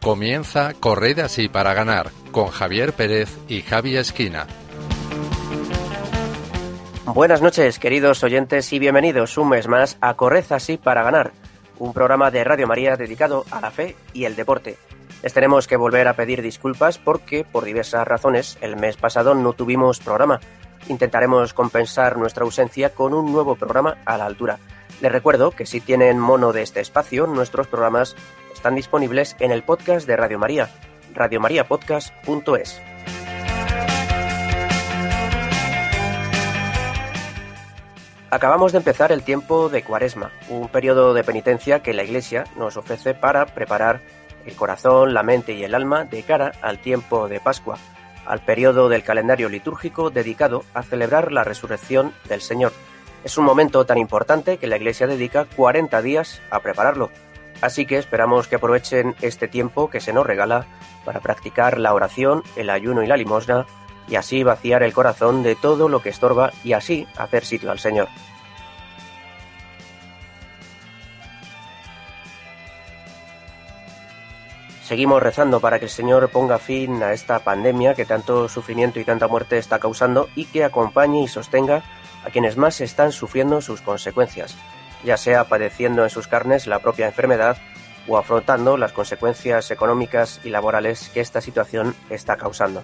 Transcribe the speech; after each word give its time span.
Comienza 0.00 0.74
Corred 0.78 1.20
así 1.20 1.48
para 1.48 1.74
ganar 1.74 2.10
con 2.32 2.48
Javier 2.48 2.92
Pérez 2.92 3.38
y 3.48 3.62
Javi 3.62 3.96
Esquina. 3.96 4.46
Buenas 7.06 7.40
noches, 7.40 7.78
queridos 7.78 8.22
oyentes, 8.22 8.72
y 8.72 8.78
bienvenidos 8.78 9.38
un 9.38 9.48
mes 9.48 9.68
más 9.68 9.96
a 10.00 10.14
Corred 10.14 10.44
así 10.50 10.76
para 10.76 11.02
ganar, 11.02 11.32
un 11.78 11.92
programa 11.92 12.30
de 12.30 12.44
Radio 12.44 12.66
María 12.66 12.96
dedicado 12.96 13.44
a 13.50 13.60
la 13.60 13.70
fe 13.70 13.96
y 14.12 14.24
el 14.24 14.36
deporte. 14.36 14.76
Les 15.22 15.32
tenemos 15.32 15.68
que 15.68 15.76
volver 15.76 16.08
a 16.08 16.14
pedir 16.14 16.42
disculpas 16.42 16.98
porque, 16.98 17.44
por 17.44 17.64
diversas 17.64 18.06
razones, 18.06 18.58
el 18.60 18.76
mes 18.76 18.96
pasado 18.96 19.34
no 19.34 19.52
tuvimos 19.52 20.00
programa. 20.00 20.40
Intentaremos 20.88 21.54
compensar 21.54 22.16
nuestra 22.16 22.44
ausencia 22.44 22.90
con 22.90 23.14
un 23.14 23.32
nuevo 23.32 23.54
programa 23.56 23.98
a 24.04 24.16
la 24.18 24.26
altura. 24.26 24.58
Les 25.00 25.12
recuerdo 25.12 25.50
que 25.50 25.66
si 25.66 25.80
tienen 25.80 26.18
mono 26.18 26.52
de 26.52 26.62
este 26.62 26.80
espacio, 26.80 27.26
nuestros 27.26 27.66
programas 27.66 28.14
están 28.52 28.74
disponibles 28.74 29.36
en 29.40 29.50
el 29.50 29.62
podcast 29.62 30.06
de 30.06 30.16
Radio 30.16 30.38
María, 30.38 30.70
radiomariapodcast.es. 31.14 32.80
Acabamos 38.32 38.72
de 38.72 38.78
empezar 38.78 39.12
el 39.12 39.24
tiempo 39.24 39.68
de 39.68 39.82
Cuaresma, 39.82 40.30
un 40.48 40.68
periodo 40.68 41.12
de 41.12 41.22
penitencia 41.22 41.82
que 41.82 41.92
la 41.92 42.02
Iglesia 42.02 42.44
nos 42.56 42.78
ofrece 42.78 43.12
para 43.12 43.44
preparar 43.44 44.00
el 44.46 44.54
corazón, 44.54 45.12
la 45.12 45.22
mente 45.22 45.52
y 45.52 45.64
el 45.64 45.74
alma 45.74 46.04
de 46.04 46.22
cara 46.22 46.52
al 46.62 46.78
tiempo 46.78 47.28
de 47.28 47.40
Pascua, 47.40 47.76
al 48.26 48.40
periodo 48.40 48.88
del 48.88 49.02
calendario 49.02 49.48
litúrgico 49.48 50.10
dedicado 50.10 50.64
a 50.74 50.82
celebrar 50.82 51.32
la 51.32 51.44
resurrección 51.44 52.12
del 52.28 52.40
Señor. 52.40 52.72
Es 53.24 53.38
un 53.38 53.44
momento 53.44 53.84
tan 53.84 53.98
importante 53.98 54.58
que 54.58 54.66
la 54.66 54.76
Iglesia 54.76 55.06
dedica 55.06 55.46
40 55.56 56.02
días 56.02 56.40
a 56.50 56.60
prepararlo 56.60 57.10
Así 57.62 57.86
que 57.86 57.96
esperamos 57.96 58.48
que 58.48 58.56
aprovechen 58.56 59.14
este 59.22 59.46
tiempo 59.46 59.88
que 59.88 60.00
se 60.00 60.12
nos 60.12 60.26
regala 60.26 60.66
para 61.04 61.20
practicar 61.20 61.78
la 61.78 61.94
oración, 61.94 62.42
el 62.56 62.68
ayuno 62.68 63.04
y 63.04 63.06
la 63.06 63.16
limosna, 63.16 63.66
y 64.08 64.16
así 64.16 64.42
vaciar 64.42 64.82
el 64.82 64.92
corazón 64.92 65.44
de 65.44 65.54
todo 65.54 65.88
lo 65.88 66.02
que 66.02 66.08
estorba 66.08 66.52
y 66.64 66.72
así 66.72 67.06
hacer 67.16 67.44
sitio 67.44 67.70
al 67.70 67.78
Señor. 67.78 68.08
Seguimos 74.82 75.22
rezando 75.22 75.60
para 75.60 75.78
que 75.78 75.86
el 75.86 75.90
Señor 75.90 76.28
ponga 76.30 76.58
fin 76.58 77.02
a 77.02 77.12
esta 77.12 77.38
pandemia 77.38 77.94
que 77.94 78.04
tanto 78.04 78.48
sufrimiento 78.48 79.00
y 79.00 79.04
tanta 79.04 79.28
muerte 79.28 79.58
está 79.58 79.78
causando 79.78 80.28
y 80.34 80.46
que 80.46 80.64
acompañe 80.64 81.22
y 81.22 81.28
sostenga 81.28 81.82
a 82.24 82.30
quienes 82.30 82.56
más 82.56 82.80
están 82.80 83.12
sufriendo 83.12 83.60
sus 83.60 83.80
consecuencias 83.80 84.56
ya 85.04 85.16
sea 85.16 85.44
padeciendo 85.44 86.04
en 86.04 86.10
sus 86.10 86.28
carnes 86.28 86.66
la 86.66 86.80
propia 86.80 87.06
enfermedad 87.06 87.56
o 88.08 88.18
afrontando 88.18 88.76
las 88.76 88.92
consecuencias 88.92 89.70
económicas 89.70 90.40
y 90.44 90.50
laborales 90.50 91.10
que 91.10 91.20
esta 91.20 91.40
situación 91.40 91.94
está 92.10 92.36
causando. 92.36 92.82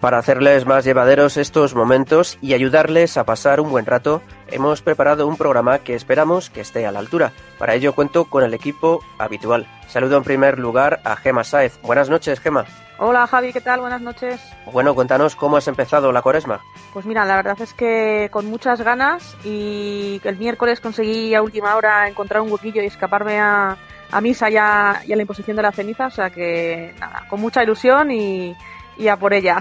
Para 0.00 0.18
hacerles 0.18 0.64
más 0.64 0.84
llevaderos 0.84 1.36
estos 1.36 1.74
momentos 1.74 2.38
y 2.40 2.54
ayudarles 2.54 3.16
a 3.16 3.24
pasar 3.24 3.60
un 3.60 3.70
buen 3.70 3.84
rato, 3.84 4.22
hemos 4.46 4.80
preparado 4.80 5.26
un 5.26 5.36
programa 5.36 5.80
que 5.80 5.96
esperamos 5.96 6.50
que 6.50 6.60
esté 6.60 6.86
a 6.86 6.92
la 6.92 7.00
altura. 7.00 7.32
Para 7.58 7.74
ello 7.74 7.92
cuento 7.96 8.26
con 8.26 8.44
el 8.44 8.54
equipo 8.54 9.02
habitual. 9.18 9.66
Saludo 9.88 10.16
en 10.16 10.22
primer 10.22 10.60
lugar 10.60 11.00
a 11.02 11.16
Gema 11.16 11.42
Saez. 11.42 11.80
Buenas 11.82 12.08
noches, 12.08 12.38
Gema. 12.38 12.64
Hola 13.00 13.26
Javi, 13.26 13.52
¿qué 13.52 13.60
tal? 13.60 13.80
Buenas 13.80 14.00
noches. 14.00 14.40
Bueno, 14.72 14.94
cuéntanos 14.94 15.34
cómo 15.34 15.56
has 15.56 15.66
empezado 15.66 16.12
la 16.12 16.22
cuaresma. 16.22 16.60
Pues 16.92 17.04
mira, 17.04 17.24
la 17.24 17.34
verdad 17.34 17.60
es 17.60 17.74
que 17.74 18.28
con 18.30 18.46
muchas 18.46 18.80
ganas 18.82 19.36
y 19.44 20.20
el 20.22 20.36
miércoles 20.36 20.80
conseguí 20.80 21.34
a 21.34 21.42
última 21.42 21.74
hora 21.74 22.08
encontrar 22.08 22.42
un 22.42 22.52
huequillo 22.52 22.82
y 22.82 22.86
escaparme 22.86 23.40
a, 23.40 23.76
misa 24.22 24.48
ya 24.48 25.02
y 25.04 25.12
a 25.12 25.16
la 25.16 25.22
imposición 25.22 25.56
de 25.56 25.62
la 25.64 25.72
ceniza, 25.72 26.06
o 26.06 26.10
sea 26.10 26.30
que 26.30 26.94
nada, 27.00 27.24
con 27.28 27.40
mucha 27.40 27.64
ilusión 27.64 28.12
y, 28.12 28.56
y 28.96 29.08
a 29.08 29.16
por 29.16 29.32
ella. 29.32 29.58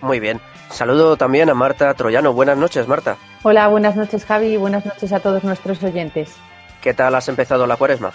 Muy 0.00 0.20
bien. 0.20 0.40
Saludo 0.70 1.16
también 1.16 1.50
a 1.50 1.54
Marta 1.54 1.92
Troyano. 1.94 2.32
Buenas 2.32 2.56
noches, 2.56 2.86
Marta. 2.86 3.16
Hola, 3.42 3.68
buenas 3.68 3.96
noches 3.96 4.24
Javi 4.24 4.48
y 4.48 4.56
buenas 4.56 4.86
noches 4.86 5.12
a 5.12 5.20
todos 5.20 5.44
nuestros 5.44 5.82
oyentes. 5.82 6.34
¿Qué 6.80 6.94
tal 6.94 7.14
has 7.14 7.28
empezado 7.28 7.66
la 7.66 7.76
cuaresma? 7.76 8.12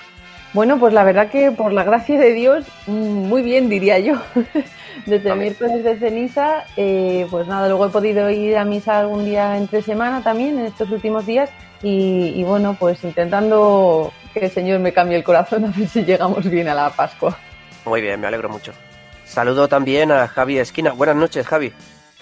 Bueno, 0.53 0.79
pues 0.79 0.93
la 0.93 1.03
verdad 1.03 1.29
que 1.29 1.51
por 1.51 1.73
la 1.73 1.83
gracia 1.83 2.17
de 2.17 2.31
Dios, 2.31 2.65
mm, 2.87 2.93
muy 2.93 3.41
bien 3.41 3.67
diría 3.67 3.99
yo. 3.99 4.15
Desde 5.05 5.29
el 5.29 5.37
miércoles 5.37 5.83
de 5.83 5.99
ceniza, 5.99 6.63
eh, 6.77 7.27
pues 7.29 7.45
nada, 7.45 7.67
luego 7.67 7.87
he 7.87 7.89
podido 7.89 8.29
ir 8.29 8.55
a 8.57 8.63
misa 8.63 8.99
algún 8.99 9.25
día 9.25 9.57
entre 9.57 9.81
semana 9.81 10.23
también, 10.23 10.57
en 10.57 10.65
estos 10.65 10.89
últimos 10.89 11.25
días, 11.25 11.49
y, 11.83 12.41
bueno, 12.45 12.75
pues 12.79 13.03
intentando 13.03 14.13
que 14.33 14.45
el 14.45 14.49
Señor 14.49 14.79
me 14.79 14.93
cambie 14.93 15.17
el 15.17 15.23
corazón 15.23 15.65
a 15.75 15.77
ver 15.77 15.87
si 15.89 16.05
llegamos 16.05 16.49
bien 16.49 16.69
a 16.69 16.73
la 16.73 16.89
Pascua. 16.89 17.37
Muy 17.83 18.01
bien, 18.01 18.21
me 18.21 18.27
alegro 18.27 18.47
mucho. 18.47 18.71
Saludo 19.25 19.67
también 19.67 20.11
a 20.11 20.27
Javi 20.27 20.59
Esquina. 20.59 20.91
Buenas 20.91 21.15
noches, 21.15 21.45
Javi. 21.45 21.73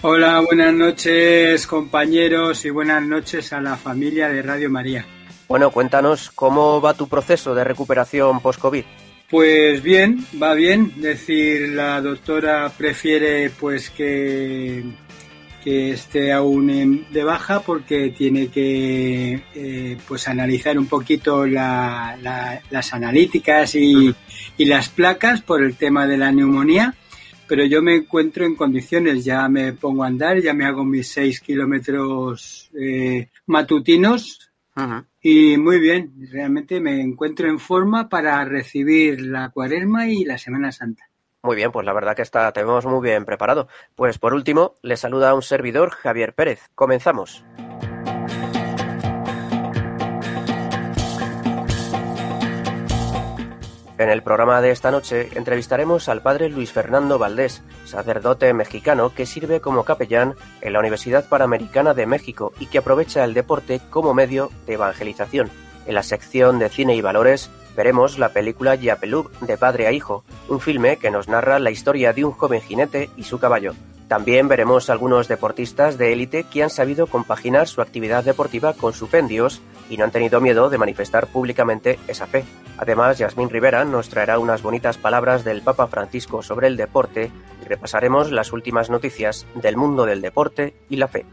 Hola, 0.02 0.40
buenas 0.40 0.74
noches 0.74 1.66
compañeros 1.66 2.64
y 2.64 2.70
buenas 2.70 3.02
noches 3.02 3.52
a 3.52 3.60
la 3.60 3.76
familia 3.76 4.28
de 4.28 4.42
Radio 4.42 4.68
María. 4.68 5.06
Bueno, 5.48 5.70
cuéntanos 5.70 6.30
cómo 6.30 6.80
va 6.80 6.94
tu 6.94 7.08
proceso 7.08 7.54
de 7.54 7.64
recuperación 7.64 8.40
post-COVID. 8.40 8.84
Pues 9.30 9.82
bien, 9.82 10.26
va 10.42 10.54
bien. 10.54 10.92
Es 10.96 11.02
decir, 11.02 11.70
la 11.70 12.00
doctora 12.00 12.70
prefiere 12.76 13.50
pues 13.50 13.90
que, 13.90 14.84
que 15.62 15.92
esté 15.92 16.32
aún 16.32 17.06
de 17.10 17.24
baja 17.24 17.60
porque 17.60 18.10
tiene 18.10 18.48
que 18.48 19.42
eh, 19.54 19.96
pues 20.06 20.28
analizar 20.28 20.78
un 20.78 20.86
poquito 20.86 21.46
las 21.46 22.92
analíticas 22.92 23.74
y, 23.74 24.14
las 24.58 24.88
placas 24.88 25.42
por 25.42 25.62
el 25.62 25.76
tema 25.76 26.06
de 26.06 26.16
la 26.16 26.32
neumonía. 26.32 26.94
Pero 27.46 27.64
yo 27.66 27.82
me 27.82 27.96
encuentro 27.96 28.46
en 28.46 28.54
condiciones, 28.56 29.24
ya 29.24 29.48
me 29.48 29.74
pongo 29.74 30.04
a 30.04 30.06
andar, 30.06 30.40
ya 30.40 30.54
me 30.54 30.64
hago 30.64 30.82
mis 30.84 31.12
seis 31.12 31.40
kilómetros 31.40 32.70
eh, 32.74 33.28
matutinos 33.46 34.54
y 35.20 35.56
muy 35.56 35.78
bien, 35.78 36.12
realmente 36.30 36.80
me 36.80 37.00
encuentro 37.00 37.48
en 37.48 37.58
forma 37.58 38.08
para 38.08 38.44
recibir 38.44 39.20
la 39.20 39.50
cuaresma 39.50 40.08
y 40.08 40.24
la 40.24 40.36
Semana 40.36 40.72
Santa. 40.72 41.08
Muy 41.42 41.56
bien, 41.56 41.72
pues 41.72 41.86
la 41.86 41.92
verdad 41.92 42.16
que 42.16 42.22
está, 42.22 42.50
te 42.52 42.64
vemos 42.64 42.86
muy 42.86 43.02
bien 43.02 43.24
preparado. 43.24 43.68
Pues 43.94 44.18
por 44.18 44.34
último, 44.34 44.74
le 44.82 44.96
saluda 44.96 45.30
a 45.30 45.34
un 45.34 45.42
servidor, 45.42 45.90
Javier 45.90 46.34
Pérez. 46.34 46.70
Comenzamos. 46.74 47.44
En 53.96 54.10
el 54.10 54.24
programa 54.24 54.60
de 54.60 54.72
esta 54.72 54.90
noche 54.90 55.28
entrevistaremos 55.36 56.08
al 56.08 56.20
padre 56.20 56.48
Luis 56.48 56.72
Fernando 56.72 57.16
Valdés, 57.16 57.62
sacerdote 57.84 58.52
mexicano 58.52 59.14
que 59.14 59.24
sirve 59.24 59.60
como 59.60 59.84
capellán 59.84 60.34
en 60.62 60.72
la 60.72 60.80
Universidad 60.80 61.28
Panamericana 61.28 61.94
de 61.94 62.04
México 62.04 62.52
y 62.58 62.66
que 62.66 62.78
aprovecha 62.78 63.22
el 63.22 63.34
deporte 63.34 63.80
como 63.90 64.12
medio 64.12 64.50
de 64.66 64.74
evangelización. 64.74 65.48
En 65.86 65.94
la 65.94 66.02
sección 66.02 66.58
de 66.58 66.70
cine 66.70 66.96
y 66.96 67.02
valores 67.02 67.50
veremos 67.76 68.18
la 68.18 68.30
película 68.30 68.74
Yapelub 68.74 69.30
de 69.40 69.56
padre 69.56 69.86
a 69.86 69.92
hijo, 69.92 70.24
un 70.48 70.58
filme 70.58 70.96
que 70.96 71.12
nos 71.12 71.28
narra 71.28 71.60
la 71.60 71.70
historia 71.70 72.12
de 72.12 72.24
un 72.24 72.32
joven 72.32 72.62
jinete 72.62 73.10
y 73.16 73.22
su 73.22 73.38
caballo. 73.38 73.74
También 74.08 74.48
veremos 74.48 74.90
algunos 74.90 75.28
deportistas 75.28 75.96
de 75.96 76.12
élite 76.12 76.44
que 76.44 76.62
han 76.62 76.70
sabido 76.70 77.06
compaginar 77.06 77.68
su 77.68 77.80
actividad 77.80 78.22
deportiva 78.22 78.74
con 78.74 78.92
su 78.92 79.06
fe 79.06 79.18
en 79.18 79.28
Dios 79.28 79.62
y 79.88 79.96
no 79.96 80.04
han 80.04 80.10
tenido 80.10 80.40
miedo 80.40 80.70
de 80.70 80.78
manifestar 80.78 81.26
públicamente 81.26 81.98
esa 82.06 82.26
fe. 82.26 82.44
Además, 82.76 83.18
Yasmín 83.18 83.50
Rivera 83.50 83.84
nos 83.84 84.08
traerá 84.08 84.38
unas 84.38 84.62
bonitas 84.62 84.98
palabras 84.98 85.44
del 85.44 85.62
Papa 85.62 85.86
Francisco 85.86 86.42
sobre 86.42 86.66
el 86.66 86.76
deporte 86.76 87.30
y 87.62 87.68
repasaremos 87.68 88.30
las 88.30 88.52
últimas 88.52 88.90
noticias 88.90 89.46
del 89.54 89.76
mundo 89.76 90.04
del 90.04 90.20
deporte 90.20 90.74
y 90.88 90.96
la 90.96 91.08
fe. 91.08 91.24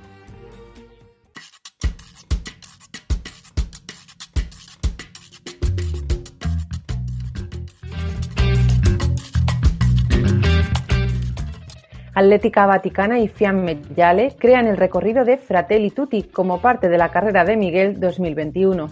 Atlética 12.13 12.66
Vaticana 12.66 13.19
y 13.19 13.30
Fiamme 13.30 13.81
Yale 13.96 14.36
crean 14.38 14.68
el 14.68 14.75
recorrido 14.75 15.24
de 15.24 15.38
Fratelli 15.38 15.92
Tutti 15.92 16.24
como 16.24 16.62
parte 16.62 16.90
de 16.90 16.98
la 16.98 17.10
carrera 17.10 17.46
de 17.46 17.56
Miguel 17.56 18.02
2021. 18.02 18.90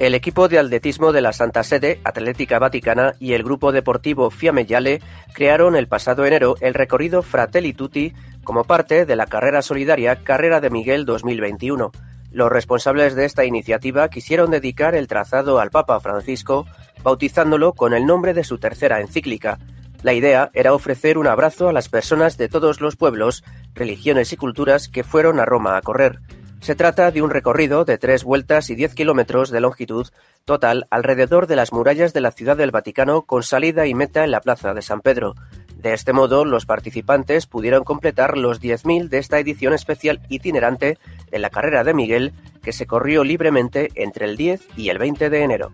El 0.00 0.16
equipo 0.16 0.48
de 0.48 0.58
atletismo 0.58 1.12
de 1.12 1.20
la 1.20 1.32
Santa 1.32 1.62
Sede, 1.62 2.00
Atlética 2.02 2.58
Vaticana 2.58 3.14
y 3.20 3.34
el 3.34 3.44
grupo 3.44 3.70
deportivo 3.70 4.30
Fiamme 4.30 4.66
Yale 4.66 5.00
crearon 5.32 5.76
el 5.76 5.86
pasado 5.86 6.26
enero 6.26 6.56
el 6.60 6.74
recorrido 6.74 7.22
Fratelli 7.22 7.74
Tutti 7.74 8.12
como 8.42 8.64
parte 8.64 9.06
de 9.06 9.14
la 9.14 9.26
carrera 9.26 9.62
solidaria 9.62 10.16
Carrera 10.24 10.60
de 10.60 10.70
Miguel 10.70 11.04
2021. 11.04 11.92
Los 12.32 12.50
responsables 12.50 13.14
de 13.14 13.26
esta 13.26 13.44
iniciativa 13.44 14.08
quisieron 14.08 14.50
dedicar 14.50 14.96
el 14.96 15.06
trazado 15.06 15.60
al 15.60 15.70
Papa 15.70 16.00
Francisco, 16.00 16.66
bautizándolo 17.04 17.74
con 17.74 17.94
el 17.94 18.04
nombre 18.04 18.34
de 18.34 18.42
su 18.42 18.58
tercera 18.58 19.00
encíclica, 19.00 19.58
La 20.02 20.14
idea 20.14 20.50
era 20.52 20.74
ofrecer 20.74 21.16
un 21.16 21.28
abrazo 21.28 21.68
a 21.68 21.72
las 21.72 21.88
personas 21.88 22.36
de 22.36 22.48
todos 22.48 22.80
los 22.80 22.96
pueblos, 22.96 23.44
religiones 23.74 24.32
y 24.32 24.36
culturas 24.36 24.88
que 24.88 25.04
fueron 25.04 25.38
a 25.38 25.44
Roma 25.44 25.76
a 25.76 25.82
correr. 25.82 26.18
Se 26.60 26.74
trata 26.74 27.10
de 27.10 27.22
un 27.22 27.30
recorrido 27.30 27.84
de 27.84 27.98
tres 27.98 28.22
vueltas 28.22 28.70
y 28.70 28.76
diez 28.76 28.94
kilómetros 28.94 29.50
de 29.50 29.60
longitud 29.60 30.08
total 30.44 30.86
alrededor 30.90 31.46
de 31.46 31.56
las 31.56 31.72
murallas 31.72 32.12
de 32.12 32.20
la 32.20 32.30
Ciudad 32.30 32.56
del 32.56 32.70
Vaticano 32.70 33.22
con 33.22 33.42
salida 33.42 33.86
y 33.86 33.94
meta 33.94 34.24
en 34.24 34.30
la 34.30 34.40
Plaza 34.40 34.74
de 34.74 34.82
San 34.82 35.00
Pedro. 35.00 35.34
De 35.76 35.92
este 35.92 36.12
modo, 36.12 36.44
los 36.44 36.66
participantes 36.66 37.46
pudieron 37.46 37.82
completar 37.82 38.38
los 38.38 38.60
10.000 38.60 39.08
de 39.08 39.18
esta 39.18 39.40
edición 39.40 39.72
especial 39.72 40.20
itinerante 40.28 40.98
en 41.32 41.42
la 41.42 41.50
carrera 41.50 41.82
de 41.82 41.94
Miguel, 41.94 42.32
que 42.62 42.72
se 42.72 42.86
corrió 42.86 43.24
libremente 43.24 43.90
entre 43.96 44.26
el 44.26 44.36
10 44.36 44.60
y 44.76 44.88
el 44.90 44.98
20 44.98 45.30
de 45.30 45.42
enero. 45.42 45.72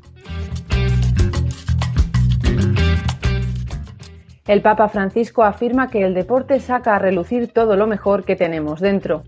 El 4.48 4.62
Papa 4.62 4.88
Francisco 4.88 5.44
afirma 5.44 5.90
que 5.90 6.02
el 6.02 6.14
deporte 6.14 6.58
saca 6.58 6.96
a 6.96 6.98
relucir 6.98 7.52
todo 7.52 7.76
lo 7.76 7.86
mejor 7.86 8.24
que 8.24 8.34
tenemos 8.34 8.80
dentro. 8.80 9.24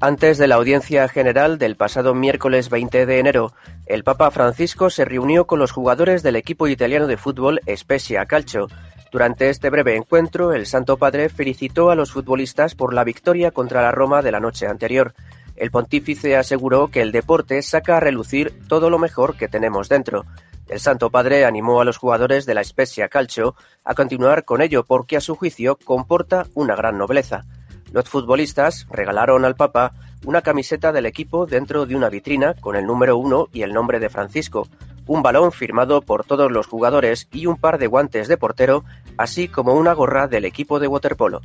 Antes 0.00 0.38
de 0.38 0.46
la 0.46 0.54
audiencia 0.54 1.08
general 1.08 1.58
del 1.58 1.74
pasado 1.74 2.14
miércoles 2.14 2.70
20 2.70 3.04
de 3.04 3.18
enero, 3.18 3.52
el 3.86 4.04
Papa 4.04 4.30
Francisco 4.30 4.90
se 4.90 5.04
reunió 5.04 5.48
con 5.48 5.58
los 5.58 5.72
jugadores 5.72 6.22
del 6.22 6.36
equipo 6.36 6.68
italiano 6.68 7.08
de 7.08 7.16
fútbol 7.16 7.62
Spezia 7.76 8.26
Calcio. 8.26 8.68
Durante 9.10 9.48
este 9.50 9.70
breve 9.70 9.96
encuentro, 9.96 10.52
el 10.52 10.66
Santo 10.66 10.98
Padre 10.98 11.30
felicitó 11.30 11.90
a 11.90 11.96
los 11.96 12.12
futbolistas 12.12 12.76
por 12.76 12.94
la 12.94 13.02
victoria 13.02 13.50
contra 13.50 13.82
la 13.82 13.90
Roma 13.90 14.22
de 14.22 14.30
la 14.30 14.38
noche 14.38 14.68
anterior. 14.68 15.14
El 15.56 15.72
pontífice 15.72 16.36
aseguró 16.36 16.92
que 16.92 17.00
el 17.00 17.10
deporte 17.10 17.60
saca 17.62 17.96
a 17.96 18.00
relucir 18.00 18.52
todo 18.68 18.88
lo 18.88 19.00
mejor 19.00 19.36
que 19.36 19.48
tenemos 19.48 19.88
dentro. 19.88 20.24
El 20.68 20.80
Santo 20.80 21.10
Padre 21.10 21.44
animó 21.44 21.80
a 21.80 21.84
los 21.84 21.98
jugadores 21.98 22.46
de 22.46 22.54
la 22.54 22.64
Spezia 22.64 23.08
Calcio 23.08 23.54
a 23.84 23.94
continuar 23.94 24.44
con 24.44 24.62
ello 24.62 24.84
porque 24.84 25.16
a 25.16 25.20
su 25.20 25.34
juicio 25.36 25.78
comporta 25.84 26.46
una 26.54 26.74
gran 26.74 26.96
nobleza. 26.96 27.44
Los 27.92 28.08
futbolistas 28.08 28.86
regalaron 28.90 29.44
al 29.44 29.56
Papa 29.56 29.92
una 30.24 30.42
camiseta 30.42 30.90
del 30.90 31.06
equipo 31.06 31.46
dentro 31.46 31.86
de 31.86 31.94
una 31.94 32.08
vitrina 32.08 32.54
con 32.54 32.76
el 32.76 32.86
número 32.86 33.16
uno 33.16 33.48
y 33.52 33.62
el 33.62 33.72
nombre 33.72 34.00
de 34.00 34.08
Francisco, 34.08 34.66
un 35.06 35.22
balón 35.22 35.52
firmado 35.52 36.00
por 36.00 36.24
todos 36.24 36.50
los 36.50 36.66
jugadores 36.66 37.28
y 37.30 37.46
un 37.46 37.56
par 37.56 37.78
de 37.78 37.86
guantes 37.86 38.26
de 38.26 38.36
portero, 38.36 38.84
así 39.18 39.48
como 39.48 39.74
una 39.74 39.92
gorra 39.92 40.28
del 40.28 40.44
equipo 40.44 40.80
de 40.80 40.88
waterpolo. 40.88 41.42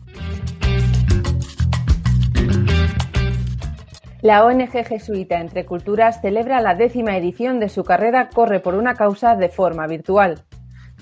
La 4.22 4.44
ONG 4.44 4.86
jesuita 4.86 5.40
Entre 5.40 5.66
Culturas 5.66 6.20
celebra 6.20 6.60
la 6.60 6.76
décima 6.76 7.16
edición 7.16 7.62
de 7.62 7.70
su 7.70 7.86
carrera 7.86 8.28
Corre 8.28 8.60
por 8.60 8.76
una 8.76 8.94
causa 8.94 9.36
de 9.36 9.48
forma 9.48 9.88
virtual. 9.88 10.44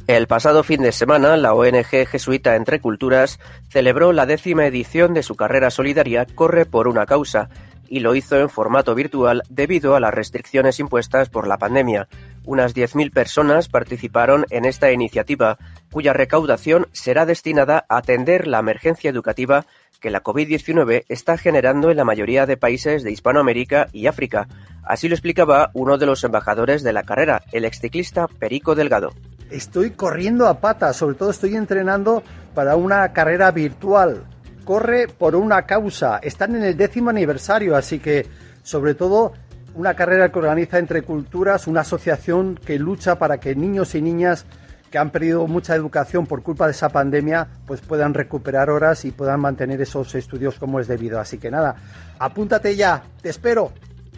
El 0.06 0.28
pasado 0.28 0.64
fin 0.64 0.84
de 0.84 0.92
semana, 0.92 1.36
la 1.36 1.56
ONG 1.56 2.06
jesuita 2.08 2.56
Entre 2.56 2.80
Culturas 2.80 3.40
celebró 3.70 4.14
la 4.14 4.28
décima 4.28 4.68
edición 4.68 5.16
de 5.16 5.24
su 5.24 5.36
carrera 5.36 5.72
solidaria 5.72 6.28
Corre 6.28 6.66
por 6.66 6.88
una 6.88 7.08
causa 7.08 7.50
y 7.90 8.02
lo 8.02 8.14
hizo 8.14 8.38
en 8.38 8.50
formato 8.50 8.94
virtual 8.94 9.42
debido 9.50 9.96
a 9.96 10.00
las 10.00 10.14
restricciones 10.14 10.80
impuestas 10.80 11.30
por 11.30 11.48
la 11.48 11.58
pandemia. 11.58 12.08
Unas 12.46 12.76
10.000 12.76 13.12
personas 13.12 13.68
participaron 13.68 14.46
en 14.52 14.66
esta 14.66 14.92
iniciativa, 14.92 15.58
cuya 15.92 16.14
recaudación 16.14 16.88
será 16.92 17.26
destinada 17.26 17.86
a 17.90 17.98
atender 17.98 18.48
la 18.48 18.60
emergencia 18.60 19.10
educativa 19.10 19.66
que 20.00 20.12
la 20.12 20.24
COVID-19 20.24 21.06
está 21.10 21.38
generando 21.38 21.92
en 21.92 21.98
la 21.98 22.06
mayoría 22.06 22.46
de 22.46 22.58
países 22.58 23.04
de 23.04 23.12
Hispanoamérica 23.12 23.88
y 23.92 24.08
África. 24.08 24.48
Así 24.84 25.10
lo 25.10 25.16
explicaba 25.16 25.72
uno 25.74 25.98
de 25.98 26.06
los 26.06 26.24
embajadores 26.24 26.84
de 26.84 26.94
la 26.94 27.04
carrera, 27.04 27.44
el 27.52 27.66
exciclista 27.66 28.28
Perico 28.28 28.76
Delgado. 28.76 29.14
Estoy 29.50 29.92
corriendo 29.92 30.48
a 30.48 30.60
pata, 30.60 30.94
sobre 30.94 31.16
todo 31.16 31.30
estoy 31.30 31.56
entrenando 31.56 32.24
para 32.54 32.76
una 32.76 33.14
carrera 33.14 33.52
virtual. 33.52 34.24
Corre 34.66 35.08
por 35.08 35.36
una 35.36 35.66
causa. 35.66 36.18
Están 36.18 36.56
en 36.56 36.64
el 36.64 36.76
décimo 36.76 37.10
aniversario, 37.10 37.76
así 37.76 38.00
que 38.00 38.26
sobre 38.64 38.94
todo 38.94 39.34
una 39.76 39.94
carrera 39.94 40.32
que 40.32 40.40
organiza 40.40 40.80
entre 40.80 41.04
culturas, 41.04 41.68
una 41.68 41.82
asociación 41.82 42.60
que 42.66 42.80
lucha 42.80 43.18
para 43.18 43.40
que 43.40 43.56
niños 43.56 43.96
y 43.96 44.02
niñas 44.02 44.46
que 44.92 44.98
han 44.98 45.10
perdido 45.10 45.48
mucha 45.48 45.76
educación 45.76 46.26
por 46.26 46.44
culpa 46.44 46.66
de 46.66 46.72
esa 46.72 46.90
pandemia, 46.90 47.48
pues 47.66 47.82
puedan 47.82 48.14
recuperar 48.14 48.70
horas 48.70 49.06
y 49.06 49.12
puedan 49.12 49.40
mantener 49.40 49.82
esos 49.82 50.16
estudios 50.16 50.60
como 50.60 50.80
es 50.80 50.88
debido. 50.88 51.20
Así 51.20 51.38
que 51.38 51.52
nada, 51.52 51.76
apúntate 52.20 52.76
ya, 52.76 53.04
te 53.22 53.30
espero. 53.30 53.72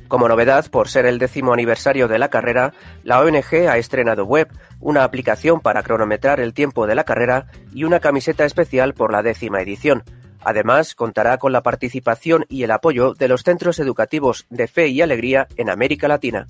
Como 0.07 0.27
novedad, 0.27 0.65
por 0.71 0.87
ser 0.87 1.05
el 1.05 1.19
décimo 1.19 1.53
aniversario 1.53 2.07
de 2.07 2.17
la 2.17 2.29
carrera, 2.29 2.73
la 3.03 3.21
ONG 3.21 3.69
ha 3.69 3.77
estrenado 3.77 4.25
web, 4.25 4.49
una 4.79 5.03
aplicación 5.03 5.59
para 5.59 5.83
cronometrar 5.83 6.39
el 6.39 6.55
tiempo 6.55 6.87
de 6.87 6.95
la 6.95 7.03
carrera 7.03 7.45
y 7.71 7.83
una 7.83 7.99
camiseta 7.99 8.43
especial 8.43 8.95
por 8.95 9.11
la 9.11 9.21
décima 9.21 9.61
edición. 9.61 10.03
Además, 10.41 10.95
contará 10.95 11.37
con 11.37 11.51
la 11.51 11.61
participación 11.61 12.45
y 12.49 12.63
el 12.63 12.71
apoyo 12.71 13.13
de 13.13 13.27
los 13.27 13.43
centros 13.43 13.77
educativos 13.77 14.47
de 14.49 14.67
fe 14.67 14.87
y 14.87 15.01
alegría 15.01 15.47
en 15.57 15.69
América 15.69 16.07
Latina. 16.07 16.47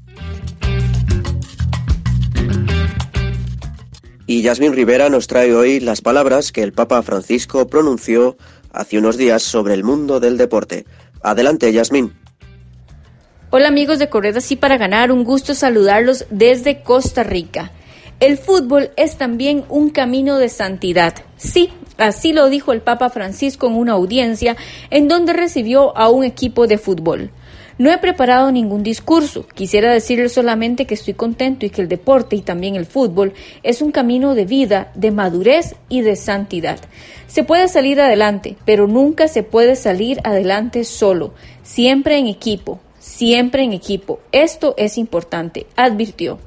Y 4.30 4.44
Yasmín 4.44 4.74
Rivera 4.74 5.10
nos 5.10 5.26
trae 5.26 5.56
hoy 5.56 5.80
las 5.80 6.02
palabras 6.02 6.52
que 6.52 6.62
el 6.62 6.72
Papa 6.72 7.02
Francisco 7.02 7.68
pronunció 7.68 8.38
hace 8.72 9.00
unos 9.00 9.18
días 9.18 9.42
sobre 9.42 9.74
el 9.74 9.84
mundo 9.84 10.20
del 10.20 10.38
deporte. 10.38 10.86
Adelante, 11.24 11.74
Yasmín. 11.74 12.14
Hola 13.50 13.70
amigos 13.70 13.98
de 13.98 14.08
Corred 14.08 14.38
Así 14.38 14.56
para 14.56 14.78
Ganar, 14.78 15.12
un 15.12 15.24
gusto 15.24 15.56
saludarlos 15.56 16.28
desde 16.30 16.84
Costa 16.84 17.24
Rica. 17.24 17.72
El 18.20 18.38
fútbol 18.38 18.92
es 18.98 19.18
también 19.18 19.66
un 19.68 19.90
camino 19.90 20.38
de 20.38 20.50
santidad. 20.50 21.16
Sí, 21.36 21.72
así 21.98 22.32
lo 22.32 22.50
dijo 22.50 22.72
el 22.72 22.82
Papa 22.82 23.10
Francisco 23.10 23.66
en 23.66 23.74
una 23.74 23.94
audiencia 23.94 24.56
en 24.92 25.08
donde 25.08 25.34
recibió 25.34 25.98
a 25.98 26.10
un 26.10 26.24
equipo 26.24 26.68
de 26.68 26.78
fútbol. 26.78 27.32
No 27.80 27.90
he 27.90 27.98
preparado 27.98 28.52
ningún 28.52 28.84
discurso. 28.84 29.48
Quisiera 29.54 29.94
decirle 29.94 30.28
solamente 30.28 30.86
que 30.86 30.96
estoy 30.96 31.14
contento 31.14 31.66
y 31.66 31.70
que 31.70 31.81
el 31.81 31.88
deporte 31.88 32.36
y 32.36 32.42
también 32.42 32.76
el 32.76 32.86
fútbol 32.86 33.31
es 33.64 33.81
un 33.81 33.94
camino 33.94 34.36
de 34.36 34.44
vida, 34.44 34.92
de 34.96 35.12
madurez 35.12 35.76
y 35.88 36.02
de 36.02 36.18
santidad. 36.18 36.78
Se 37.28 37.46
puede 37.46 37.70
salir 37.70 38.02
adelante, 38.02 38.58
pero 38.66 38.86
nunca 38.86 39.30
se 39.30 39.44
puede 39.44 39.78
salir 39.78 40.20
adelante 40.26 40.84
solo, 40.84 41.34
siempre 41.64 42.18
en 42.18 42.28
equipo, 42.28 42.81
siempre 43.00 43.64
en 43.64 43.72
equipo. 43.72 44.20
Esto 44.34 44.74
es 44.75 44.98
importante, 44.98 45.66
advirtió. 45.78 46.38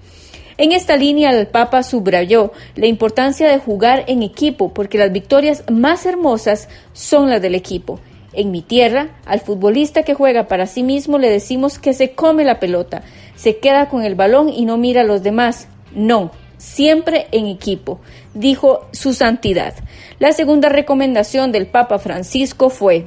En 0.58 0.72
esta 0.72 0.98
línea 0.98 1.30
el 1.30 1.46
Papa 1.46 1.82
subrayó 1.82 2.52
la 2.76 2.88
importancia 2.88 3.48
de 3.48 3.56
jugar 3.56 4.04
en 4.06 4.22
equipo 4.22 4.74
porque 4.74 4.98
las 4.98 5.10
victorias 5.10 5.64
más 5.72 6.04
hermosas 6.04 6.68
son 6.92 7.30
las 7.30 7.40
del 7.40 7.54
equipo 7.54 8.00
en 8.32 8.50
mi 8.50 8.62
tierra, 8.62 9.10
al 9.26 9.40
futbolista 9.40 10.02
que 10.02 10.14
juega 10.14 10.48
para 10.48 10.66
sí 10.66 10.82
mismo 10.82 11.18
le 11.18 11.30
decimos 11.30 11.78
que 11.78 11.92
se 11.92 12.12
come 12.12 12.44
la 12.44 12.60
pelota, 12.60 13.02
se 13.36 13.58
queda 13.58 13.88
con 13.88 14.04
el 14.04 14.14
balón 14.14 14.48
y 14.48 14.64
no 14.64 14.76
mira 14.78 15.02
a 15.02 15.04
los 15.04 15.22
demás. 15.22 15.68
No, 15.94 16.30
siempre 16.56 17.26
en 17.32 17.46
equipo, 17.46 18.00
dijo 18.34 18.86
su 18.92 19.12
santidad. 19.12 19.74
La 20.18 20.32
segunda 20.32 20.68
recomendación 20.68 21.52
del 21.52 21.66
Papa 21.66 21.98
Francisco 21.98 22.70
fue 22.70 23.06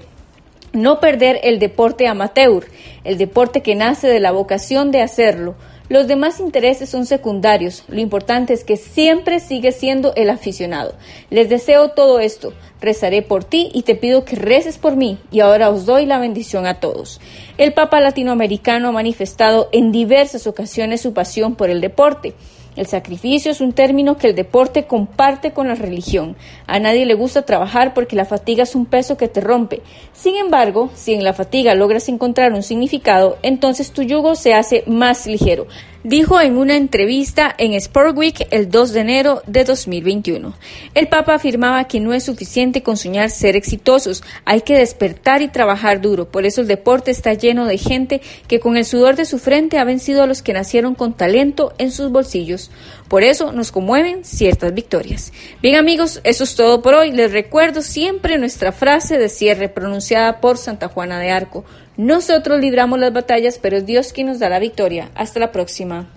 no 0.74 1.00
perder 1.00 1.40
el 1.44 1.58
deporte 1.58 2.08
amateur, 2.08 2.66
el 3.04 3.18
deporte 3.18 3.62
que 3.62 3.76
nace 3.76 4.08
de 4.08 4.20
la 4.20 4.32
vocación 4.32 4.92
de 4.92 5.02
hacerlo, 5.02 5.56
los 5.88 6.08
demás 6.08 6.40
intereses 6.40 6.90
son 6.90 7.06
secundarios. 7.06 7.84
Lo 7.88 8.00
importante 8.00 8.54
es 8.54 8.64
que 8.64 8.76
siempre 8.76 9.40
sigue 9.40 9.72
siendo 9.72 10.14
el 10.16 10.30
aficionado. 10.32 10.96
Les 11.30 11.48
deseo 11.48 11.90
todo 11.90 12.20
esto. 12.20 12.54
Rezaré 12.82 13.22
por 13.22 13.44
ti 13.44 13.70
y 13.74 13.84
te 13.84 13.96
pido 13.96 14.26
que 14.26 14.36
reces 14.36 14.78
por 14.78 14.96
mí. 14.96 15.20
Y 15.32 15.42
ahora 15.42 15.70
os 15.70 15.86
doy 15.86 16.06
la 16.06 16.18
bendición 16.18 16.66
a 16.66 16.80
todos. 16.80 17.22
El 17.58 17.74
Papa 17.74 18.00
latinoamericano 18.00 18.90
ha 18.90 18.92
manifestado 18.92 19.70
en 19.72 19.92
diversas 19.92 20.48
ocasiones 20.48 21.02
su 21.02 21.14
pasión 21.14 21.56
por 21.56 21.70
el 21.70 21.82
deporte. 21.82 22.34
El 22.76 22.88
sacrificio 22.88 23.52
es 23.52 23.62
un 23.62 23.74
término 23.74 24.18
que 24.18 24.28
el 24.28 24.36
deporte 24.36 24.86
comparte 24.86 25.52
con 25.52 25.68
la 25.68 25.76
religión. 25.76 26.36
A 26.68 26.80
nadie 26.80 27.06
le 27.06 27.14
gusta 27.14 27.44
trabajar 27.44 27.94
porque 27.94 28.16
la 28.16 28.26
fatiga 28.26 28.64
es 28.64 28.76
un 28.76 28.86
peso 28.86 29.18
que 29.18 29.28
te 29.28 29.42
rompe. 29.42 29.82
Sin 30.14 30.36
embargo, 30.36 30.90
si 30.94 31.14
en 31.14 31.24
la 31.24 31.34
fatiga 31.34 31.76
logras 31.76 32.10
encontrar 32.10 32.54
un 32.54 32.64
significado, 32.64 33.38
entonces 33.42 33.92
tu 33.92 34.02
yugo 34.02 34.36
se 34.36 34.54
hace 34.54 34.84
más 34.88 35.26
ligero 35.26 35.68
dijo 36.06 36.40
en 36.40 36.58
una 36.58 36.76
entrevista 36.76 37.54
en 37.58 37.74
Sport 37.74 38.16
Week 38.16 38.48
el 38.52 38.70
2 38.70 38.94
de 38.94 39.00
enero 39.00 39.42
de 39.48 39.64
2021. 39.64 40.54
El 40.94 41.08
Papa 41.08 41.34
afirmaba 41.34 41.88
que 41.88 42.00
no 42.00 42.14
es 42.14 42.26
suficiente 42.26 42.84
con 42.84 42.96
soñar 42.96 43.32
ser 43.32 43.56
exitosos, 43.56 44.24
hay 44.46 44.62
que 44.62 44.78
despertar 44.78 45.42
y 45.42 45.48
trabajar 45.48 46.02
duro. 46.02 46.30
Por 46.30 46.46
eso 46.46 46.62
el 46.62 46.68
deporte 46.68 47.10
está 47.10 47.34
lleno 47.34 47.66
de 47.66 47.80
gente 47.80 48.22
que 48.48 48.60
con 48.60 48.78
el 48.78 48.86
sudor 48.86 49.16
de 49.16 49.26
su 49.26 49.40
frente 49.40 49.80
ha 49.80 49.84
vencido 49.84 50.22
a 50.22 50.28
los 50.28 50.44
que 50.44 50.54
nacieron 50.54 50.94
con 50.94 51.14
talento 51.14 51.74
en 51.80 51.92
sus 51.92 52.12
bolsillos. 52.12 52.70
Por 53.08 53.24
eso 53.24 53.52
nos 53.52 53.72
conmueven 53.72 54.26
ciertas 54.26 54.76
victorias. 54.76 55.34
Bien 55.62 55.76
amigos, 55.76 56.22
eso 56.24 56.44
es 56.44 56.56
todo 56.56 56.84
por 56.84 56.94
hoy. 56.94 57.14
Les 57.14 57.32
recuerdo 57.32 57.82
siempre 57.82 58.38
nuestra 58.38 58.72
frase 58.72 59.18
de 59.18 59.30
cierre 59.30 59.70
pronunciada 59.70 60.40
por 60.40 60.60
Santa 60.60 60.88
Juana 60.88 61.20
de 61.20 61.32
Arco. 61.32 61.66
Nosotros 61.98 62.60
libramos 62.60 63.00
las 63.00 63.14
batallas, 63.14 63.60
pero 63.62 63.78
es 63.78 63.86
Dios 63.86 64.12
quien 64.14 64.28
nos 64.28 64.40
da 64.40 64.50
la 64.50 64.60
victoria. 64.60 65.10
Hasta 65.16 65.40
la 65.40 65.52
próxima. 65.52 66.08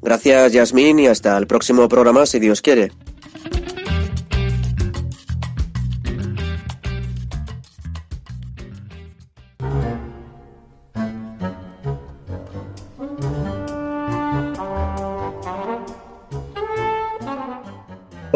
Gracias, 0.00 0.52
Yasmín, 0.52 0.98
y 1.00 1.06
hasta 1.06 1.36
el 1.36 1.46
próximo 1.46 1.86
programa, 1.88 2.24
si 2.24 2.38
Dios 2.38 2.62
quiere. 2.62 2.92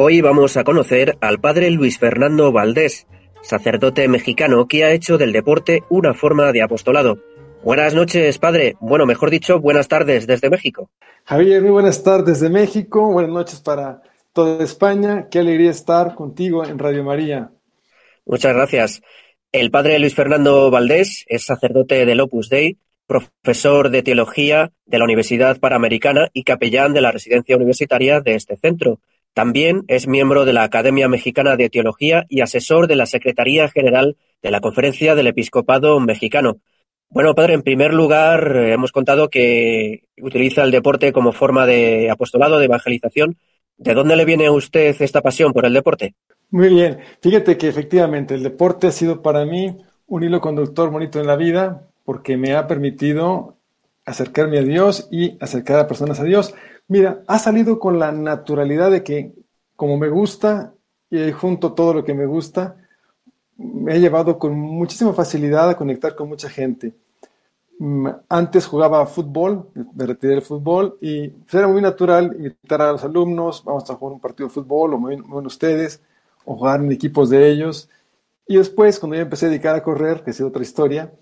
Hoy 0.05 0.21
vamos 0.21 0.57
a 0.57 0.65
conocer 0.65 1.17
al 1.21 1.39
padre 1.39 1.71
Luis 1.71 1.97
Fernando 1.97 2.51
Valdés, 2.51 3.07
sacerdote 3.41 4.09
mexicano 4.09 4.67
que 4.67 4.83
ha 4.83 4.91
hecho 4.91 5.17
del 5.17 5.31
deporte 5.31 5.85
una 5.91 6.13
forma 6.13 6.51
de 6.51 6.61
apostolado. 6.61 7.21
Buenas 7.63 7.95
noches, 7.95 8.37
padre. 8.39 8.75
Bueno, 8.81 9.07
mejor 9.07 9.31
dicho, 9.31 9.61
buenas 9.61 9.87
tardes 9.87 10.27
desde 10.27 10.51
México. 10.51 10.91
Javier, 11.23 11.63
muy 11.63 11.71
buenas 11.71 12.03
tardes 12.03 12.41
de 12.41 12.51
México. 12.51 13.13
Buenas 13.13 13.31
noches 13.31 13.61
para 13.61 14.03
toda 14.33 14.65
España. 14.65 15.29
Qué 15.31 15.39
alegría 15.39 15.71
estar 15.71 16.17
contigo 16.17 16.65
en 16.65 16.81
Radio 16.81 17.05
María. 17.05 17.53
Muchas 18.27 18.57
gracias. 18.57 19.03
El 19.53 19.71
padre 19.71 20.01
Luis 20.01 20.17
Fernando 20.17 20.69
Valdés 20.73 21.25
es 21.29 21.45
sacerdote 21.45 22.05
del 22.07 22.19
Opus 22.19 22.49
Dei, 22.49 22.77
profesor 23.07 23.91
de 23.91 24.03
teología 24.03 24.73
de 24.85 24.99
la 24.99 25.05
Universidad 25.05 25.61
Panamericana 25.61 26.29
y 26.33 26.43
capellán 26.43 26.93
de 26.93 27.03
la 27.03 27.13
residencia 27.13 27.55
universitaria 27.55 28.21
de 28.21 28.35
este 28.35 28.57
centro. 28.57 28.99
También 29.35 29.85
es 29.89 30.07
miembro 30.07 30.45
de 30.45 30.53
la 30.53 30.63
Academia 30.63 31.09
Mexicana 31.09 31.57
de 31.57 31.71
Teología 31.71 32.27
y 32.29 32.43
asesor 32.43 32.87
de 32.87 32.97
la 32.97 33.07
Secretaría 33.07 33.69
General 33.69 34.17
de 34.43 34.51
la 34.51 34.61
Conferencia 34.61 35.15
del 35.15 35.29
Episcopado 35.29 35.99
Mexicano. 36.01 36.59
Bueno, 37.09 37.35
padre, 37.35 37.55
en 37.55 37.63
primer 37.63 37.95
lugar, 37.95 38.57
eh, 38.57 38.73
hemos 38.73 38.93
contado 38.93 39.29
que 39.29 40.05
utiliza 40.21 40.65
el 40.65 40.71
deporte 40.71 41.13
como 41.13 41.33
forma 41.33 41.67
de 41.67 42.11
apostolado, 42.11 42.59
de 42.59 42.67
evangelización. 42.67 43.37
¿De 43.77 43.95
dónde 43.95 44.17
le 44.17 44.25
viene 44.25 44.47
a 44.47 44.53
usted 44.53 44.97
esta 45.01 45.23
pasión 45.23 45.53
por 45.53 45.67
el 45.67 45.75
deporte? 45.75 46.15
Muy 46.51 46.69
bien. 46.69 46.99
Fíjate 47.21 47.57
que 47.57 47.69
efectivamente 47.69 48.35
el 48.35 48.43
deporte 48.43 48.87
ha 48.87 48.93
sido 48.93 49.23
para 49.23 49.45
mí 49.45 49.77
un 50.07 50.23
hilo 50.23 50.41
conductor 50.41 50.91
bonito 50.91 51.21
en 51.21 51.27
la 51.27 51.37
vida 51.37 51.89
porque 52.05 52.37
me 52.37 52.55
ha 52.55 52.67
permitido 52.67 53.57
acercarme 54.05 54.59
a 54.59 54.63
Dios 54.63 55.09
y 55.11 55.37
acercar 55.41 55.81
a 55.81 55.87
personas 55.87 56.21
a 56.21 56.25
Dios. 56.25 56.55
Mira, 56.89 57.23
ha 57.27 57.39
salido 57.39 57.79
con 57.79 57.99
la 57.99 58.13
naturalidad 58.13 58.91
de 58.91 59.03
que 59.03 59.33
como 59.77 59.97
me 59.99 60.09
gusta 60.09 60.75
y 61.11 61.33
junto 61.33 61.73
todo 61.73 61.95
lo 61.95 62.05
que 62.05 62.15
me 62.15 62.27
gusta, 62.27 62.77
me 63.57 63.93
ha 63.93 63.99
llevado 63.99 64.39
con 64.39 64.59
muchísima 64.59 65.13
facilidad 65.13 65.69
a 65.69 65.77
conectar 65.77 66.15
con 66.15 66.29
mucha 66.29 66.49
gente. 66.49 66.95
Mm, 67.79 68.09
antes 68.29 68.67
jugaba 68.67 69.07
fútbol, 69.07 69.69
me 69.95 70.07
retiré 70.07 70.35
del 70.35 70.43
fútbol 70.43 70.99
y 71.01 71.33
era 71.53 71.67
muy 71.67 71.83
natural 71.83 72.35
invitar 72.37 72.83
a 72.83 72.93
los 72.93 73.05
alumnos, 73.05 73.65
vamos 73.65 73.89
a 73.91 73.95
jugar 73.95 74.15
un 74.15 74.21
partido 74.21 74.49
de 74.49 74.55
fútbol 74.55 74.95
o 74.95 74.99
muy, 74.99 75.17
bien 75.17 75.47
ustedes, 75.47 76.01
o 76.45 76.57
jugar 76.57 76.81
en 76.81 76.93
equipos 76.93 77.31
de 77.31 77.51
ellos. 77.51 77.89
Y 78.47 78.57
después, 78.57 78.99
cuando 78.99 79.17
yo 79.17 79.23
empecé 79.23 79.47
a 79.47 79.49
dedicar 79.49 79.75
a 79.75 79.83
correr, 79.83 80.23
que 80.23 80.33
sido 80.33 80.49
otra 80.49 80.63
historia, 80.63 81.13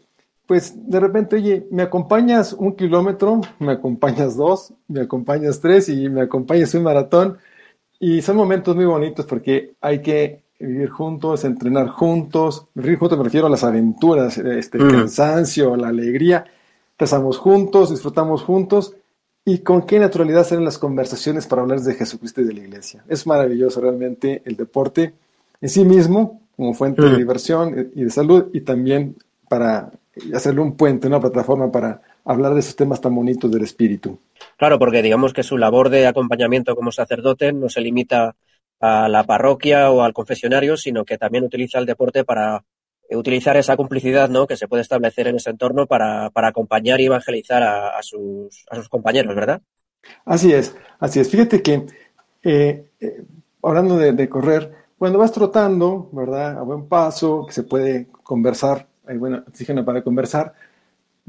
pues 0.50 0.74
de 0.90 0.98
repente, 0.98 1.36
oye, 1.36 1.68
me 1.70 1.84
acompañas 1.84 2.54
un 2.54 2.74
kilómetro, 2.74 3.40
me 3.60 3.70
acompañas 3.70 4.36
dos, 4.36 4.74
me 4.88 5.02
acompañas 5.02 5.60
tres 5.60 5.88
y 5.88 6.08
me 6.08 6.22
acompañas 6.22 6.74
un 6.74 6.82
maratón. 6.82 7.38
Y 8.00 8.20
son 8.20 8.34
momentos 8.34 8.74
muy 8.74 8.84
bonitos 8.84 9.26
porque 9.26 9.74
hay 9.80 10.02
que 10.02 10.42
vivir 10.58 10.88
juntos, 10.88 11.44
entrenar 11.44 11.86
juntos. 11.86 12.66
Vivir 12.74 12.98
juntos 12.98 13.16
me 13.16 13.22
refiero 13.22 13.46
a 13.46 13.50
las 13.50 13.62
aventuras, 13.62 14.38
este, 14.38 14.78
el 14.78 14.86
mm. 14.86 14.90
cansancio, 14.90 15.76
la 15.76 15.86
alegría. 15.86 16.44
Pasamos 16.96 17.38
juntos, 17.38 17.90
disfrutamos 17.90 18.42
juntos. 18.42 18.96
Y 19.44 19.58
con 19.58 19.82
qué 19.82 20.00
naturalidad 20.00 20.44
salen 20.44 20.64
las 20.64 20.78
conversaciones 20.78 21.46
para 21.46 21.62
hablar 21.62 21.78
de 21.78 21.94
Jesucristo 21.94 22.40
y 22.40 22.46
de 22.46 22.54
la 22.54 22.60
iglesia. 22.62 23.04
Es 23.06 23.24
maravilloso 23.24 23.80
realmente 23.80 24.42
el 24.44 24.56
deporte 24.56 25.14
en 25.60 25.68
sí 25.68 25.84
mismo, 25.84 26.40
como 26.56 26.74
fuente 26.74 27.02
de 27.02 27.16
diversión 27.18 27.92
y 27.94 28.02
de 28.02 28.10
salud, 28.10 28.46
y 28.52 28.62
también 28.62 29.14
para 29.48 29.92
hacerle 30.34 30.60
un 30.60 30.76
puente, 30.76 31.06
una 31.06 31.20
plataforma 31.20 31.70
para 31.70 32.02
hablar 32.24 32.54
de 32.54 32.60
esos 32.60 32.76
temas 32.76 33.00
tan 33.00 33.14
bonitos 33.14 33.50
del 33.50 33.62
espíritu. 33.62 34.18
Claro, 34.56 34.78
porque 34.78 35.02
digamos 35.02 35.32
que 35.32 35.42
su 35.42 35.56
labor 35.56 35.88
de 35.88 36.06
acompañamiento 36.06 36.74
como 36.74 36.92
sacerdote 36.92 37.52
no 37.52 37.68
se 37.68 37.80
limita 37.80 38.36
a 38.80 39.08
la 39.08 39.24
parroquia 39.24 39.90
o 39.90 40.02
al 40.02 40.12
confesionario, 40.12 40.76
sino 40.76 41.04
que 41.04 41.18
también 41.18 41.44
utiliza 41.44 41.78
el 41.78 41.86
deporte 41.86 42.24
para 42.24 42.64
utilizar 43.10 43.56
esa 43.56 43.76
complicidad 43.76 44.28
¿no? 44.28 44.46
que 44.46 44.56
se 44.56 44.68
puede 44.68 44.82
establecer 44.82 45.26
en 45.28 45.36
ese 45.36 45.50
entorno 45.50 45.86
para, 45.86 46.30
acompañar 46.34 47.00
y 47.00 47.06
evangelizar 47.06 47.62
a, 47.62 48.02
sus, 48.02 48.64
a, 48.70 48.76
sus, 48.76 48.88
compañeros, 48.88 49.34
¿verdad? 49.34 49.60
Así 50.24 50.52
es, 50.52 50.76
así 50.98 51.20
es. 51.20 51.28
Fíjate 51.28 51.60
que, 51.62 51.86
eh, 52.42 52.90
eh, 53.00 53.24
hablando 53.62 53.98
de, 53.98 54.12
de, 54.12 54.28
correr, 54.28 54.72
cuando 54.96 55.18
vas 55.18 55.32
trotando, 55.32 56.08
¿verdad? 56.12 56.58
A 56.58 56.62
buen 56.62 56.86
paso, 56.86 57.44
que 57.46 57.52
se 57.52 57.64
puede 57.64 58.06
conversar 58.22 58.86
hay 59.10 59.18
buen 59.18 59.34
oxígeno 59.34 59.84
para 59.84 60.02
conversar, 60.02 60.54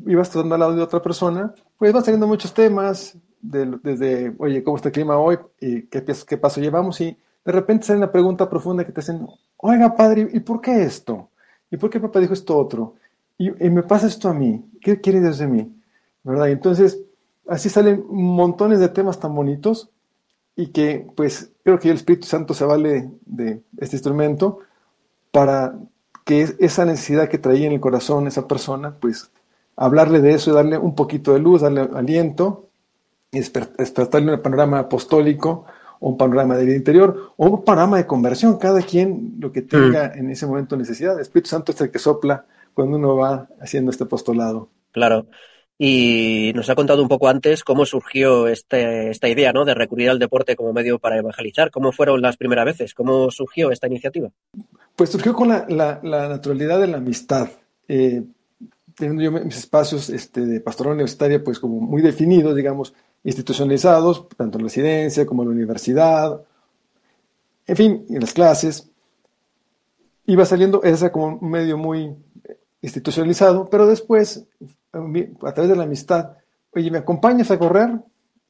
y 0.05 0.13
vas 0.13 0.29
trotando 0.29 0.55
al 0.55 0.59
lado 0.59 0.75
de 0.75 0.83
otra 0.83 1.01
persona, 1.01 1.53
pues 1.77 1.91
van 1.91 2.03
saliendo 2.03 2.27
muchos 2.27 2.53
temas, 2.53 3.17
desde, 3.41 4.35
oye, 4.37 4.63
¿cómo 4.63 4.77
está 4.77 4.89
el 4.89 4.93
clima 4.93 5.17
hoy? 5.17 5.39
¿Y 5.59 5.83
qué, 5.83 6.03
qué 6.03 6.37
paso 6.37 6.61
llevamos? 6.61 7.01
Y 7.01 7.17
de 7.43 7.51
repente 7.51 7.87
sale 7.87 7.97
una 7.97 8.11
pregunta 8.11 8.47
profunda 8.47 8.85
que 8.85 8.91
te 8.91 8.99
hacen, 8.99 9.27
oiga, 9.57 9.95
padre, 9.95 10.29
¿y 10.31 10.39
por 10.41 10.61
qué 10.61 10.83
esto? 10.83 11.29
¿Y 11.71 11.77
por 11.77 11.89
qué 11.89 11.99
papá 11.99 12.19
dijo 12.19 12.33
esto 12.33 12.55
otro? 12.55 12.95
Y, 13.37 13.49
me 13.49 13.81
pasa 13.81 14.05
esto 14.05 14.29
a 14.29 14.33
mí, 14.33 14.63
¿qué 14.79 15.01
quiere 15.01 15.19
Dios 15.19 15.39
de 15.39 15.47
mí? 15.47 15.75
¿Verdad? 16.23 16.49
Y 16.49 16.51
entonces, 16.51 17.01
así 17.47 17.69
salen 17.69 18.05
montones 18.07 18.79
de 18.79 18.89
temas 18.89 19.19
tan 19.19 19.33
bonitos 19.33 19.89
y 20.55 20.67
que, 20.67 21.07
pues, 21.15 21.51
creo 21.63 21.79
que 21.79 21.89
el 21.89 21.95
Espíritu 21.95 22.27
Santo 22.27 22.53
se 22.53 22.65
vale 22.65 23.09
de 23.25 23.63
este 23.77 23.95
instrumento 23.95 24.59
para 25.31 25.73
que 26.25 26.55
esa 26.59 26.85
necesidad 26.85 27.29
que 27.29 27.37
traía 27.37 27.67
en 27.67 27.73
el 27.73 27.79
corazón 27.79 28.27
esa 28.27 28.47
persona, 28.47 28.95
pues 28.99 29.31
hablarle 29.75 30.21
de 30.21 30.33
eso 30.33 30.51
y 30.51 30.53
darle 30.53 30.77
un 30.77 30.95
poquito 30.95 31.33
de 31.33 31.39
luz, 31.39 31.61
darle 31.61 31.89
aliento, 31.93 32.67
y 33.31 33.39
despertarle 33.39 34.33
un 34.33 34.41
panorama 34.41 34.79
apostólico 34.79 35.65
o 35.99 36.09
un 36.09 36.17
panorama 36.17 36.57
de 36.57 36.65
vida 36.65 36.75
interior 36.75 37.33
o 37.37 37.47
un 37.47 37.63
panorama 37.63 37.97
de 37.97 38.05
conversión, 38.05 38.57
cada 38.57 38.81
quien 38.81 39.35
lo 39.39 39.51
que 39.51 39.61
tenga 39.61 40.09
mm. 40.09 40.19
en 40.19 40.29
ese 40.31 40.45
momento 40.45 40.75
necesidad. 40.75 41.15
El 41.15 41.21
Espíritu 41.21 41.49
Santo 41.49 41.71
es 41.71 41.79
el 41.79 41.91
que 41.91 41.99
sopla 41.99 42.45
cuando 42.73 42.97
uno 42.97 43.15
va 43.15 43.47
haciendo 43.61 43.91
este 43.91 44.03
apostolado. 44.03 44.69
Claro. 44.91 45.27
Y 45.83 46.51
nos 46.53 46.69
ha 46.69 46.75
contado 46.75 47.01
un 47.01 47.07
poco 47.07 47.27
antes 47.27 47.63
cómo 47.63 47.87
surgió 47.87 48.47
este, 48.47 49.09
esta 49.09 49.27
idea 49.27 49.51
¿no? 49.51 49.65
de 49.65 49.73
recurrir 49.73 50.11
al 50.11 50.19
deporte 50.19 50.55
como 50.55 50.73
medio 50.73 50.99
para 50.99 51.17
evangelizar. 51.17 51.71
¿Cómo 51.71 51.91
fueron 51.91 52.21
las 52.21 52.37
primeras 52.37 52.65
veces? 52.65 52.93
¿Cómo 52.93 53.31
surgió 53.31 53.71
esta 53.71 53.87
iniciativa? 53.87 54.29
Pues 54.95 55.09
surgió 55.09 55.33
con 55.33 55.47
la, 55.47 55.99
naturalidad 56.03 56.79
de 56.79 56.85
la 56.85 56.97
amistad. 56.97 57.49
Eh, 57.87 58.21
teniendo 58.93 59.23
yo 59.23 59.31
mis 59.31 59.57
espacios 59.57 60.11
este, 60.11 60.45
de 60.45 60.61
pastoral 60.61 60.93
universitaria, 60.93 61.43
pues 61.43 61.57
como 61.57 61.81
muy 61.81 62.03
definidos, 62.03 62.55
digamos, 62.55 62.93
institucionalizados, 63.23 64.29
tanto 64.37 64.59
en 64.59 64.65
la 64.65 64.67
residencia 64.67 65.25
como 65.25 65.41
en 65.41 65.49
la 65.49 65.55
universidad, 65.55 66.43
en 67.65 67.75
fin, 67.75 68.05
en 68.07 68.19
las 68.19 68.33
clases. 68.33 68.87
Iba 70.27 70.45
saliendo 70.45 70.83
esa 70.83 71.11
como 71.11 71.39
un 71.39 71.49
medio 71.49 71.75
muy 71.75 72.15
institucionalizado, 72.83 73.67
pero 73.67 73.87
después, 73.87 74.45
a 74.93 75.53
través 75.53 75.69
de 75.69 75.75
la 75.75 75.83
amistad, 75.83 76.33
oye, 76.71 76.91
¿me 76.91 76.99
acompañas 76.99 77.51
a 77.51 77.59
correr? 77.59 77.91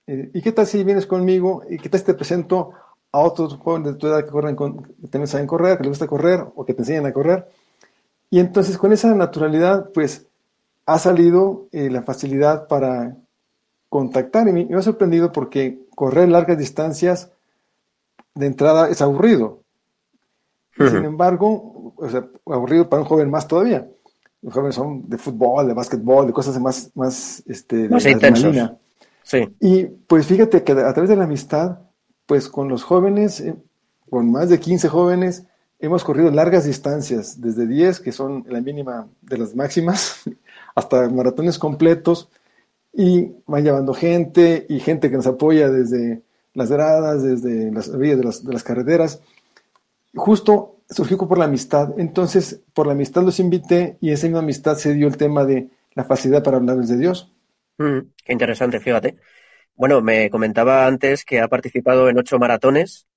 Eh, 0.07 0.31
¿Y 0.33 0.41
qué 0.41 0.51
tal 0.51 0.67
si 0.67 0.83
vienes 0.83 1.05
conmigo? 1.05 1.63
¿Y 1.69 1.77
qué 1.77 1.89
tal 1.89 1.99
si 1.99 2.05
te 2.07 2.13
presento 2.13 2.73
a 3.11 3.19
otros 3.19 3.57
jóvenes 3.57 3.93
de 3.93 3.99
tu 3.99 4.07
edad 4.07 4.23
que, 4.23 4.31
corren 4.31 4.55
que 4.55 5.07
también 5.09 5.27
saben 5.27 5.47
correr, 5.47 5.77
que 5.77 5.83
les 5.83 5.91
gusta 5.91 6.07
correr 6.07 6.45
o 6.55 6.65
que 6.65 6.73
te 6.73 6.81
enseñan 6.81 7.05
a 7.05 7.13
correr. 7.13 7.47
Y 8.29 8.39
entonces 8.39 8.77
con 8.77 8.93
esa 8.93 9.13
naturalidad, 9.13 9.89
pues 9.93 10.27
ha 10.85 10.97
salido 10.97 11.67
eh, 11.71 11.89
la 11.89 12.03
facilidad 12.03 12.67
para 12.67 13.17
contactar. 13.89 14.47
Y 14.47 14.53
me, 14.53 14.75
ha 14.75 14.81
sorprendido 14.81 15.31
porque 15.31 15.79
correr 15.95 16.29
largas 16.29 16.57
distancias 16.57 17.31
de 18.33 18.45
entrada 18.45 18.89
es 18.89 19.01
aburrido. 19.01 19.59
Sin 20.77 21.03
embargo, 21.03 21.93
o 21.97 22.09
sea, 22.09 22.25
aburrido 22.45 22.89
para 22.89 23.01
un 23.01 23.07
joven 23.07 23.29
más 23.29 23.47
todavía. 23.47 23.87
Los 24.41 24.53
jóvenes 24.53 24.75
son 24.75 25.07
de 25.07 25.17
fútbol, 25.17 25.67
de 25.67 25.73
básquetbol, 25.73 26.27
de 26.27 26.33
cosas 26.33 26.59
más, 26.59 26.91
más, 26.95 27.43
este, 27.45 27.87
más 27.89 28.03
de 28.03 28.77
Sí. 29.23 29.47
Y 29.59 29.85
pues 29.85 30.25
fíjate 30.25 30.63
que 30.63 30.71
a 30.71 30.93
través 30.93 31.09
de 31.09 31.15
la 31.15 31.25
amistad 31.25 31.77
pues 32.31 32.47
con 32.47 32.69
los 32.69 32.83
jóvenes, 32.83 33.41
eh, 33.41 33.55
con 34.09 34.31
más 34.31 34.47
de 34.47 34.57
15 34.57 34.87
jóvenes, 34.87 35.43
hemos 35.79 36.05
corrido 36.05 36.31
largas 36.31 36.63
distancias, 36.63 37.41
desde 37.41 37.67
10, 37.67 37.99
que 37.99 38.13
son 38.13 38.45
la 38.47 38.61
mínima 38.61 39.09
de 39.21 39.37
las 39.37 39.53
máximas, 39.53 40.21
hasta 40.75 41.09
maratones 41.09 41.59
completos, 41.59 42.29
y 42.93 43.33
van 43.47 43.65
llevando 43.65 43.93
gente 43.93 44.65
y 44.69 44.79
gente 44.79 45.09
que 45.09 45.17
nos 45.17 45.27
apoya 45.27 45.69
desde 45.69 46.21
las 46.53 46.71
gradas, 46.71 47.21
desde 47.21 47.69
las 47.69 47.97
vías 47.97 48.17
de 48.17 48.23
las, 48.23 48.45
de 48.45 48.53
las 48.53 48.63
carreteras. 48.63 49.19
Justo 50.15 50.77
surgió 50.91 51.17
por 51.17 51.37
la 51.37 51.45
amistad. 51.45 51.93
Entonces, 51.97 52.61
por 52.73 52.85
la 52.85 52.93
amistad 52.93 53.23
los 53.23 53.39
invité 53.39 53.97
y 54.01 54.11
esa 54.11 54.27
misma 54.27 54.39
amistad 54.39 54.75
se 54.75 54.93
dio 54.93 55.07
el 55.07 55.17
tema 55.17 55.45
de 55.45 55.69
la 55.93 56.03
facilidad 56.03 56.43
para 56.43 56.57
hablarles 56.57 56.89
de 56.89 56.97
Dios. 56.97 57.33
Mm, 57.77 57.99
qué 58.23 58.33
interesante, 58.33 58.79
fíjate. 58.79 59.17
Bueno, 59.75 60.01
me 60.01 60.29
comentaba 60.29 60.85
antes 60.85 61.25
que 61.25 61.39
ha 61.39 61.47
participado 61.47 62.09
en 62.09 62.19
ocho 62.19 62.37
maratones, 62.37 63.07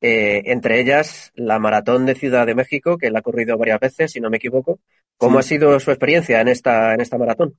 eh, 0.00 0.42
entre 0.46 0.80
ellas 0.80 1.32
la 1.34 1.58
maratón 1.58 2.06
de 2.06 2.14
Ciudad 2.14 2.46
de 2.46 2.54
México, 2.54 2.98
que 2.98 3.10
la 3.10 3.20
ha 3.20 3.22
corrido 3.22 3.58
varias 3.58 3.80
veces, 3.80 4.12
si 4.12 4.20
no 4.20 4.30
me 4.30 4.36
equivoco. 4.36 4.78
¿Cómo 5.16 5.38
ha 5.38 5.42
sido 5.42 5.78
su 5.80 5.90
experiencia 5.90 6.40
en 6.40 6.48
esta, 6.48 6.94
en 6.94 7.00
esta 7.00 7.18
maratón? 7.18 7.56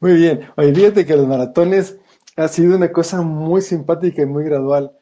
Muy 0.00 0.14
bien. 0.14 0.40
Oye, 0.56 0.74
fíjate 0.74 1.04
que 1.04 1.16
los 1.16 1.26
maratones 1.26 1.98
ha 2.36 2.48
sido 2.48 2.76
una 2.76 2.90
cosa 2.92 3.20
muy 3.20 3.60
simpática 3.62 4.22
y 4.22 4.26
muy 4.26 4.44
gradual. 4.44 4.92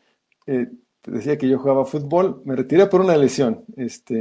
Eh, 0.47 0.69
te 1.07 1.13
decía 1.13 1.39
que 1.39 1.49
yo 1.49 1.59
jugaba 1.61 1.85
fútbol, 1.85 2.43
me 2.45 2.57
retiré 2.57 2.87
por 2.87 3.01
una 3.01 3.17
lesión. 3.17 3.65
Este, 3.77 4.21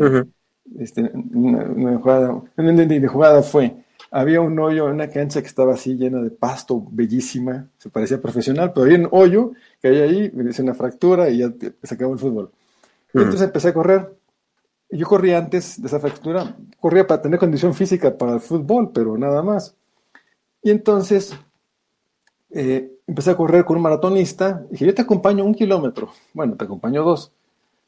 este, 0.79 1.01
una, 1.33 1.97
jugada, 1.97 2.43
de 2.55 3.07
jugada 3.07 3.41
fue, 3.41 3.75
había 4.11 4.39
un 4.39 4.57
hoyo 4.59 4.87
en 4.87 4.93
una 4.93 5.09
cancha 5.09 5.41
que 5.41 5.47
estaba 5.47 5.73
así 5.73 5.95
llena 5.95 6.21
de 6.21 6.29
pasto, 6.29 6.85
bellísima, 6.91 7.67
se 7.79 7.89
parecía 7.89 8.21
profesional, 8.21 8.71
pero 8.71 8.85
había 8.85 8.99
un 8.99 9.07
hoyo 9.09 9.53
que 9.81 9.87
hay 9.87 9.97
ahí, 9.97 10.31
me 10.31 10.47
hice 10.47 10.61
una 10.61 10.75
fractura 10.75 11.27
y 11.31 11.39
ya 11.39 11.51
se 11.81 11.95
acabó 11.95 12.13
el 12.13 12.19
fútbol. 12.19 12.51
entonces 13.13 13.41
empecé 13.41 13.69
a 13.69 13.73
correr. 13.73 14.13
Yo 14.91 15.07
corría 15.07 15.39
antes 15.39 15.81
de 15.81 15.87
esa 15.87 15.99
fractura, 15.99 16.55
corría 16.79 17.07
para 17.07 17.23
tener 17.23 17.39
condición 17.39 17.73
física 17.73 18.15
para 18.15 18.35
el 18.35 18.39
fútbol, 18.41 18.91
pero 18.93 19.17
nada 19.17 19.41
más. 19.41 19.75
Y 20.61 20.69
entonces 20.69 21.35
eh, 22.51 22.94
empecé 23.07 23.31
a 23.31 23.37
correr 23.37 23.65
con 23.65 23.77
un 23.77 23.83
maratonista. 23.83 24.65
Y 24.69 24.73
dije, 24.73 24.85
yo 24.87 24.93
te 24.93 25.01
acompaño 25.01 25.43
un 25.43 25.53
kilómetro. 25.53 26.09
Bueno, 26.33 26.55
te 26.55 26.65
acompaño 26.65 27.03
dos. 27.03 27.31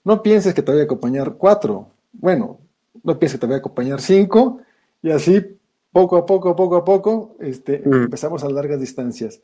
No 0.04 0.22
pienses 0.22 0.54
que 0.54 0.62
te 0.62 0.72
voy 0.72 0.82
a 0.82 0.86
acompañar 0.86 1.36
cuatro. 1.38 1.88
Bueno, 2.14 2.60
no 3.04 3.20
pienses 3.20 3.38
que 3.38 3.42
te 3.42 3.48
voy 3.48 3.56
a 3.56 3.60
acompañar 3.60 4.02
cinco. 4.02 4.60
Y 5.02 5.12
así, 5.12 5.44
poco 5.92 6.18
a 6.18 6.26
poco, 6.26 6.56
poco 6.56 6.76
a 6.76 6.86
poco, 6.86 7.36
este, 7.40 7.82
mm. 7.84 8.04
empezamos 8.04 8.44
a 8.44 8.50
largas 8.50 8.80
distancias. 8.80 9.42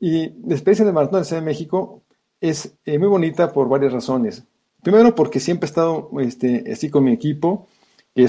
Y 0.00 0.30
la 0.46 0.54
experiencia 0.54 0.84
de 0.84 0.92
maratón 0.92 1.20
de 1.20 1.24
Ciudad 1.24 1.42
de 1.42 1.46
México 1.46 2.02
es 2.40 2.74
eh, 2.84 2.98
muy 2.98 3.08
bonita 3.08 3.52
por 3.52 3.68
varias 3.68 3.92
razones. 3.92 4.44
Primero, 4.82 5.14
porque 5.14 5.40
siempre 5.40 5.66
he 5.66 5.70
estado 5.70 6.10
este, 6.20 6.64
así 6.72 6.88
con 6.88 7.04
mi 7.04 7.12
equipo, 7.12 7.66
que 8.14 8.28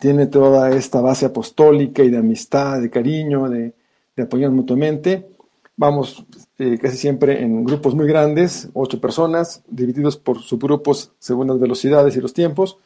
tiene 0.00 0.26
toda 0.26 0.70
esta 0.70 1.00
base 1.00 1.26
apostólica 1.26 2.02
y 2.02 2.10
de 2.10 2.18
amistad, 2.18 2.80
de 2.80 2.90
cariño, 2.90 3.48
de, 3.48 3.74
de 4.16 4.22
apoyarnos 4.22 4.56
mutuamente. 4.56 5.31
Vamos 5.76 6.24
eh, 6.58 6.78
casi 6.80 6.96
siempre 6.96 7.42
en 7.42 7.64
grupos 7.64 7.94
muy 7.94 8.06
grandes, 8.06 8.68
ocho 8.74 9.00
personas, 9.00 9.62
divididos 9.68 10.16
por 10.16 10.40
subgrupos 10.40 11.12
según 11.18 11.48
las 11.48 11.58
velocidades 11.58 12.14
y 12.16 12.20
los 12.20 12.34
tiempos, 12.34 12.78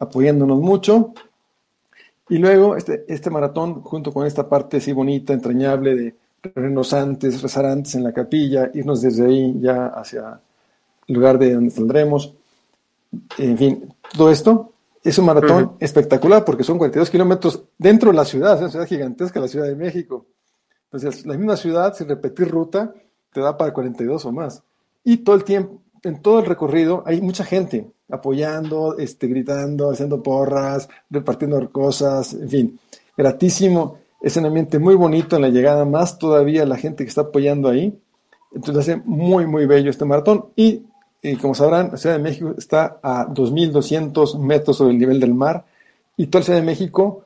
apoyándonos 0.00 0.60
mucho. 0.60 1.14
Y 2.28 2.38
luego 2.38 2.76
este, 2.76 3.04
este 3.08 3.30
maratón, 3.30 3.82
junto 3.82 4.12
con 4.12 4.26
esta 4.26 4.48
parte 4.48 4.78
así 4.78 4.92
bonita, 4.92 5.32
entrañable 5.32 5.94
de 5.94 6.14
reunirnos 6.42 6.92
antes, 6.92 7.40
rezar 7.40 7.66
antes 7.66 7.94
en 7.94 8.04
la 8.04 8.12
capilla, 8.12 8.70
irnos 8.74 9.00
desde 9.02 9.26
ahí 9.26 9.54
ya 9.60 9.86
hacia 9.86 10.40
el 11.06 11.14
lugar 11.14 11.38
de 11.38 11.54
donde 11.54 11.70
saldremos. 11.70 12.34
En 13.38 13.56
fin, 13.56 13.94
todo 14.16 14.30
esto 14.30 14.72
es 15.04 15.18
un 15.18 15.26
maratón 15.26 15.72
espectacular 15.78 16.44
porque 16.44 16.64
son 16.64 16.78
42 16.78 17.10
kilómetros 17.10 17.62
dentro 17.78 18.10
de 18.10 18.16
la 18.16 18.24
ciudad, 18.24 18.54
es 18.54 18.60
una 18.60 18.70
ciudad 18.70 18.86
gigantesca, 18.86 19.40
la 19.40 19.48
Ciudad 19.48 19.66
de 19.66 19.76
México. 19.76 20.26
Entonces, 20.92 21.24
la 21.24 21.38
misma 21.38 21.56
ciudad, 21.56 21.94
sin 21.94 22.08
repetir 22.08 22.48
ruta, 22.48 22.92
te 23.32 23.40
da 23.40 23.56
para 23.56 23.72
42 23.72 24.26
o 24.26 24.32
más. 24.32 24.62
Y 25.02 25.18
todo 25.18 25.36
el 25.36 25.44
tiempo, 25.44 25.80
en 26.02 26.20
todo 26.20 26.40
el 26.40 26.46
recorrido, 26.46 27.02
hay 27.06 27.22
mucha 27.22 27.44
gente 27.44 27.90
apoyando, 28.10 28.98
este, 28.98 29.26
gritando, 29.26 29.90
haciendo 29.90 30.22
porras, 30.22 30.90
repartiendo 31.08 31.70
cosas, 31.72 32.34
en 32.34 32.48
fin, 32.48 32.78
gratísimo. 33.16 34.00
Es 34.20 34.36
un 34.36 34.44
ambiente 34.44 34.78
muy 34.78 34.94
bonito 34.94 35.36
en 35.36 35.42
la 35.42 35.48
llegada, 35.48 35.86
más 35.86 36.18
todavía 36.18 36.66
la 36.66 36.76
gente 36.76 37.04
que 37.04 37.08
está 37.08 37.22
apoyando 37.22 37.70
ahí. 37.70 37.98
Entonces 38.54 38.82
hace 38.82 39.02
muy, 39.06 39.46
muy 39.46 39.64
bello 39.64 39.88
este 39.88 40.04
maratón. 40.04 40.48
Y, 40.56 40.82
como 41.40 41.54
sabrán, 41.54 41.88
la 41.92 41.96
Ciudad 41.96 42.16
de 42.16 42.22
México 42.22 42.54
está 42.58 42.98
a 43.02 43.26
2.200 43.28 44.38
metros 44.38 44.76
sobre 44.76 44.92
el 44.92 44.98
nivel 44.98 45.20
del 45.20 45.32
mar. 45.32 45.64
Y 46.18 46.26
toda 46.26 46.40
la 46.40 46.44
Ciudad 46.44 46.58
de 46.60 46.66
México 46.66 47.24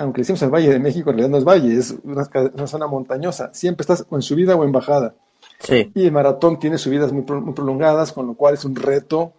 aunque 0.00 0.22
decimos 0.22 0.40
el 0.42 0.50
Valle 0.50 0.70
de 0.70 0.78
México, 0.78 1.10
en 1.10 1.16
realidad 1.16 1.30
no 1.30 1.38
es 1.38 1.44
valle, 1.44 1.76
es 1.76 1.94
una, 2.02 2.66
zona 2.66 2.86
montañosa. 2.86 3.50
Siempre 3.52 3.82
estás 3.82 4.06
en 4.10 4.22
subida 4.22 4.56
o 4.56 4.64
en 4.64 4.72
bajada. 4.72 5.14
Sí. 5.58 5.90
Y 5.94 6.06
el 6.06 6.12
maratón 6.12 6.58
tiene 6.58 6.78
subidas 6.78 7.12
muy, 7.12 7.22
prolongadas, 7.22 8.12
con 8.12 8.26
lo 8.26 8.34
cual 8.34 8.54
es 8.54 8.64
un 8.64 8.74
reto. 8.74 9.32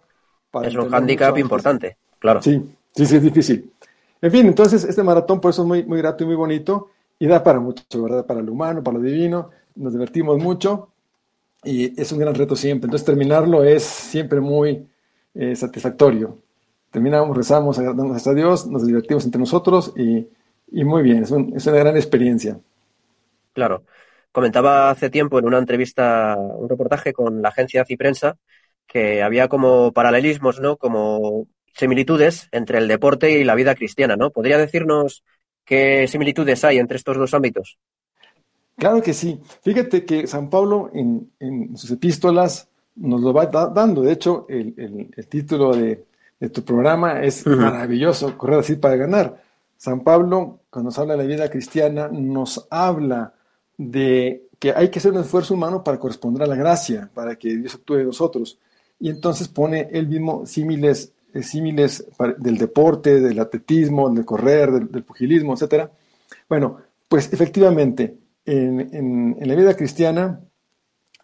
Para 0.50 0.68
es 0.68 0.74
un 0.74 0.88
hándicap 0.88 1.36
importante, 1.38 1.96
claro. 2.18 2.42
Sí, 2.42 2.62
sí, 2.94 3.06
sí, 3.06 3.16
es 3.16 3.22
difícil. 3.22 3.72
En 4.20 4.30
fin, 4.30 4.46
entonces 4.46 4.84
este 4.84 5.02
maratón 5.02 5.40
por 5.40 5.50
eso 5.50 5.62
es 5.62 5.68
muy, 5.68 5.84
muy 5.84 5.98
grato 5.98 6.22
y 6.22 6.26
muy 6.26 6.36
bonito 6.36 6.90
y 7.18 7.26
da 7.26 7.42
para 7.42 7.58
mucho, 7.58 8.02
¿verdad? 8.02 8.24
Para 8.24 8.40
lo 8.40 8.52
humano, 8.52 8.82
para 8.82 8.98
lo 8.98 9.04
divino. 9.04 9.50
Nos 9.74 9.92
divertimos 9.92 10.38
mucho 10.38 10.90
y 11.64 12.00
es 12.00 12.12
un 12.12 12.18
gran 12.18 12.34
reto 12.34 12.54
siempre. 12.54 12.86
Entonces 12.86 13.06
terminarlo 13.06 13.64
es 13.64 13.82
siempre 13.82 14.40
muy 14.40 14.86
eh, 15.34 15.56
satisfactorio. 15.56 16.38
Terminamos, 16.90 17.36
rezamos, 17.36 17.78
agradecemos 17.78 18.26
a 18.26 18.34
Dios, 18.34 18.66
nos 18.66 18.86
divertimos 18.86 19.24
entre 19.24 19.40
nosotros 19.40 19.92
y 19.96 20.28
y 20.72 20.84
muy 20.84 21.02
bien, 21.02 21.22
es, 21.24 21.30
una 21.30 21.78
gran 21.78 21.96
experiencia. 21.96 22.58
Claro. 23.52 23.84
Comentaba 24.32 24.90
hace 24.90 25.10
tiempo 25.10 25.38
en 25.38 25.44
una 25.44 25.58
entrevista, 25.58 26.36
un 26.38 26.68
reportaje 26.68 27.12
con 27.12 27.42
la 27.42 27.50
agencia 27.50 27.84
Ciprensa, 27.84 28.38
que 28.86 29.22
había 29.22 29.48
como 29.48 29.92
paralelismos, 29.92 30.58
¿no? 30.60 30.76
Como 30.76 31.46
similitudes 31.74 32.48
entre 32.50 32.78
el 32.78 32.88
deporte 32.88 33.30
y 33.32 33.44
la 33.44 33.54
vida 33.54 33.74
cristiana, 33.74 34.16
¿no? 34.16 34.30
¿Podría 34.30 34.56
decirnos 34.56 35.22
qué 35.64 36.06
similitudes 36.08 36.64
hay 36.64 36.78
entre 36.78 36.96
estos 36.96 37.18
dos 37.18 37.34
ámbitos? 37.34 37.78
Claro 38.76 39.02
que 39.02 39.12
sí. 39.12 39.40
Fíjate 39.62 40.04
que 40.04 40.26
San 40.26 40.48
Pablo 40.48 40.90
en, 40.94 41.76
sus 41.76 41.90
epístolas 41.90 42.68
nos 42.96 43.20
lo 43.20 43.32
va 43.32 43.46
dando. 43.46 44.02
De 44.02 44.12
hecho, 44.12 44.46
el, 44.48 45.10
título 45.28 45.74
de, 45.76 46.04
tu 46.50 46.64
programa 46.64 47.22
es 47.22 47.46
maravilloso, 47.46 48.36
correr 48.36 48.60
así 48.60 48.76
para 48.76 48.96
ganar. 48.96 49.42
San 49.82 50.04
Pablo, 50.04 50.60
cuando 50.70 50.90
nos 50.90 50.98
habla 51.00 51.16
de 51.16 51.24
la 51.24 51.28
vida 51.28 51.50
cristiana, 51.50 52.06
nos 52.06 52.68
habla 52.70 53.34
de 53.76 54.46
que 54.60 54.70
hay 54.70 54.90
que 54.90 55.00
hacer 55.00 55.10
un 55.10 55.18
esfuerzo 55.18 55.54
humano 55.54 55.82
para 55.82 55.98
corresponder 55.98 56.44
a 56.44 56.46
la 56.46 56.54
gracia, 56.54 57.10
para 57.12 57.34
que 57.34 57.56
Dios 57.56 57.74
actúe 57.74 57.96
en 57.96 58.06
nosotros. 58.06 58.60
Y 59.00 59.10
entonces 59.10 59.48
pone 59.48 59.88
él 59.90 60.06
mismo 60.06 60.46
símiles, 60.46 61.12
eh, 61.34 61.42
símiles 61.42 62.06
del 62.38 62.58
deporte, 62.58 63.20
del 63.20 63.40
atletismo, 63.40 64.08
del 64.08 64.24
correr, 64.24 64.70
del, 64.70 65.02
pugilismo, 65.02 65.54
etc. 65.54 65.90
Bueno, 66.48 66.76
pues 67.08 67.32
efectivamente, 67.32 68.16
en, 68.46 69.36
la 69.40 69.54
vida 69.56 69.74
cristiana 69.74 70.42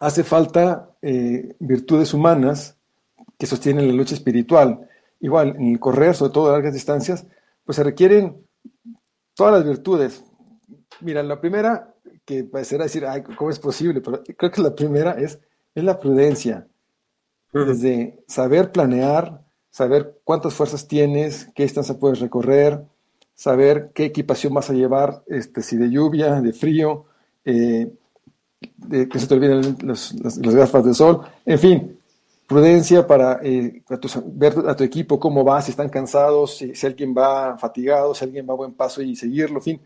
hace 0.01 0.25
falta 0.25 0.97
eh, 1.01 1.55
virtudes 1.59 2.13
humanas 2.13 2.75
que 3.37 3.45
sostienen 3.45 3.87
la 3.87 3.93
lucha 3.93 4.15
espiritual. 4.15 4.85
Igual, 5.21 5.55
en 5.57 5.69
el 5.69 5.79
correr, 5.79 6.13
sobre 6.13 6.33
todo 6.33 6.49
a 6.49 6.51
largas 6.51 6.73
distancias, 6.73 7.25
pues 7.63 7.77
se 7.77 7.83
requieren 7.85 8.48
todas 9.39 9.53
las 9.53 9.63
virtudes. 9.65 10.21
Mira, 10.99 11.23
la 11.23 11.39
primera, 11.39 11.93
que 12.25 12.43
parecerá 12.43 12.83
decir, 12.83 13.05
ay, 13.05 13.23
¿cómo 13.23 13.49
es 13.49 13.57
posible? 13.57 14.01
Pero 14.01 14.21
creo 14.35 14.51
que 14.51 14.61
la 14.61 14.75
primera 14.75 15.11
es, 15.13 15.39
es 15.73 15.81
la 15.81 15.97
prudencia. 15.97 16.67
Desde 17.53 18.19
saber 18.27 18.73
planear, 18.73 19.41
saber 19.71 20.19
cuántas 20.25 20.53
fuerzas 20.53 20.89
tienes, 20.89 21.47
qué 21.55 21.63
distancia 21.63 21.97
puedes 21.97 22.19
recorrer, 22.19 22.83
saber 23.33 23.91
qué 23.95 24.03
equipación 24.03 24.53
vas 24.53 24.71
a 24.71 24.73
llevar, 24.73 25.23
este, 25.27 25.61
si 25.61 25.77
de 25.77 25.89
lluvia, 25.89 26.41
de 26.41 26.51
frío, 26.51 27.05
eh, 27.45 27.93
de, 28.75 29.07
que 29.07 29.19
se 29.19 29.27
te 29.27 29.35
olviden 29.35 29.77
las 29.83 30.53
gafas 30.53 30.83
de 30.83 30.93
sol, 30.93 31.21
en 31.45 31.59
fin, 31.59 31.98
prudencia 32.49 33.05
para 33.05 33.39
eh, 33.43 33.83
ver 34.33 34.55
a 34.67 34.75
tu 34.75 34.83
equipo 34.83 35.19
cómo 35.19 35.45
va, 35.45 35.61
si 35.61 35.69
están 35.69 35.87
cansados, 35.87 36.57
si, 36.57 36.85
alguien 36.85 37.13
va 37.15 37.55
fatigado, 37.59 38.15
si 38.15 38.25
alguien 38.25 38.47
va 38.49 38.53
a 38.53 38.57
buen 38.57 38.73
paso 38.73 39.03
y 39.03 39.15
seguirlo, 39.15 39.59
en 39.59 39.63
fin. 39.63 39.81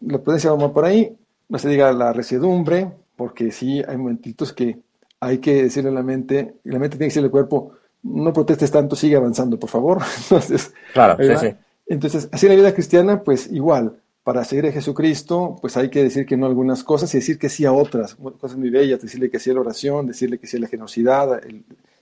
la 0.00 0.18
prudencia 0.18 0.50
va 0.52 0.72
por 0.72 0.86
ahí, 0.86 1.14
no 1.50 1.58
se 1.58 1.68
diga 1.68 1.92
la 1.92 2.14
resiedumbre, 2.14 2.90
porque 3.14 3.52
sí 3.52 3.82
hay 3.86 3.98
momentitos 3.98 4.54
que 4.54 4.78
hay 5.20 5.36
que 5.36 5.64
decirle 5.64 5.90
a 5.90 5.92
la 5.92 6.02
mente, 6.02 6.54
y 6.64 6.70
la 6.70 6.78
mente 6.78 6.96
tiene 6.96 7.08
que 7.08 7.10
decirle 7.10 7.26
al 7.26 7.32
cuerpo, 7.32 7.72
no 8.04 8.32
protestes 8.32 8.70
tanto, 8.70 8.96
sigue 8.96 9.16
avanzando, 9.16 9.58
por 9.58 9.68
favor. 9.68 9.98
Entonces, 10.22 10.72
claro, 10.94 11.22
sí, 11.22 11.46
sí. 11.46 11.54
Entonces, 11.86 12.26
así 12.32 12.46
en 12.46 12.52
la 12.52 12.58
vida 12.58 12.72
cristiana, 12.72 13.22
pues 13.22 13.52
igual, 13.52 14.00
para 14.22 14.44
seguir 14.44 14.66
a 14.66 14.72
Jesucristo, 14.72 15.56
pues 15.60 15.76
hay 15.76 15.88
que 15.88 16.02
decir 16.02 16.26
que 16.26 16.36
no 16.36 16.46
a 16.46 16.48
algunas 16.48 16.84
cosas 16.84 17.12
y 17.14 17.18
decir 17.18 17.38
que 17.38 17.48
sí 17.48 17.64
a 17.64 17.72
otras, 17.72 18.14
cosas 18.14 18.56
muy 18.56 18.70
bellas, 18.70 19.00
decirle 19.00 19.30
que 19.30 19.38
sí 19.38 19.50
a 19.50 19.54
la 19.54 19.60
oración, 19.60 20.06
decirle 20.06 20.38
que 20.38 20.46
sí 20.46 20.58
a 20.58 20.60
la 20.60 20.68
generosidad, 20.68 21.40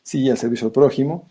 sí 0.03 0.29
al 0.29 0.37
servicio 0.37 0.67
al 0.67 0.73
prójimo. 0.73 1.29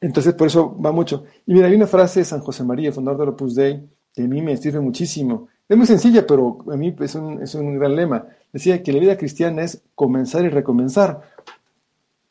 Entonces, 0.00 0.34
por 0.34 0.48
eso 0.48 0.76
va 0.84 0.90
mucho. 0.90 1.24
Y 1.46 1.54
mira, 1.54 1.68
hay 1.68 1.74
una 1.74 1.86
frase 1.86 2.20
de 2.20 2.24
San 2.24 2.40
José 2.40 2.64
María, 2.64 2.92
fundador 2.92 3.26
de 3.26 3.32
Opus 3.32 3.54
Dei, 3.54 3.80
que 4.12 4.22
a 4.22 4.26
mí 4.26 4.42
me 4.42 4.56
sirve 4.56 4.80
muchísimo. 4.80 5.48
Es 5.68 5.76
muy 5.76 5.86
sencilla, 5.86 6.26
pero 6.26 6.58
a 6.70 6.76
mí 6.76 6.94
es 6.98 7.14
un, 7.14 7.40
es 7.40 7.54
un 7.54 7.78
gran 7.78 7.94
lema. 7.94 8.26
Decía 8.52 8.82
que 8.82 8.92
la 8.92 8.98
vida 8.98 9.16
cristiana 9.16 9.62
es 9.62 9.80
comenzar 9.94 10.44
y 10.44 10.48
recomenzar, 10.48 11.22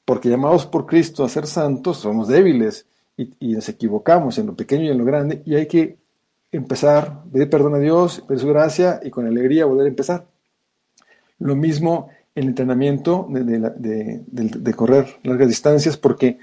porque 0.03 0.29
llamados 0.29 0.65
por 0.65 0.85
Cristo 0.85 1.23
a 1.23 1.29
ser 1.29 1.47
santos, 1.47 1.99
somos 1.99 2.27
débiles 2.27 2.85
y 3.15 3.53
nos 3.53 3.69
equivocamos 3.69 4.37
en 4.37 4.47
lo 4.47 4.55
pequeño 4.55 4.85
y 4.85 4.89
en 4.89 4.97
lo 4.97 5.05
grande, 5.05 5.41
y 5.45 5.55
hay 5.55 5.67
que 5.67 5.97
empezar, 6.51 7.23
pedir 7.31 7.49
perdón 7.49 7.75
a 7.75 7.79
Dios, 7.79 8.23
pedir 8.27 8.41
su 8.41 8.47
gracia 8.47 8.99
y 9.03 9.09
con 9.09 9.25
alegría 9.25 9.65
volver 9.65 9.85
a 9.85 9.89
empezar. 9.89 10.25
Lo 11.39 11.55
mismo 11.55 12.09
el 12.35 12.47
entrenamiento 12.47 13.27
de, 13.29 14.73
correr 14.75 15.07
largas 15.23 15.47
distancias, 15.47 15.97
porque 15.97 16.39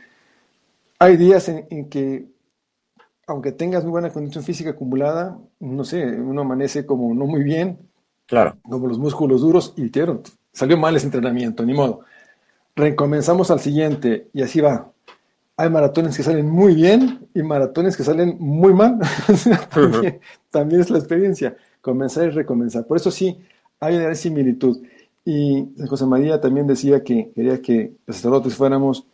hay 0.98 1.16
días 1.16 1.48
en, 1.48 1.88
que, 1.88 2.26
aunque 3.26 3.52
tengas 3.52 3.84
muy 3.84 3.92
buena 3.92 4.10
condición 4.10 4.44
física 4.44 4.70
acumulada, 4.70 5.38
no 5.60 5.84
sé, 5.84 6.04
uno 6.04 6.42
amanece 6.42 6.84
como 6.84 7.14
no 7.14 7.26
muy 7.26 7.42
bien, 7.42 7.78
claro. 8.26 8.56
como 8.62 8.86
los 8.86 8.98
músculos 8.98 9.40
duros, 9.40 9.74
y 9.76 9.90
salió 10.52 10.76
mal 10.76 10.96
ese 10.96 11.06
entrenamiento, 11.06 11.64
ni 11.64 11.72
modo. 11.72 12.00
Recomenzamos 12.76 13.50
al 13.50 13.60
siguiente, 13.60 14.28
y 14.32 14.42
así 14.42 14.60
va. 14.60 14.92
Hay 15.60 15.70
maratones 15.70 16.16
que 16.16 16.22
salen 16.22 16.48
muy 16.48 16.76
bien 16.76 17.26
y 17.34 17.42
maratones 17.42 17.96
que 17.96 18.04
salen 18.04 18.36
muy 18.38 18.72
mal. 18.72 19.00
también, 20.50 20.80
es 20.80 20.88
la 20.88 20.98
experiencia, 20.98 21.56
comenzar 21.80 22.28
y 22.28 22.30
recomenzar. 22.30 22.86
Por 22.86 22.96
eso 22.96 23.10
sí, 23.10 23.36
hay 23.80 23.96
una 23.96 24.14
similitud. 24.14 24.78
Y 25.24 25.66
José 25.88 26.06
María 26.06 26.40
también 26.40 26.68
decía 26.68 27.02
que 27.02 27.32
quería 27.34 27.60
que 27.60 27.90
los 28.06 28.16
sacerdotes 28.16 28.54
fuéramos 28.54 29.04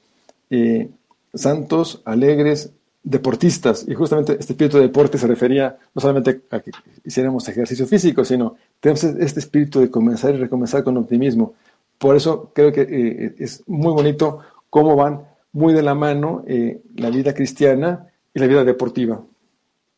eh, 0.51 0.91
santos, 1.33 2.03
alegres, 2.05 2.71
deportistas. 3.03 3.87
Y 3.89 3.95
justamente 3.95 4.37
este 4.39 4.53
espíritu 4.53 4.77
de 4.77 4.83
deporte 4.83 5.17
se 5.17 5.27
refería 5.27 5.79
no 5.95 6.03
solamente 6.03 6.43
a 6.51 6.61
que 6.61 6.73
hiciéramos 7.07 7.49
ejercicio 7.49 7.87
físico, 7.87 8.23
sino 8.23 8.57
tenemos 8.81 9.03
este 9.03 9.41
espíritu 9.41 9.81
de 9.81 9.91
comenzar 9.91 10.35
y 10.35 10.37
recomenzar 10.37 10.85
con 10.85 10.99
optimismo. 10.99 11.55
Por 11.97 12.17
eso 12.17 12.51
creo 12.55 12.71
que 12.71 12.83
eh, 12.83 13.35
es 13.39 13.63
muy 13.67 13.95
bonito 13.95 14.41
cómo 14.69 14.95
van 14.95 15.23
muy 15.55 15.73
de 15.73 15.83
la 15.83 15.95
mano 15.95 16.45
eh, 16.47 16.83
la 16.97 17.11
vida 17.11 17.33
cristiana 17.33 18.07
y 18.35 18.41
la 18.41 18.47
vida 18.47 18.65
deportiva. 18.65 19.25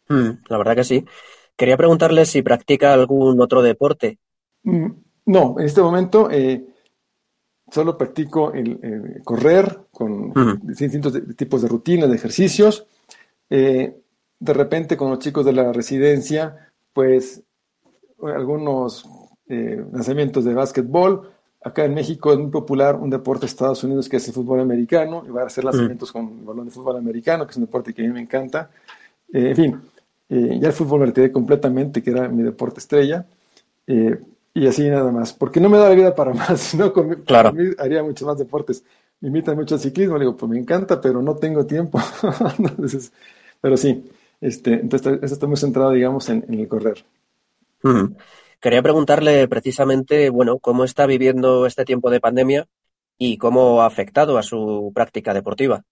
Hmm, 0.09 0.31
la 0.49 0.59
verdad 0.59 0.77
que 0.77 0.85
sí. 0.85 1.05
Quería 1.57 1.77
preguntarle 1.77 2.25
si 2.27 2.42
practica 2.42 2.95
algún 2.95 3.40
otro 3.40 3.62
deporte. 3.62 4.19
Mm, 4.62 4.87
no, 5.27 5.57
en 5.59 5.64
este 5.64 5.81
momento 5.81 6.31
eh, 6.31 6.64
solo 7.71 7.97
practico 7.99 8.53
el, 8.53 9.21
correr 9.25 9.81
con 9.90 10.33
distintos 10.62 11.14
tipos 11.37 11.62
de 11.62 11.69
rutinas, 11.69 12.09
de 12.09 12.16
ejercicios. 12.16 12.87
Eh, 13.51 13.97
de 14.38 14.53
repente 14.53 14.97
con 14.97 15.11
los 15.11 15.19
chicos 15.19 15.45
de 15.47 15.53
la 15.53 15.73
residencia, 15.73 16.71
pues 16.92 17.42
algunos 18.23 19.09
eh, 19.49 19.85
lanzamientos 19.92 20.45
de 20.45 20.55
básquetbol. 20.55 21.33
Acá 21.67 21.85
en 21.85 21.95
México 21.95 22.33
es 22.33 22.39
muy 22.39 22.51
popular 22.51 22.95
un 22.95 23.11
deporte 23.11 23.43
de 23.43 23.47
Estados 23.47 23.83
Unidos 23.83 24.09
que 24.09 24.19
es 24.19 24.29
el 24.29 24.35
fútbol 24.35 24.61
americano, 24.61 25.25
y 25.27 25.31
va 25.31 25.43
a 25.43 25.47
hacer 25.47 25.65
lanzamientos 25.65 26.13
con 26.13 26.39
el 26.39 26.45
balón 26.45 26.67
de 26.67 26.71
fútbol 26.71 26.97
americano, 26.97 27.45
que 27.45 27.51
es 27.51 27.57
un 27.57 27.65
deporte 27.65 27.93
que 27.93 28.03
a 28.03 28.07
mí 28.07 28.13
me 28.13 28.21
encanta. 28.21 28.71
en 29.33 29.57
fin, 29.57 29.81
ya 30.29 30.69
el 30.69 30.73
fútbol 30.73 31.01
me 31.01 31.07
retiré 31.07 31.33
completamente, 31.33 32.05
que 32.05 32.11
era 32.11 32.29
mi 32.29 32.45
deporte 32.45 32.79
estrella 32.79 33.27
y 34.57 34.67
así 34.67 34.89
nada 34.89 35.11
más, 35.11 35.35
porque 35.35 35.61
no 35.61 35.69
me 35.69 35.77
da 35.77 35.89
la 35.89 35.95
vida 35.95 36.15
para 36.15 36.33
más, 36.35 36.61
sino 36.61 36.93
claro. 37.25 37.53
haría 37.79 38.03
muchos 38.03 38.27
más 38.27 38.39
deportes. 38.39 38.85
Me 39.21 39.29
invitan 39.29 39.57
mucho 39.57 39.75
al 39.75 39.81
ciclismo, 39.81 40.17
le 40.17 40.25
digo, 40.25 40.37
pues 40.37 40.49
me 40.49 40.59
encanta, 40.59 41.01
pero 41.01 41.21
no 41.21 41.35
tengo 41.35 41.67
tiempo. 41.67 42.01
pero 43.61 43.77
sí, 43.77 44.09
este, 44.41 44.75
entonces 44.75 45.19
esto 45.33 45.49
muy 45.49 45.57
centrado, 45.57 45.91
digamos, 45.91 46.29
en, 46.29 46.45
el 46.49 46.69
correr. 46.69 47.05
Quería 48.61 48.83
preguntarle 48.83 49.47
precisamente, 49.49 50.31
bueno, 50.31 50.59
cómo 50.59 50.85
está 50.85 51.07
viviendo 51.07 51.66
este 51.66 51.85
tiempo 51.85 52.11
de 52.11 52.21
pandemia 52.21 52.66
y 53.19 53.38
cómo 53.38 53.83
ha 53.83 53.87
afectado 53.87 54.38
a 54.38 54.42
su 54.42 54.92
práctica 54.95 55.35
deportiva. 55.35 55.85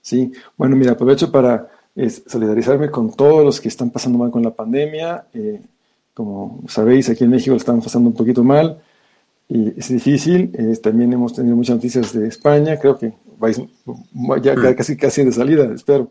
Sí, 0.00 0.32
bueno, 0.56 0.76
mira, 0.76 0.92
aprovecho 0.92 1.30
para 1.30 1.68
solidarizarme 2.26 2.90
con 2.90 3.14
todos 3.14 3.44
los 3.44 3.60
que 3.60 3.68
están 3.68 3.90
pasando 3.90 4.18
mal 4.18 4.30
con 4.30 4.42
la 4.42 4.54
pandemia. 4.54 5.26
Eh, 5.32 5.60
como 6.14 6.62
sabéis, 6.68 7.08
aquí 7.08 7.24
en 7.24 7.30
México 7.30 7.52
lo 7.52 7.58
estamos 7.58 7.84
pasando 7.84 8.08
un 8.08 8.16
poquito 8.16 8.42
mal 8.42 8.80
y 9.48 9.78
es 9.78 9.88
difícil. 9.88 10.52
también 10.82 11.12
hemos 11.12 11.34
tenido 11.34 11.56
muchas 11.56 11.76
noticias 11.76 12.12
de 12.12 12.28
España, 12.28 12.78
creo 12.78 12.98
que 12.98 13.14
vais 13.38 13.60
ya 14.42 14.54
mm. 14.54 14.74
casi, 14.74 14.96
casi 14.96 15.24
de 15.24 15.32
salida, 15.32 15.72
espero. 15.74 16.10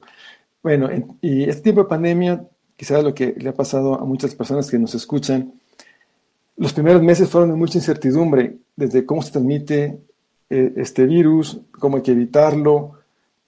Bueno, 0.64 0.90
y 1.22 1.44
este 1.44 1.62
tiempo 1.62 1.84
de 1.84 1.90
pandemia, 1.90 2.48
quizás 2.76 3.04
lo 3.04 3.14
que 3.14 3.36
le 3.38 3.50
ha 3.50 3.54
pasado 3.54 4.00
a 4.00 4.06
muchas 4.06 4.34
personas 4.34 4.70
que 4.70 4.80
nos 4.80 4.96
escuchan, 4.96 5.54
los 6.58 6.74
primeros 6.74 7.02
meses 7.02 7.30
fueron 7.30 7.52
de 7.52 7.56
mucha 7.56 7.78
incertidumbre, 7.78 8.58
desde 8.76 9.06
cómo 9.06 9.22
se 9.22 9.32
transmite 9.32 10.00
eh, 10.50 10.74
este 10.76 11.06
virus, 11.06 11.60
cómo 11.72 11.98
hay 11.98 12.04
que 12.04 12.12
evitarlo. 12.12 12.94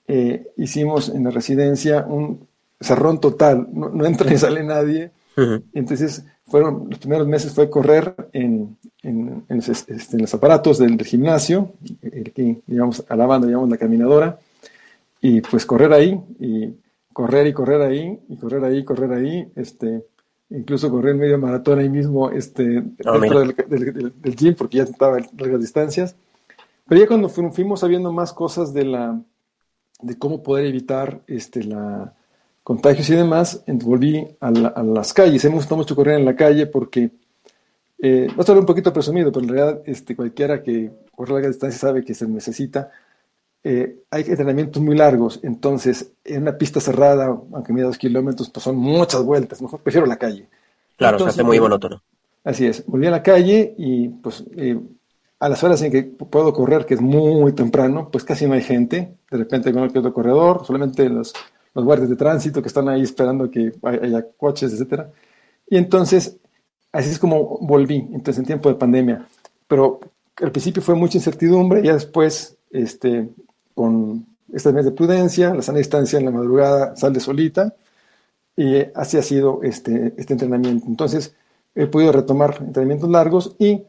Eh, 0.08 0.48
hicimos 0.58 1.10
en 1.10 1.24
la 1.24 1.32
residencia 1.32 2.06
un 2.08 2.48
cerrón 2.80 3.20
total, 3.20 3.68
no, 3.74 3.90
no 3.90 4.06
entra 4.06 4.30
ni 4.30 4.38
sale 4.38 4.64
nadie. 4.64 5.12
Entonces 5.74 6.26
fueron, 6.46 6.88
los 6.90 7.00
primeros 7.00 7.26
meses 7.26 7.54
fue 7.54 7.70
correr 7.70 8.14
en, 8.34 8.78
en, 9.04 9.46
este, 9.50 10.18
los, 10.18 10.34
aparatos 10.34 10.78
del, 10.78 11.02
gimnasio, 11.04 11.72
aquí, 12.04 12.62
digamos, 12.68 13.06
a 13.08 13.16
la 13.16 13.26
banda, 13.26 13.48
digamos, 13.48 13.70
la 13.70 13.78
caminadora, 13.78 14.40
y 15.22 15.40
pues 15.42 15.66
correr 15.66 15.94
ahí, 15.94 16.20
y 16.40 16.74
correr 17.14 17.48
y 17.48 17.54
correr 17.54 17.82
ahí, 17.82 18.20
y 18.28 18.36
correr 18.36 18.64
ahí, 18.66 18.84
correr 18.84 19.14
ahí, 19.14 19.48
este, 19.56 20.04
incluso 20.50 20.90
correr 20.90 21.16
medio 21.16 21.38
maratón 21.38 21.80
ahí 21.80 21.90
mismo, 21.90 22.30
este, 22.32 22.64
dentro 22.64 23.40
del, 23.40 24.14
del, 24.22 24.36
gym, 24.36 24.56
porque 24.56 24.78
ya 24.78 24.84
estaba 24.84 25.18
largas 25.38 25.62
distancias. 25.62 26.16
Pero 26.88 27.02
ya 27.02 27.08
cuando 27.08 27.30
fuimos 27.30 27.82
sabiendo 27.82 28.12
más 28.12 28.34
cosas 28.34 28.74
de 28.74 28.86
la, 28.86 29.22
de 30.02 30.18
cómo 30.18 30.42
poder 30.42 30.66
evitar, 30.66 31.22
este, 31.28 31.64
la, 31.64 32.14
contagios 32.64 33.10
y 33.10 33.16
demás, 33.16 33.64
volví 33.68 34.28
a, 34.40 34.52
las 34.52 35.14
calles. 35.14 35.44
Me 35.46 35.52
gusta 35.52 35.76
mucho 35.76 35.96
correr 35.96 36.20
en 36.20 36.26
la 36.26 36.36
calle 36.36 36.68
porque, 36.68 37.12
eh, 38.00 38.28
no 38.36 38.42
estoy 38.42 38.58
un 38.58 38.66
poquito 38.66 38.94
presumido, 38.94 39.32
pero 39.32 39.44
en 39.44 39.50
realidad 39.50 39.82
este, 39.86 40.16
cualquiera 40.16 40.62
que 40.64 40.92
corre 41.16 41.34
larga 41.34 41.48
distancia 41.48 41.80
sabe 41.80 42.04
que 42.04 42.14
se 42.14 42.28
necesita. 42.28 42.92
Eh, 43.64 44.04
hay 44.10 44.24
entrenamientos 44.24 44.82
muy 44.82 44.96
largos, 44.96 45.40
entonces 45.44 46.14
en 46.24 46.44
una 46.44 46.58
pista 46.58 46.80
cerrada, 46.80 47.26
aunque 47.26 47.74
mida 47.74 47.88
dos 47.88 47.98
kilómetros, 47.98 48.50
pues 48.50 48.64
son 48.64 48.78
muchas 48.78 49.24
vueltas, 49.24 49.62
mejor 49.62 49.82
prefiero 49.82 50.08
la 50.08 50.18
calle. 50.18 50.48
Claro, 50.96 51.20
se 51.20 51.30
hace 51.30 51.44
muy 51.44 51.60
monótono. 51.60 52.02
Así 52.44 52.66
es, 52.66 52.86
volví 52.86 53.08
a 53.08 53.12
la 53.12 53.22
calle 53.22 53.76
y 53.78 54.08
pues 54.08 54.46
eh, 54.56 54.80
a 55.40 55.50
las 55.50 55.62
horas 55.64 55.82
en 55.82 55.92
que 55.92 56.04
puedo 56.04 56.54
correr, 56.54 56.86
que 56.86 56.94
es 56.94 57.02
muy, 57.02 57.52
temprano, 57.52 58.10
pues 58.12 58.24
casi 58.24 58.48
no 58.48 58.54
hay 58.54 58.62
gente, 58.62 59.18
de 59.30 59.38
repente 59.38 59.74
con 59.74 59.84
el 59.84 59.90
otro 59.90 60.14
corredor, 60.14 60.66
solamente 60.66 61.10
los 61.10 61.34
los 61.74 61.86
guardias 61.86 62.10
de 62.10 62.16
tránsito 62.16 62.62
que 62.62 62.68
están 62.68 62.90
ahí 62.90 63.02
esperando 63.02 63.50
que 63.50 63.74
haya 63.84 64.26
coches, 64.38 64.74
etcétera. 64.74 65.12
Y 65.68 65.78
entonces, 65.78 66.38
así 66.92 67.10
es 67.12 67.20
como 67.20 67.60
volví, 67.60 67.98
entonces 67.98 68.40
en 68.40 68.46
tiempo 68.46 68.70
de 68.70 68.76
pandemia. 68.76 69.28
Pero 69.68 70.00
al 70.38 70.52
principio 70.52 70.82
fue 70.82 70.96
mucha 70.96 71.18
incertidumbre, 71.18 71.84
ya 71.84 71.94
después, 71.94 72.58
este, 72.72 73.30
con 73.74 74.26
este 74.54 74.74
mes 74.74 74.86
de 74.86 74.92
prudencia, 74.92 75.54
la 75.54 75.62
sana 75.62 75.78
distancia 75.78 76.20
en 76.20 76.26
la 76.26 76.32
madrugada 76.32 76.96
sale 76.96 77.20
solita, 77.20 77.76
y 78.56 78.78
así 78.96 79.18
ha 79.18 79.22
sido 79.22 79.62
este, 79.64 80.14
este 80.18 80.34
entrenamiento. 80.34 80.86
Entonces, 80.88 81.36
he 81.76 81.88
podido 81.88 82.12
retomar 82.12 82.58
entrenamientos 82.60 83.10
largos 83.10 83.56
y 83.58 83.84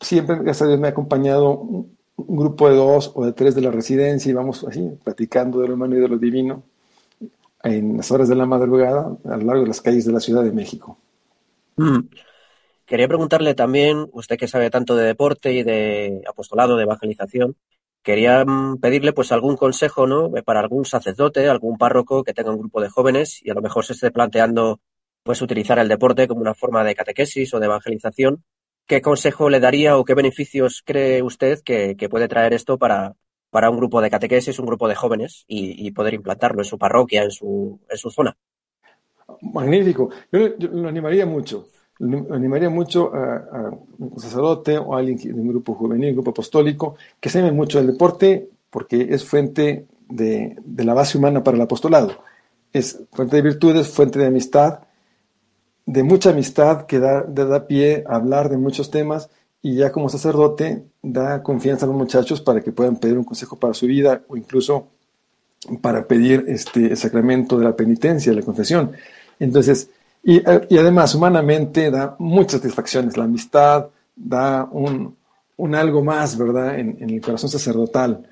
siempre, 0.00 0.36
gracias 0.36 0.62
a 0.62 0.66
Dios, 0.66 0.80
me 0.80 0.88
ha 0.88 0.90
acompañado 0.90 1.58
un, 1.58 1.96
un 2.16 2.36
grupo 2.36 2.68
de 2.68 2.76
dos 2.76 3.12
o 3.14 3.24
de 3.24 3.32
tres 3.32 3.54
de 3.54 3.60
la 3.60 3.70
residencia 3.70 4.30
y 4.30 4.34
vamos 4.34 4.64
así, 4.64 4.98
platicando 5.04 5.60
de 5.60 5.68
lo 5.68 5.74
humano 5.74 5.96
y 5.96 6.00
de 6.00 6.08
lo 6.08 6.18
divino 6.18 6.62
en 7.62 7.96
las 7.96 8.10
horas 8.10 8.28
de 8.28 8.34
la 8.34 8.46
madrugada 8.46 9.16
a 9.24 9.36
lo 9.36 9.44
largo 9.44 9.62
de 9.62 9.68
las 9.68 9.80
calles 9.80 10.04
de 10.04 10.12
la 10.12 10.20
Ciudad 10.20 10.42
de 10.42 10.52
México. 10.52 10.98
Mm. 11.76 12.00
Quería 12.86 13.08
preguntarle 13.08 13.54
también, 13.54 14.08
usted 14.12 14.36
que 14.36 14.48
sabe 14.48 14.70
tanto 14.70 14.94
de 14.94 15.04
deporte 15.04 15.52
y 15.52 15.62
de 15.64 16.22
apostolado, 16.28 16.76
de 16.76 16.84
evangelización, 16.84 17.56
quería 18.06 18.44
mm, 18.46 18.78
pedirle 18.78 19.12
pues 19.12 19.32
algún 19.32 19.56
consejo, 19.56 20.06
¿no? 20.06 20.30
Para 20.44 20.60
algún 20.60 20.86
sacerdote, 20.86 21.48
algún 21.48 21.76
párroco 21.76 22.24
que 22.24 22.32
tenga 22.32 22.52
un 22.52 22.60
grupo 22.60 22.80
de 22.80 22.88
jóvenes 22.88 23.40
y 23.42 23.50
a 23.50 23.54
lo 23.54 23.60
mejor 23.60 23.84
se 23.84 23.92
esté 23.92 24.10
planteando 24.10 24.80
pues 25.24 25.42
utilizar 25.42 25.78
el 25.78 25.88
deporte 25.88 26.28
como 26.28 26.40
una 26.40 26.54
forma 26.54 26.84
de 26.84 26.94
catequesis 26.94 27.52
o 27.52 27.60
de 27.60 27.66
evangelización. 27.66 28.44
¿Qué 28.86 29.02
consejo 29.02 29.50
le 29.50 29.60
daría 29.60 29.98
o 29.98 30.04
qué 30.04 30.14
beneficios 30.14 30.82
cree 30.86 31.22
usted 31.22 31.60
que 31.64 32.08
puede 32.08 32.28
traer 32.28 32.54
esto 32.54 32.78
para, 32.78 33.16
para 33.56 33.70
un 33.70 33.78
grupo 33.78 34.02
de 34.02 34.10
catequesis, 34.10 34.58
un 34.58 34.66
grupo 34.66 34.86
de 34.86 34.94
jóvenes 34.94 35.44
y, 35.48 35.90
poder 35.92 36.12
implantarlo 36.12 36.60
en 36.60 36.66
su 36.66 36.78
parroquia, 36.78 37.22
en 37.22 37.30
su, 37.30 37.80
en 37.88 37.96
su 37.96 38.10
zona. 38.10 38.36
Magnífico. 39.40 40.10
Yo, 40.30 40.48
lo 40.58 40.88
animaría 40.88 41.24
mucho. 41.24 41.66
Animaría 41.98 42.68
mucho 42.68 43.10
a, 43.14 43.70
un 43.98 44.20
sacerdote 44.20 44.76
o 44.78 44.94
a 44.94 44.98
alguien 44.98 45.16
de 45.16 45.40
un 45.40 45.48
grupo 45.48 45.74
juvenil, 45.74 46.10
un 46.10 46.16
grupo 46.16 46.30
apostólico, 46.30 46.96
que 47.20 47.30
se 47.30 47.40
ame 47.40 47.52
mucho 47.52 47.78
el 47.78 47.86
deporte 47.86 48.50
porque 48.70 49.08
es 49.10 49.24
fuente 49.24 49.86
de, 50.08 50.56
de, 50.62 50.84
la 50.84 50.94
base 50.94 51.16
humana 51.16 51.42
para 51.42 51.56
el 51.56 51.62
apostolado. 51.62 52.12
Es 52.72 53.02
fuente 53.12 53.36
de 53.36 53.42
virtudes, 53.42 53.88
fuente 53.88 54.18
de 54.18 54.26
amistad, 54.26 54.80
de 55.86 56.02
mucha 56.02 56.30
amistad 56.30 56.84
que 56.86 56.98
da, 56.98 57.22
da 57.22 57.66
pie 57.66 58.04
a 58.06 58.16
hablar 58.16 58.50
de 58.50 58.58
muchos 58.58 58.90
temas 58.90 59.30
y 59.62 59.76
ya 59.76 59.92
como 59.92 60.08
sacerdote 60.08 60.84
da 61.02 61.42
confianza 61.42 61.86
a 61.86 61.88
los 61.88 61.96
muchachos 61.96 62.40
para 62.40 62.60
que 62.60 62.72
puedan 62.72 62.96
pedir 62.96 63.16
un 63.16 63.24
consejo 63.24 63.56
para 63.56 63.72
su 63.72 63.86
vida 63.86 64.22
o 64.28 64.36
incluso 64.36 64.88
para 65.80 66.06
pedir 66.06 66.44
este, 66.48 66.86
el 66.86 66.96
sacramento 66.96 67.58
de 67.58 67.64
la 67.64 67.74
penitencia, 67.74 68.32
de 68.32 68.40
la 68.40 68.44
confesión. 68.44 68.92
Entonces, 69.38 69.90
y, 70.28 70.42
además 70.76 71.14
humanamente 71.14 71.88
da 71.88 72.16
muchas 72.18 72.60
satisfacciones, 72.60 73.16
la 73.16 73.24
amistad 73.24 73.86
da 74.16 74.68
un, 74.72 75.16
un 75.56 75.74
algo 75.76 76.02
más, 76.02 76.36
¿verdad?, 76.36 76.80
en, 76.80 76.96
el 76.98 77.20
corazón 77.20 77.48
sacerdotal. 77.48 78.28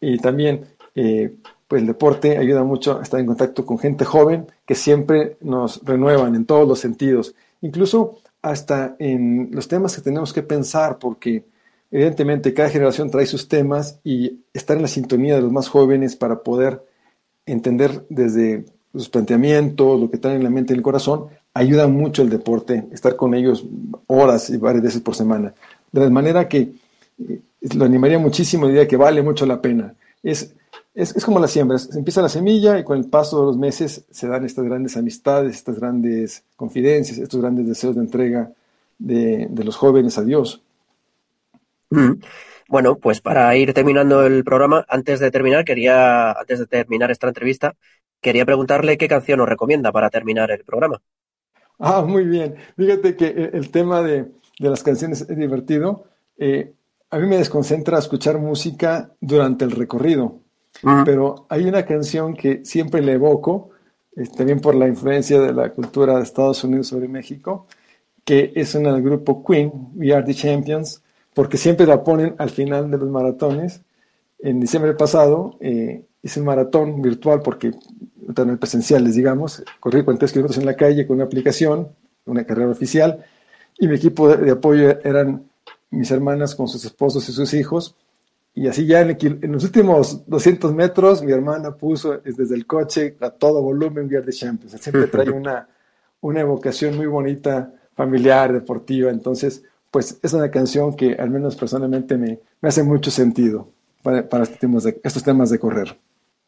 Y 0.00 0.18
también, 0.18 0.64
eh, 0.96 1.36
pues 1.68 1.82
el 1.82 1.86
deporte 1.86 2.36
ayuda 2.36 2.64
mucho 2.64 2.98
a 2.98 3.02
estar 3.04 3.20
en 3.20 3.26
contacto 3.26 3.64
con 3.64 3.78
gente 3.78 4.04
joven 4.04 4.46
que 4.66 4.74
siempre 4.74 5.36
nos 5.40 5.84
renuevan 5.84 6.34
en 6.34 6.46
todos 6.46 6.66
los 6.66 6.80
sentidos, 6.80 7.36
incluso 7.60 8.18
hasta 8.42 8.96
en 8.98 9.50
los 9.52 9.68
temas 9.68 9.94
que 9.94 10.02
tenemos 10.02 10.32
que 10.32 10.42
pensar, 10.42 10.98
porque 10.98 11.44
evidentemente 11.92 12.54
cada 12.54 12.70
generación 12.70 13.08
trae 13.08 13.26
sus 13.26 13.46
temas 13.46 14.00
y 14.02 14.40
estar 14.52 14.76
en 14.76 14.82
la 14.82 14.88
sintonía 14.88 15.36
de 15.36 15.42
los 15.42 15.52
más 15.52 15.68
jóvenes 15.68 16.16
para 16.16 16.42
poder 16.42 16.84
entender 17.46 18.04
desde 18.08 18.64
sus 18.98 19.08
planteamientos, 19.08 20.00
lo 20.00 20.10
que 20.10 20.18
traen 20.18 20.38
en 20.38 20.44
la 20.44 20.50
mente 20.50 20.72
y 20.72 20.76
el 20.76 20.82
corazón, 20.82 21.26
ayuda 21.54 21.86
mucho 21.86 22.22
el 22.22 22.30
deporte, 22.30 22.86
estar 22.92 23.16
con 23.16 23.34
ellos 23.34 23.64
horas 24.06 24.50
y 24.50 24.56
varias 24.56 24.84
veces 24.84 25.00
por 25.00 25.14
semana. 25.14 25.54
De 25.92 26.10
manera 26.10 26.48
que 26.48 26.72
eh, 27.18 27.40
lo 27.74 27.84
animaría 27.84 28.18
muchísimo, 28.18 28.66
diría 28.66 28.86
que 28.86 28.96
vale 28.96 29.22
mucho 29.22 29.46
la 29.46 29.60
pena. 29.60 29.94
Es, 30.22 30.54
es, 30.94 31.14
es, 31.14 31.24
como 31.24 31.38
la 31.38 31.48
siembra, 31.48 31.78
se 31.78 31.98
empieza 31.98 32.22
la 32.22 32.28
semilla 32.28 32.78
y 32.78 32.84
con 32.84 32.98
el 32.98 33.04
paso 33.06 33.40
de 33.40 33.46
los 33.46 33.56
meses 33.56 34.04
se 34.10 34.28
dan 34.28 34.44
estas 34.44 34.64
grandes 34.64 34.96
amistades, 34.96 35.56
estas 35.56 35.78
grandes 35.78 36.42
confidencias, 36.56 37.18
estos 37.18 37.40
grandes 37.40 37.66
deseos 37.66 37.94
de 37.94 38.00
entrega 38.00 38.50
de, 38.98 39.46
de 39.50 39.64
los 39.64 39.76
jóvenes 39.76 40.18
a 40.18 40.24
Dios. 40.24 40.62
Mm. 41.90 42.12
Bueno, 42.68 42.98
pues 42.98 43.20
para 43.20 43.54
ir 43.56 43.72
terminando 43.74 44.24
el 44.26 44.44
programa, 44.44 44.84
antes 44.88 45.20
de 45.20 45.30
terminar, 45.30 45.64
quería, 45.64 46.32
antes 46.32 46.58
de 46.58 46.66
terminar 46.66 47.10
esta 47.10 47.28
entrevista, 47.28 47.76
quería 48.20 48.44
preguntarle 48.44 48.98
qué 48.98 49.08
canción 49.08 49.38
nos 49.38 49.48
recomienda 49.48 49.92
para 49.92 50.10
terminar 50.10 50.50
el 50.50 50.64
programa. 50.64 51.00
Ah, 51.78 52.02
muy 52.02 52.24
bien. 52.24 52.56
Fíjate 52.76 53.16
que 53.16 53.26
el 53.52 53.70
tema 53.70 54.02
de, 54.02 54.24
de 54.58 54.70
las 54.70 54.82
canciones 54.82 55.22
es 55.22 55.36
divertido. 55.36 56.04
Eh, 56.38 56.72
a 57.10 57.18
mí 57.18 57.26
me 57.26 57.36
desconcentra 57.36 57.98
escuchar 57.98 58.38
música 58.38 59.14
durante 59.20 59.64
el 59.64 59.70
recorrido, 59.72 60.40
pero 61.02 61.46
hay 61.48 61.64
una 61.66 61.84
canción 61.84 62.34
que 62.34 62.64
siempre 62.64 63.02
le 63.02 63.12
evoco, 63.12 63.70
eh, 64.16 64.24
también 64.36 64.60
por 64.60 64.74
la 64.74 64.88
influencia 64.88 65.40
de 65.40 65.52
la 65.52 65.72
cultura 65.72 66.16
de 66.16 66.22
Estados 66.22 66.64
Unidos 66.64 66.88
sobre 66.88 67.08
México, 67.08 67.66
que 68.24 68.52
es 68.56 68.74
una 68.74 68.92
del 68.94 69.02
grupo 69.02 69.44
Queen, 69.44 69.72
We 69.94 70.12
Are 70.14 70.24
the 70.24 70.34
Champions, 70.34 71.02
porque 71.36 71.58
siempre 71.58 71.86
la 71.86 72.02
ponen 72.02 72.34
al 72.38 72.48
final 72.48 72.90
de 72.90 72.96
los 72.96 73.10
maratones. 73.10 73.82
En 74.38 74.58
diciembre 74.58 74.94
pasado 74.94 75.58
eh, 75.60 76.06
hice 76.22 76.40
un 76.40 76.46
maratón 76.46 77.02
virtual 77.02 77.42
porque 77.42 77.72
también 78.34 78.56
presenciales, 78.56 79.16
digamos, 79.16 79.62
corrí 79.78 80.02
43 80.02 80.32
kilómetros 80.32 80.56
en 80.56 80.64
la 80.64 80.74
calle 80.74 81.06
con 81.06 81.16
una 81.16 81.26
aplicación, 81.26 81.88
una 82.24 82.44
carrera 82.46 82.70
oficial, 82.70 83.22
y 83.78 83.86
mi 83.86 83.96
equipo 83.96 84.34
de, 84.34 84.50
apoyo 84.50 84.98
eran 85.04 85.44
mis 85.90 86.10
hermanas 86.10 86.54
con 86.54 86.68
sus 86.68 86.82
esposos 86.86 87.28
y 87.28 87.32
sus 87.32 87.52
hijos. 87.52 87.94
Y 88.54 88.68
así 88.68 88.86
ya 88.86 89.02
en, 89.02 89.52
los 89.52 89.64
últimos 89.64 90.26
200 90.26 90.72
metros, 90.72 91.22
mi 91.22 91.32
hermana 91.32 91.76
puso 91.76 92.16
desde 92.16 92.54
el 92.54 92.64
coche 92.64 93.14
a 93.20 93.28
todo 93.28 93.60
volumen 93.60 94.08
We 94.08 94.16
Are 94.16 94.24
the 94.24 94.32
Champions. 94.32 94.80
Siempre 94.80 95.06
trae 95.08 95.28
una, 95.42 95.68
una 96.22 96.40
evocación 96.40 96.96
muy 96.96 97.06
bonita, 97.06 97.74
familiar, 97.94 98.54
deportiva. 98.54 99.10
Entonces, 99.10 99.62
pues 99.96 100.20
es 100.22 100.34
una 100.34 100.50
canción 100.50 100.94
que 100.94 101.14
al 101.14 101.30
menos 101.30 101.56
personalmente 101.56 102.18
me, 102.18 102.38
me 102.60 102.68
hace 102.68 102.82
mucho 102.82 103.10
sentido 103.10 103.72
para, 104.02 104.28
para 104.28 104.42
estos, 104.42 104.58
temas 104.58 104.84
de, 104.84 105.00
estos 105.02 105.24
temas 105.24 105.48
de 105.48 105.58
correr. 105.58 105.96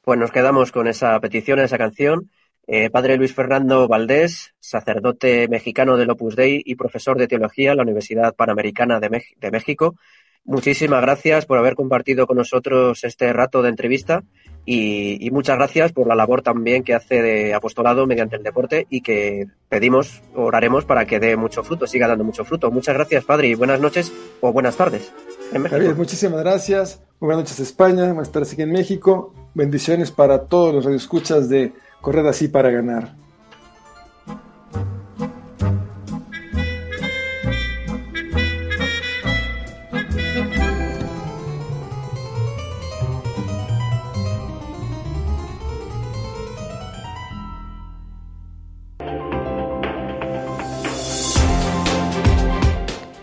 Pues 0.03 0.19
nos 0.19 0.31
quedamos 0.31 0.71
con 0.71 0.87
esa 0.87 1.19
petición, 1.19 1.59
esa 1.59 1.79
canción. 1.79 2.31
Eh, 2.67 2.91
padre 2.91 3.17
Luis 3.17 3.35
Fernando 3.35 3.89
Valdés, 3.89 4.53
sacerdote 4.61 5.49
mexicano 5.49 5.97
del 5.97 6.11
Opus 6.11 6.37
Dei 6.37 6.61
y 6.63 6.75
profesor 6.75 7.17
de 7.17 7.27
teología 7.27 7.71
en 7.71 7.79
la 7.79 7.85
Universidad 7.85 8.35
Panamericana 8.35 9.01
de, 9.01 9.51
México. 9.51 9.97
Muchísimas 10.45 11.01
gracias 11.01 11.47
por 11.47 11.57
haber 11.57 11.75
compartido 11.75 12.27
con 12.27 12.37
nosotros 12.37 13.03
este 13.03 13.33
rato 13.33 13.63
de 13.63 13.71
entrevista 13.71 14.25
y, 14.71 15.31
muchas 15.31 15.57
gracias 15.57 15.93
por 15.93 16.07
la 16.07 16.15
labor 16.15 16.43
también 16.43 16.85
que 16.85 16.93
hace 16.95 17.23
de 17.23 17.55
apostolado 17.55 18.07
mediante 18.07 18.37
el 18.37 18.43
deporte 18.43 18.87
y 18.91 19.01
que 19.01 19.47
pedimos, 19.71 20.23
oraremos 20.35 20.85
para 20.85 21.07
que 21.07 21.19
dé 21.19 21.37
mucho 21.37 21.65
fruto, 21.65 21.87
siga 21.87 22.07
dando 22.07 22.23
mucho 22.23 22.45
fruto. 22.45 22.71
Muchas 22.71 22.95
gracias, 22.95 23.25
padre, 23.25 23.49
y 23.49 23.55
buenas 23.55 23.81
noches 23.81 24.13
o 24.43 24.53
buenas 24.53 24.77
tardes. 24.77 25.11
En 25.55 25.63
México. 25.63 25.95
muchísimas 25.97 26.41
gracias. 26.41 27.03
Buenas 27.19 27.45
noches, 27.45 27.61
España. 27.61 28.13
Buenas 28.13 28.31
tardes 28.31 28.53
aquí 28.53 28.61
en 28.61 28.73
México. 28.73 29.33
Bendiciones 29.55 30.11
para 30.11 30.45
todos 30.45 30.75
los 30.75 30.85
radioescuchas 30.85 31.49
de 31.49 31.73
Corred 32.03 32.27
así 32.27 32.49
para 32.49 32.71
ganar. 32.71 33.15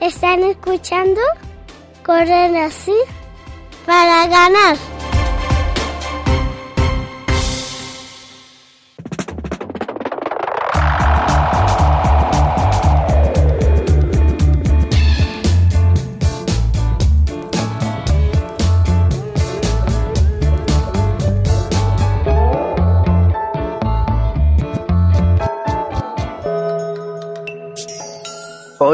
¿Están 0.06 0.44
escuchando? 0.44 1.20
Corren 2.06 2.56
así 2.58 2.94
para 3.88 4.28
ganar. 4.28 4.78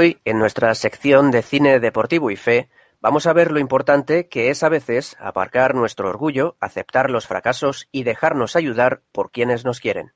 Hoy, 0.02 0.18
en 0.26 0.40
nuestra 0.40 0.74
sección 0.74 1.30
de 1.30 1.44
cine 1.44 1.80
deportivo 1.80 2.32
y 2.32 2.36
fe, 2.36 2.70
vamos 3.02 3.28
a 3.28 3.34
ver 3.34 3.52
lo 3.52 3.60
importante 3.60 4.28
que 4.30 4.50
es 4.50 4.64
a 4.64 4.70
veces 4.70 5.16
aparcar 5.20 5.76
nuestro 5.76 6.10
orgullo, 6.10 6.56
aceptar 6.60 7.12
los 7.12 7.28
fracasos 7.28 7.88
y 7.92 8.02
dejarnos 8.02 8.56
ayudar 8.56 9.02
por 9.12 9.30
quienes 9.30 9.64
nos 9.64 9.80
quieren. 9.80 10.12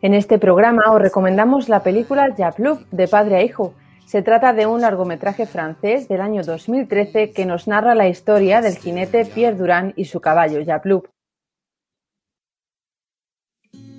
En 0.00 0.14
este 0.14 0.38
programa 0.38 0.92
os 0.92 1.02
recomendamos 1.02 1.68
la 1.68 1.82
película 1.82 2.32
Japlouf 2.36 2.82
de 2.92 3.08
padre 3.08 3.34
a 3.34 3.42
hijo, 3.42 3.74
se 4.12 4.20
trata 4.20 4.52
de 4.52 4.66
un 4.66 4.82
largometraje 4.82 5.46
francés 5.46 6.06
del 6.06 6.20
año 6.20 6.42
2013 6.42 7.30
que 7.30 7.46
nos 7.46 7.66
narra 7.66 7.94
la 7.94 8.10
historia 8.10 8.60
del 8.60 8.76
jinete 8.76 9.24
Pierre 9.24 9.56
Durand 9.56 9.94
y 9.96 10.04
su 10.04 10.20
caballo 10.20 10.62
Japloup. 10.62 11.06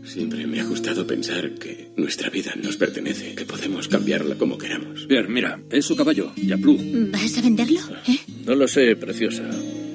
Siempre 0.04 0.46
me 0.46 0.62
ha 0.62 0.66
gustado 0.66 1.08
pensar 1.08 1.56
que 1.56 1.92
nuestra 1.98 2.30
vida 2.30 2.52
nos 2.62 2.78
pertenece, 2.78 3.34
que 3.34 3.46
podemos 3.46 3.88
cambiarla 3.88 4.36
como 4.36 4.60
queramos. 4.60 5.08
Pierre, 5.08 5.30
mira, 5.30 5.60
es 5.72 5.84
su 5.84 5.96
caballo, 5.96 6.32
Japloup. 6.48 6.80
¿Vas 7.12 7.36
a 7.40 7.42
venderlo? 7.42 7.80
¿Eh? 8.08 8.20
No 8.46 8.54
lo 8.54 8.68
sé, 8.68 8.96
preciosa. 8.96 9.50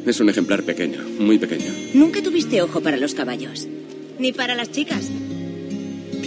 Es 0.04 0.18
un 0.18 0.30
ejemplar 0.30 0.64
pequeño, 0.64 0.98
muy 1.20 1.38
pequeño. 1.38 1.70
Nunca 1.94 2.20
tuviste 2.20 2.60
ojo 2.60 2.80
para 2.80 2.96
los 2.96 3.14
caballos. 3.14 3.68
Ni 4.18 4.32
para 4.32 4.56
las 4.56 4.72
chicas. 4.72 5.12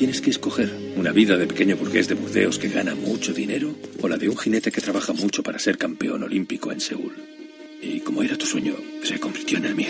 Tienes 0.01 0.19
que 0.19 0.31
escoger 0.31 0.67
una 0.95 1.11
vida 1.11 1.37
de 1.37 1.45
pequeño 1.45 1.77
burgués 1.77 2.07
de 2.07 2.15
Burdeos 2.15 2.57
que 2.57 2.69
gana 2.69 2.95
mucho 2.95 3.33
dinero 3.33 3.75
o 4.01 4.07
la 4.07 4.17
de 4.17 4.29
un 4.29 4.35
jinete 4.35 4.71
que 4.71 4.81
trabaja 4.81 5.13
mucho 5.13 5.43
para 5.43 5.59
ser 5.59 5.77
campeón 5.77 6.23
olímpico 6.23 6.71
en 6.71 6.81
Seúl. 6.81 7.13
Y 7.83 7.99
como 7.99 8.23
era 8.23 8.35
tu 8.35 8.47
sueño, 8.47 8.73
se 9.03 9.19
convirtió 9.19 9.59
en 9.59 9.65
el 9.65 9.75
mío. 9.75 9.89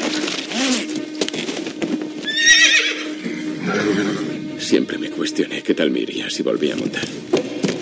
Siempre 4.60 4.98
me 4.98 5.10
cuestioné 5.12 5.64
qué 5.64 5.74
tal 5.74 5.92
me 5.92 6.02
iría 6.02 6.30
si 6.30 6.44
volví 6.44 6.70
a 6.72 6.76
montar. 6.76 7.08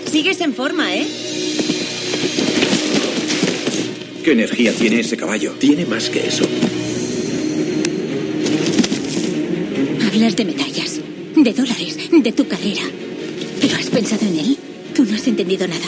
Sigues 0.08 0.40
en 0.40 0.54
forma, 0.54 0.94
¿eh? 0.94 1.08
¿Qué 4.22 4.30
energía 4.30 4.72
tiene 4.72 5.00
ese 5.00 5.16
caballo? 5.16 5.50
Tiene 5.58 5.84
más 5.84 6.08
que 6.08 6.28
eso. 6.28 6.44
Hablas 10.06 10.36
de 10.36 10.44
medallas 10.44 10.99
de 11.42 11.54
dólares, 11.54 11.96
de 12.12 12.32
tu 12.32 12.46
carrera. 12.46 12.82
¿Pero 13.60 13.76
has 13.76 13.88
pensado 13.88 14.26
en 14.26 14.38
él? 14.38 14.56
Tú 14.94 15.04
no 15.04 15.14
has 15.14 15.26
entendido 15.26 15.66
nada. 15.66 15.86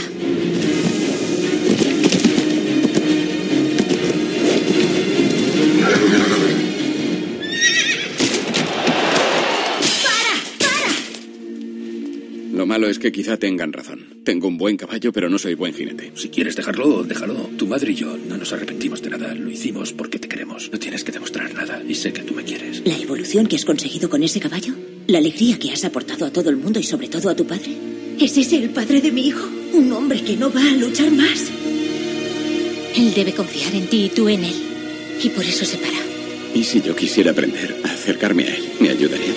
Lo 12.54 12.66
malo 12.66 12.88
es 12.88 12.98
que 12.98 13.12
quizá 13.12 13.36
tengan 13.36 13.72
razón. 13.72 14.22
Tengo 14.24 14.46
un 14.46 14.56
buen 14.56 14.76
caballo, 14.76 15.12
pero 15.12 15.28
no 15.28 15.38
soy 15.38 15.54
buen 15.54 15.74
jinete. 15.74 16.12
Si 16.14 16.28
quieres 16.28 16.54
dejarlo, 16.54 17.02
déjalo. 17.02 17.34
Tu 17.58 17.66
madre 17.66 17.92
y 17.92 17.96
yo 17.96 18.16
no 18.16 18.38
nos 18.38 18.52
arrepentimos 18.52 19.02
de 19.02 19.10
nada. 19.10 19.34
Lo 19.34 19.50
hicimos 19.50 19.92
porque 19.92 20.18
te 20.18 20.28
queremos. 20.28 20.70
No 20.72 20.78
tienes 20.78 21.02
que 21.02 21.12
demostrar 21.12 21.52
nada 21.52 21.82
y 21.86 21.94
sé 21.94 22.12
que 22.12 22.22
tú 22.22 22.32
me 22.34 22.44
quieres. 22.44 22.82
¿La 22.86 22.96
evolución 22.96 23.46
que 23.48 23.56
has 23.56 23.64
conseguido 23.64 24.08
con 24.08 24.22
ese 24.22 24.38
caballo? 24.38 24.74
¿La 25.12 25.18
alegría 25.18 25.58
que 25.58 25.70
has 25.70 25.84
aportado 25.84 26.24
a 26.24 26.32
todo 26.32 26.48
el 26.48 26.56
mundo 26.56 26.80
y 26.80 26.84
sobre 26.84 27.06
todo 27.06 27.28
a 27.28 27.36
tu 27.36 27.46
padre? 27.46 27.76
¿Es 28.18 28.34
ese 28.38 28.56
el 28.56 28.70
padre 28.70 29.02
de 29.02 29.12
mi 29.12 29.26
hijo? 29.28 29.46
¿Un 29.74 29.92
hombre 29.92 30.22
que 30.22 30.38
no 30.38 30.50
va 30.50 30.62
a 30.62 30.72
luchar 30.72 31.10
más? 31.10 31.50
Él 32.96 33.12
debe 33.14 33.34
confiar 33.34 33.74
en 33.74 33.88
ti 33.88 34.04
y 34.04 34.08
tú 34.08 34.26
en 34.30 34.42
él. 34.42 34.54
Y 35.22 35.28
por 35.28 35.44
eso 35.44 35.66
se 35.66 35.76
para. 35.76 35.98
¿Y 36.54 36.64
si 36.64 36.80
yo 36.80 36.96
quisiera 36.96 37.32
aprender 37.32 37.78
a 37.84 37.88
acercarme 37.88 38.44
a 38.44 38.56
él? 38.56 38.62
¿Me 38.80 38.88
ayudarías? 38.88 39.36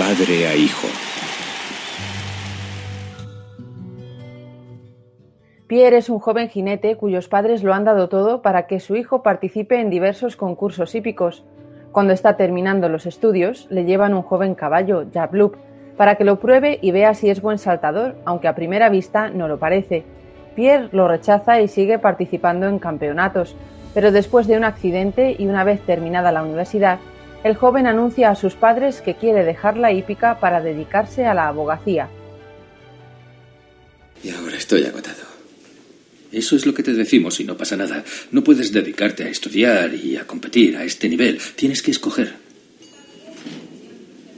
Padre 0.00 0.46
a 0.48 0.56
hijo. 0.56 0.88
Pierre 5.66 5.98
es 5.98 6.08
un 6.08 6.20
joven 6.20 6.48
jinete 6.48 6.96
cuyos 6.96 7.28
padres 7.28 7.62
lo 7.62 7.74
han 7.74 7.84
dado 7.84 8.08
todo 8.08 8.40
para 8.40 8.66
que 8.66 8.80
su 8.80 8.96
hijo 8.96 9.22
participe 9.22 9.78
en 9.78 9.90
diversos 9.90 10.36
concursos 10.36 10.94
hípicos. 10.94 11.44
Cuando 11.92 12.14
está 12.14 12.38
terminando 12.38 12.88
los 12.88 13.04
estudios, 13.04 13.66
le 13.68 13.84
llevan 13.84 14.14
un 14.14 14.22
joven 14.22 14.54
caballo, 14.54 15.04
Jabloop, 15.12 15.56
para 15.98 16.14
que 16.14 16.24
lo 16.24 16.40
pruebe 16.40 16.78
y 16.80 16.92
vea 16.92 17.12
si 17.12 17.28
es 17.28 17.42
buen 17.42 17.58
saltador, 17.58 18.16
aunque 18.24 18.48
a 18.48 18.54
primera 18.54 18.88
vista 18.88 19.28
no 19.28 19.48
lo 19.48 19.58
parece. 19.58 20.04
Pierre 20.54 20.88
lo 20.92 21.08
rechaza 21.08 21.60
y 21.60 21.68
sigue 21.68 21.98
participando 21.98 22.68
en 22.68 22.78
campeonatos, 22.78 23.54
pero 23.92 24.12
después 24.12 24.46
de 24.46 24.56
un 24.56 24.64
accidente 24.64 25.36
y 25.38 25.46
una 25.46 25.62
vez 25.62 25.82
terminada 25.82 26.32
la 26.32 26.42
universidad, 26.42 27.00
el 27.42 27.56
joven 27.56 27.86
anuncia 27.86 28.30
a 28.30 28.34
sus 28.34 28.54
padres 28.54 29.00
que 29.00 29.14
quiere 29.14 29.44
dejar 29.44 29.76
la 29.76 29.92
hípica 29.92 30.40
para 30.40 30.60
dedicarse 30.60 31.24
a 31.24 31.34
la 31.34 31.48
abogacía. 31.48 32.08
Y 34.22 34.30
ahora 34.30 34.56
estoy 34.56 34.84
agotado. 34.84 35.30
Eso 36.32 36.54
es 36.54 36.66
lo 36.66 36.74
que 36.74 36.82
te 36.82 36.92
decimos 36.92 37.40
y 37.40 37.44
no 37.44 37.56
pasa 37.56 37.76
nada. 37.76 38.04
No 38.30 38.44
puedes 38.44 38.72
dedicarte 38.72 39.24
a 39.24 39.28
estudiar 39.28 39.94
y 39.94 40.16
a 40.16 40.26
competir 40.26 40.76
a 40.76 40.84
este 40.84 41.08
nivel. 41.08 41.40
Tienes 41.56 41.82
que 41.82 41.90
escoger. 41.90 42.34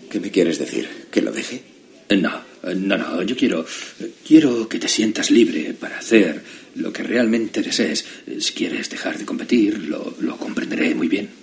¿Qué 0.08 0.20
me 0.20 0.30
quieres 0.30 0.58
decir? 0.58 0.88
¿Que 1.10 1.20
lo 1.20 1.32
deje? 1.32 1.62
No, 2.10 2.40
no, 2.74 2.96
no. 2.96 3.22
Yo 3.22 3.36
quiero. 3.36 3.66
Quiero 4.26 4.68
que 4.68 4.78
te 4.78 4.88
sientas 4.88 5.30
libre 5.30 5.74
para 5.78 5.98
hacer 5.98 6.42
lo 6.76 6.92
que 6.92 7.02
realmente 7.02 7.60
desees. 7.60 8.04
Si 8.38 8.52
quieres 8.54 8.88
dejar 8.88 9.18
de 9.18 9.26
competir, 9.26 9.78
lo, 9.78 10.14
lo 10.20 10.36
comprenderé 10.38 10.94
muy 10.94 11.08
bien. 11.08 11.41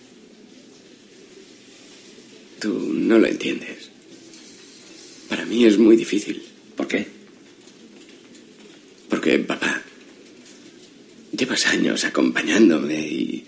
Tú 2.60 2.92
no 2.94 3.18
lo 3.18 3.28
entiendes. 3.28 3.90
Para 5.30 5.46
mí 5.46 5.66
es 5.66 5.78
muy 5.78 5.96
difícil. 5.96 6.44
¿Por 6.76 6.88
qué? 6.88 7.08
Porque, 9.10 9.40
papá, 9.40 9.82
llevas 11.32 11.68
años 11.68 12.04
acompañándome 12.04 13.00
y 13.00 13.46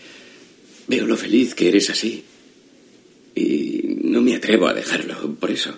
veo 0.88 1.06
lo 1.06 1.17
feliz 1.17 1.54
que 1.54 1.69
eres 1.69 1.89
así. 1.89 2.24
Y 3.36 3.82
no 4.04 4.21
me 4.21 4.36
atrevo 4.36 4.67
a 4.67 4.74
dejarlo, 4.74 5.36
por 5.36 5.52
eso. 5.52 5.78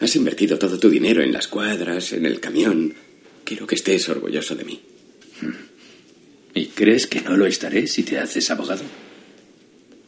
Has 0.00 0.14
invertido 0.16 0.58
todo 0.58 0.78
tu 0.78 0.88
dinero 0.88 1.22
en 1.22 1.32
las 1.32 1.48
cuadras, 1.48 2.12
en 2.12 2.26
el 2.26 2.40
camión. 2.40 2.94
Quiero 3.44 3.66
que 3.66 3.74
estés 3.74 4.08
orgulloso 4.08 4.54
de 4.54 4.64
mí. 4.64 4.80
¿Y 6.54 6.66
crees 6.66 7.06
que 7.06 7.20
no 7.20 7.36
lo 7.36 7.46
estaré 7.46 7.86
si 7.86 8.02
te 8.02 8.18
haces 8.18 8.50
abogado? 8.50 8.84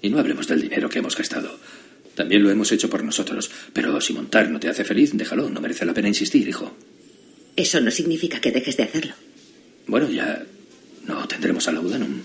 Y 0.03 0.09
no 0.09 0.18
hablemos 0.18 0.46
del 0.46 0.62
dinero 0.62 0.88
que 0.88 0.99
hemos 0.99 1.16
gastado. 1.16 1.59
También 2.21 2.43
lo 2.43 2.51
hemos 2.51 2.71
hecho 2.71 2.91
por 2.91 3.03
nosotros. 3.03 3.51
Pero 3.73 3.99
si 3.99 4.13
montar 4.13 4.51
no 4.51 4.61
te 4.61 4.69
hace 4.69 4.85
feliz, 4.85 5.13
déjalo. 5.15 5.49
No 5.49 5.59
merece 5.59 5.87
la 5.87 5.95
pena 5.95 6.09
insistir, 6.09 6.47
hijo. 6.47 6.71
Eso 7.57 7.81
no 7.81 7.91
significa 7.91 8.43
que 8.43 8.53
dejes 8.53 8.77
de 8.77 8.83
hacerlo. 8.83 9.15
Bueno, 9.87 10.11
ya 10.11 10.45
no 11.07 11.27
tendremos 11.27 11.67
a 11.67 11.73
Laudanum. 11.73 12.21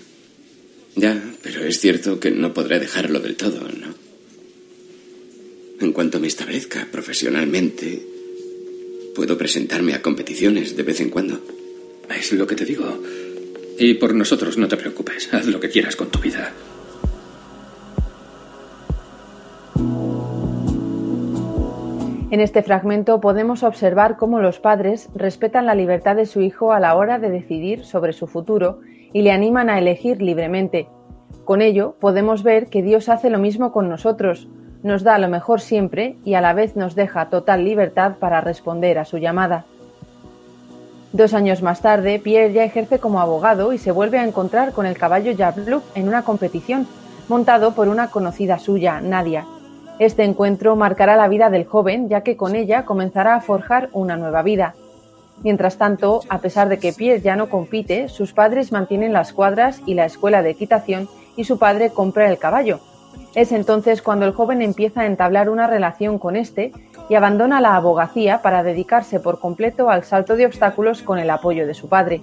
Ya, 0.96 1.18
pero 1.42 1.64
es 1.64 1.80
cierto 1.80 2.20
que 2.20 2.30
no 2.30 2.52
podré 2.52 2.78
dejarlo 2.78 3.20
del 3.20 3.36
todo, 3.36 3.66
¿no? 3.66 3.94
En 5.80 5.92
cuanto 5.94 6.20
me 6.20 6.28
establezca 6.28 6.86
profesionalmente, 6.92 8.06
puedo 9.14 9.38
presentarme 9.38 9.94
a 9.94 10.02
competiciones 10.02 10.76
de 10.76 10.82
vez 10.82 11.00
en 11.00 11.08
cuando. 11.08 11.40
Es 12.14 12.32
lo 12.32 12.46
que 12.46 12.54
te 12.54 12.66
digo. 12.66 13.02
Y 13.78 13.94
por 13.94 14.14
nosotros 14.14 14.58
no 14.58 14.68
te 14.68 14.76
preocupes. 14.76 15.32
Haz 15.32 15.46
lo 15.46 15.58
que 15.58 15.70
quieras 15.70 15.96
con 15.96 16.10
tu 16.10 16.18
vida. 16.18 16.52
En 22.28 22.40
este 22.40 22.62
fragmento 22.62 23.20
podemos 23.20 23.62
observar 23.62 24.16
cómo 24.16 24.40
los 24.40 24.58
padres 24.58 25.08
respetan 25.14 25.64
la 25.64 25.76
libertad 25.76 26.16
de 26.16 26.26
su 26.26 26.40
hijo 26.40 26.72
a 26.72 26.80
la 26.80 26.96
hora 26.96 27.20
de 27.20 27.30
decidir 27.30 27.84
sobre 27.84 28.12
su 28.12 28.26
futuro 28.26 28.80
y 29.12 29.22
le 29.22 29.30
animan 29.30 29.70
a 29.70 29.78
elegir 29.78 30.20
libremente. 30.20 30.88
Con 31.44 31.62
ello 31.62 31.94
podemos 32.00 32.42
ver 32.42 32.66
que 32.66 32.82
Dios 32.82 33.08
hace 33.08 33.30
lo 33.30 33.38
mismo 33.38 33.70
con 33.70 33.88
nosotros, 33.88 34.48
nos 34.82 35.04
da 35.04 35.18
lo 35.18 35.28
mejor 35.28 35.60
siempre 35.60 36.16
y 36.24 36.34
a 36.34 36.40
la 36.40 36.52
vez 36.52 36.74
nos 36.74 36.96
deja 36.96 37.30
total 37.30 37.64
libertad 37.64 38.16
para 38.18 38.40
responder 38.40 38.98
a 38.98 39.04
su 39.04 39.18
llamada. 39.18 39.64
Dos 41.12 41.32
años 41.32 41.62
más 41.62 41.80
tarde, 41.80 42.18
Pierre 42.18 42.52
ya 42.52 42.64
ejerce 42.64 42.98
como 42.98 43.20
abogado 43.20 43.72
y 43.72 43.78
se 43.78 43.92
vuelve 43.92 44.18
a 44.18 44.24
encontrar 44.24 44.72
con 44.72 44.84
el 44.84 44.98
caballo 44.98 45.32
Jablouk 45.36 45.84
en 45.94 46.08
una 46.08 46.22
competición, 46.22 46.88
montado 47.28 47.74
por 47.74 47.88
una 47.88 48.10
conocida 48.10 48.58
suya, 48.58 49.00
Nadia. 49.00 49.46
Este 49.98 50.24
encuentro 50.24 50.76
marcará 50.76 51.16
la 51.16 51.28
vida 51.28 51.48
del 51.48 51.64
joven, 51.64 52.08
ya 52.08 52.20
que 52.20 52.36
con 52.36 52.54
ella 52.54 52.84
comenzará 52.84 53.34
a 53.34 53.40
forjar 53.40 53.88
una 53.92 54.16
nueva 54.16 54.42
vida. 54.42 54.74
Mientras 55.42 55.78
tanto, 55.78 56.20
a 56.28 56.38
pesar 56.38 56.68
de 56.68 56.78
que 56.78 56.92
Pierre 56.92 57.22
ya 57.22 57.34
no 57.34 57.48
compite, 57.48 58.08
sus 58.08 58.32
padres 58.32 58.72
mantienen 58.72 59.12
las 59.12 59.32
cuadras 59.32 59.80
y 59.86 59.94
la 59.94 60.04
escuela 60.04 60.42
de 60.42 60.50
equitación 60.50 61.08
y 61.36 61.44
su 61.44 61.58
padre 61.58 61.90
compra 61.90 62.28
el 62.28 62.38
caballo. 62.38 62.80
Es 63.34 63.52
entonces 63.52 64.02
cuando 64.02 64.26
el 64.26 64.32
joven 64.32 64.62
empieza 64.62 65.02
a 65.02 65.06
entablar 65.06 65.48
una 65.48 65.66
relación 65.66 66.18
con 66.18 66.36
este 66.36 66.72
y 67.08 67.14
abandona 67.14 67.60
la 67.60 67.76
abogacía 67.76 68.42
para 68.42 68.62
dedicarse 68.62 69.20
por 69.20 69.40
completo 69.40 69.90
al 69.90 70.04
salto 70.04 70.36
de 70.36 70.46
obstáculos 70.46 71.02
con 71.02 71.18
el 71.18 71.30
apoyo 71.30 71.66
de 71.66 71.74
su 71.74 71.88
padre. 71.88 72.22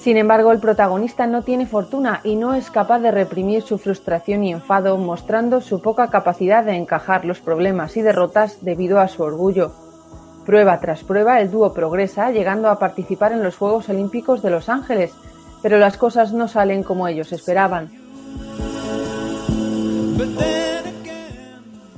Sin 0.00 0.16
embargo, 0.16 0.50
el 0.50 0.60
protagonista 0.60 1.26
no 1.26 1.42
tiene 1.42 1.66
fortuna 1.66 2.22
y 2.24 2.34
no 2.34 2.54
es 2.54 2.70
capaz 2.70 3.00
de 3.00 3.10
reprimir 3.10 3.60
su 3.60 3.76
frustración 3.76 4.42
y 4.44 4.50
enfado, 4.50 4.96
mostrando 4.96 5.60
su 5.60 5.82
poca 5.82 6.08
capacidad 6.08 6.64
de 6.64 6.74
encajar 6.74 7.26
los 7.26 7.40
problemas 7.40 7.98
y 7.98 8.02
derrotas 8.02 8.64
debido 8.64 8.98
a 8.98 9.08
su 9.08 9.22
orgullo. 9.22 9.74
Prueba 10.46 10.80
tras 10.80 11.04
prueba, 11.04 11.42
el 11.42 11.50
dúo 11.50 11.74
progresa, 11.74 12.30
llegando 12.30 12.70
a 12.70 12.78
participar 12.78 13.32
en 13.32 13.42
los 13.42 13.56
Juegos 13.56 13.90
Olímpicos 13.90 14.40
de 14.40 14.48
Los 14.48 14.70
Ángeles, 14.70 15.12
pero 15.62 15.78
las 15.78 15.98
cosas 15.98 16.32
no 16.32 16.48
salen 16.48 16.82
como 16.82 17.06
ellos 17.06 17.30
esperaban. 17.32 17.90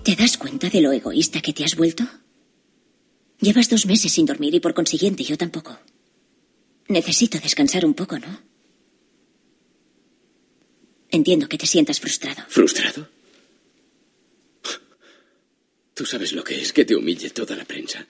¿Te 0.02 0.16
das 0.16 0.36
cuenta 0.36 0.68
de 0.68 0.80
lo 0.80 0.90
egoísta 0.90 1.40
que 1.40 1.52
te 1.52 1.64
has 1.64 1.76
vuelto? 1.76 2.02
Llevas 3.38 3.70
dos 3.70 3.86
meses 3.86 4.12
sin 4.12 4.26
dormir 4.26 4.56
y 4.56 4.60
por 4.60 4.74
consiguiente 4.74 5.22
yo 5.22 5.38
tampoco. 5.38 5.78
Necesito 6.88 7.38
descansar 7.38 7.84
un 7.84 7.94
poco, 7.94 8.18
¿no? 8.18 8.42
Entiendo 11.10 11.48
que 11.48 11.58
te 11.58 11.66
sientas 11.66 12.00
frustrado. 12.00 12.42
¿Frustrado? 12.48 13.08
Tú 15.94 16.06
sabes 16.06 16.32
lo 16.32 16.42
que 16.42 16.60
es 16.60 16.72
que 16.72 16.84
te 16.84 16.96
humille 16.96 17.30
toda 17.30 17.54
la 17.54 17.64
prensa. 17.64 18.06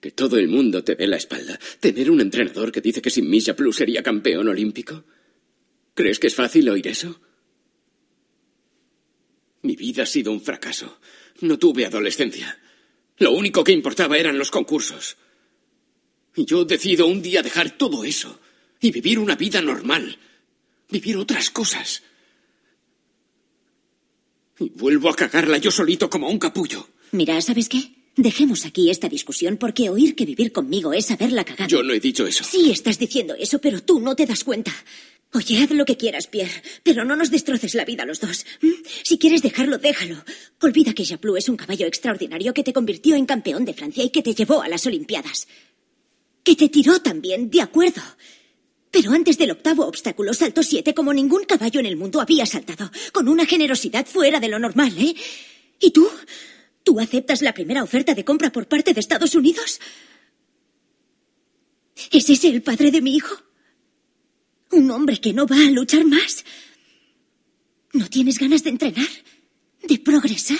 Que 0.00 0.10
todo 0.10 0.38
el 0.38 0.48
mundo 0.48 0.82
te 0.82 0.94
dé 0.94 1.06
la 1.06 1.16
espalda. 1.16 1.58
Tener 1.80 2.10
un 2.10 2.20
entrenador 2.20 2.72
que 2.72 2.80
dice 2.80 3.02
que 3.02 3.10
sin 3.10 3.28
Misha 3.28 3.54
Plus 3.54 3.76
sería 3.76 4.02
campeón 4.02 4.48
olímpico. 4.48 5.04
¿Crees 5.94 6.18
que 6.18 6.26
es 6.26 6.34
fácil 6.34 6.68
oír 6.68 6.88
eso? 6.88 7.20
Mi 9.62 9.76
vida 9.76 10.02
ha 10.02 10.06
sido 10.06 10.32
un 10.32 10.40
fracaso. 10.40 10.98
No 11.40 11.58
tuve 11.58 11.86
adolescencia. 11.86 12.58
Lo 13.18 13.32
único 13.32 13.62
que 13.62 13.72
importaba 13.72 14.18
eran 14.18 14.38
los 14.38 14.50
concursos. 14.50 15.16
Yo 16.36 16.64
decido 16.64 17.06
un 17.06 17.22
día 17.22 17.42
dejar 17.42 17.76
todo 17.78 18.04
eso 18.04 18.40
y 18.80 18.90
vivir 18.90 19.18
una 19.18 19.36
vida 19.36 19.62
normal. 19.62 20.18
Vivir 20.90 21.16
otras 21.16 21.50
cosas. 21.50 22.02
Y 24.58 24.70
vuelvo 24.70 25.08
a 25.08 25.16
cagarla 25.16 25.58
yo 25.58 25.70
solito 25.70 26.10
como 26.10 26.28
un 26.28 26.38
capullo. 26.38 26.88
Mira, 27.12 27.40
¿sabes 27.40 27.68
qué? 27.68 27.90
Dejemos 28.16 28.64
aquí 28.64 28.90
esta 28.90 29.08
discusión 29.08 29.56
porque 29.56 29.90
oír 29.90 30.14
que 30.14 30.24
vivir 30.24 30.52
conmigo 30.52 30.92
es 30.92 31.10
haberla 31.10 31.44
cagado. 31.44 31.68
Yo 31.68 31.82
no 31.82 31.92
he 31.92 32.00
dicho 32.00 32.26
eso. 32.26 32.44
Sí, 32.44 32.70
estás 32.70 32.98
diciendo 32.98 33.34
eso, 33.36 33.60
pero 33.60 33.82
tú 33.82 33.98
no 34.00 34.14
te 34.14 34.26
das 34.26 34.44
cuenta. 34.44 34.72
Oye, 35.32 35.58
haz 35.60 35.70
lo 35.72 35.84
que 35.84 35.96
quieras, 35.96 36.28
Pierre, 36.28 36.62
pero 36.84 37.04
no 37.04 37.16
nos 37.16 37.32
destroces 37.32 37.74
la 37.74 37.84
vida 37.84 38.04
a 38.04 38.06
los 38.06 38.20
dos. 38.20 38.46
Si 39.02 39.18
quieres 39.18 39.42
dejarlo, 39.42 39.78
déjalo. 39.78 40.22
Olvida 40.60 40.94
que 40.94 41.04
Japlou 41.04 41.36
es 41.36 41.48
un 41.48 41.56
caballo 41.56 41.88
extraordinario 41.88 42.54
que 42.54 42.62
te 42.62 42.72
convirtió 42.72 43.16
en 43.16 43.26
campeón 43.26 43.64
de 43.64 43.74
Francia 43.74 44.04
y 44.04 44.10
que 44.10 44.22
te 44.22 44.32
llevó 44.32 44.62
a 44.62 44.68
las 44.68 44.86
Olimpiadas. 44.86 45.48
Que 46.44 46.54
te 46.54 46.68
tiró 46.68 47.00
también, 47.00 47.50
de 47.50 47.62
acuerdo. 47.62 48.02
Pero 48.90 49.10
antes 49.10 49.36
del 49.36 49.50
octavo 49.50 49.86
obstáculo 49.86 50.32
saltó 50.34 50.62
siete 50.62 50.94
como 50.94 51.12
ningún 51.12 51.44
caballo 51.46 51.80
en 51.80 51.86
el 51.86 51.96
mundo 51.96 52.20
había 52.20 52.46
saltado, 52.46 52.92
con 53.12 53.28
una 53.28 53.44
generosidad 53.44 54.06
fuera 54.06 54.38
de 54.38 54.46
lo 54.46 54.60
normal, 54.60 54.96
¿eh? 54.96 55.16
¿Y 55.80 55.90
tú? 55.90 56.08
¿Tú 56.84 57.00
aceptas 57.00 57.42
la 57.42 57.54
primera 57.54 57.82
oferta 57.82 58.14
de 58.14 58.24
compra 58.24 58.52
por 58.52 58.68
parte 58.68 58.94
de 58.94 59.00
Estados 59.00 59.34
Unidos? 59.34 59.80
¿Es 62.12 62.30
ese 62.30 62.48
el 62.48 62.62
padre 62.62 62.90
de 62.90 63.00
mi 63.00 63.16
hijo? 63.16 63.34
¿Un 64.70 64.90
hombre 64.90 65.20
que 65.20 65.32
no 65.32 65.46
va 65.46 65.56
a 65.56 65.70
luchar 65.70 66.04
más? 66.04 66.44
¿No 67.94 68.08
tienes 68.08 68.38
ganas 68.38 68.62
de 68.64 68.70
entrenar? 68.70 69.08
¿De 69.82 69.98
progresar? 69.98 70.58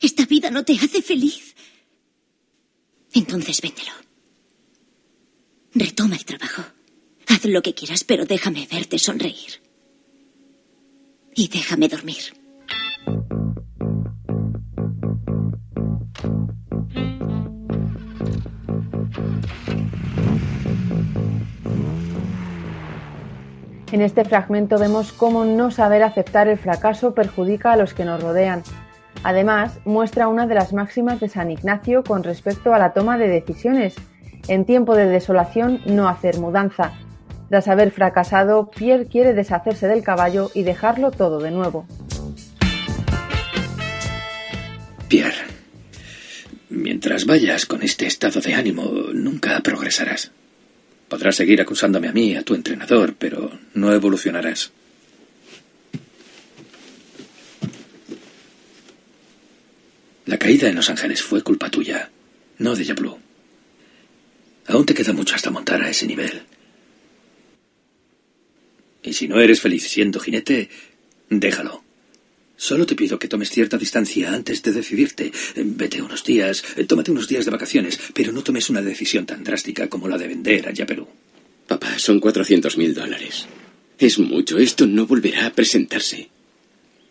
¿Esta 0.00 0.26
vida 0.26 0.50
no 0.50 0.64
te 0.64 0.74
hace 0.74 1.02
feliz? 1.02 1.54
Entonces 3.12 3.60
véndelo. 3.60 3.92
Retoma 5.74 6.16
el 6.16 6.24
trabajo. 6.26 6.62
Haz 7.28 7.46
lo 7.46 7.62
que 7.62 7.74
quieras, 7.74 8.04
pero 8.04 8.26
déjame 8.26 8.68
verte 8.70 8.98
sonreír. 8.98 9.62
Y 11.34 11.48
déjame 11.48 11.88
dormir. 11.88 12.18
En 23.92 24.00
este 24.02 24.24
fragmento 24.24 24.78
vemos 24.78 25.12
cómo 25.12 25.44
no 25.44 25.70
saber 25.70 26.02
aceptar 26.02 26.48
el 26.48 26.58
fracaso 26.58 27.14
perjudica 27.14 27.72
a 27.72 27.76
los 27.76 27.94
que 27.94 28.04
nos 28.04 28.22
rodean. 28.22 28.62
Además, 29.22 29.78
muestra 29.86 30.28
una 30.28 30.46
de 30.46 30.54
las 30.54 30.74
máximas 30.74 31.20
de 31.20 31.28
San 31.28 31.50
Ignacio 31.50 32.02
con 32.02 32.24
respecto 32.24 32.74
a 32.74 32.78
la 32.78 32.92
toma 32.92 33.16
de 33.16 33.28
decisiones. 33.28 33.94
En 34.48 34.64
tiempo 34.64 34.96
de 34.96 35.06
desolación, 35.06 35.80
no 35.86 36.08
hacer 36.08 36.38
mudanza. 36.38 36.92
Tras 37.48 37.68
haber 37.68 37.90
fracasado, 37.90 38.70
Pierre 38.70 39.06
quiere 39.06 39.34
deshacerse 39.34 39.86
del 39.86 40.02
caballo 40.02 40.50
y 40.54 40.62
dejarlo 40.62 41.10
todo 41.10 41.38
de 41.38 41.50
nuevo. 41.50 41.86
Pierre, 45.08 45.36
mientras 46.70 47.26
vayas 47.26 47.66
con 47.66 47.82
este 47.82 48.06
estado 48.06 48.40
de 48.40 48.54
ánimo, 48.54 48.84
nunca 49.12 49.60
progresarás. 49.60 50.32
Podrás 51.08 51.36
seguir 51.36 51.60
acusándome 51.60 52.08
a 52.08 52.12
mí, 52.12 52.34
a 52.34 52.42
tu 52.42 52.54
entrenador, 52.54 53.14
pero 53.18 53.50
no 53.74 53.92
evolucionarás. 53.92 54.72
La 60.24 60.38
caída 60.38 60.68
en 60.68 60.76
Los 60.76 60.88
Ángeles 60.88 61.22
fue 61.22 61.42
culpa 61.42 61.68
tuya, 61.68 62.08
no 62.56 62.74
de 62.74 62.86
Jablou. 62.86 63.18
Aún 64.66 64.86
te 64.86 64.94
queda 64.94 65.12
mucho 65.12 65.34
hasta 65.34 65.50
montar 65.50 65.82
a 65.82 65.90
ese 65.90 66.06
nivel. 66.06 66.42
Y 69.02 69.12
si 69.12 69.26
no 69.26 69.40
eres 69.40 69.60
feliz 69.60 69.88
siendo 69.88 70.20
jinete, 70.20 70.68
déjalo. 71.28 71.82
Solo 72.56 72.86
te 72.86 72.94
pido 72.94 73.18
que 73.18 73.26
tomes 73.26 73.50
cierta 73.50 73.76
distancia 73.76 74.32
antes 74.32 74.62
de 74.62 74.70
decidirte. 74.70 75.32
Vete 75.56 76.00
unos 76.00 76.22
días, 76.22 76.62
tómate 76.86 77.10
unos 77.10 77.26
días 77.26 77.44
de 77.44 77.50
vacaciones, 77.50 77.98
pero 78.14 78.30
no 78.30 78.44
tomes 78.44 78.70
una 78.70 78.80
decisión 78.80 79.26
tan 79.26 79.42
drástica 79.42 79.88
como 79.88 80.06
la 80.06 80.16
de 80.16 80.28
vender 80.28 80.68
a 80.68 80.86
Perú. 80.86 81.08
Papá, 81.66 81.98
son 81.98 82.20
cuatrocientos 82.20 82.78
mil 82.78 82.94
dólares. 82.94 83.46
Es 83.98 84.20
mucho. 84.20 84.58
Esto 84.58 84.86
no 84.86 85.06
volverá 85.06 85.46
a 85.46 85.52
presentarse. 85.52 86.28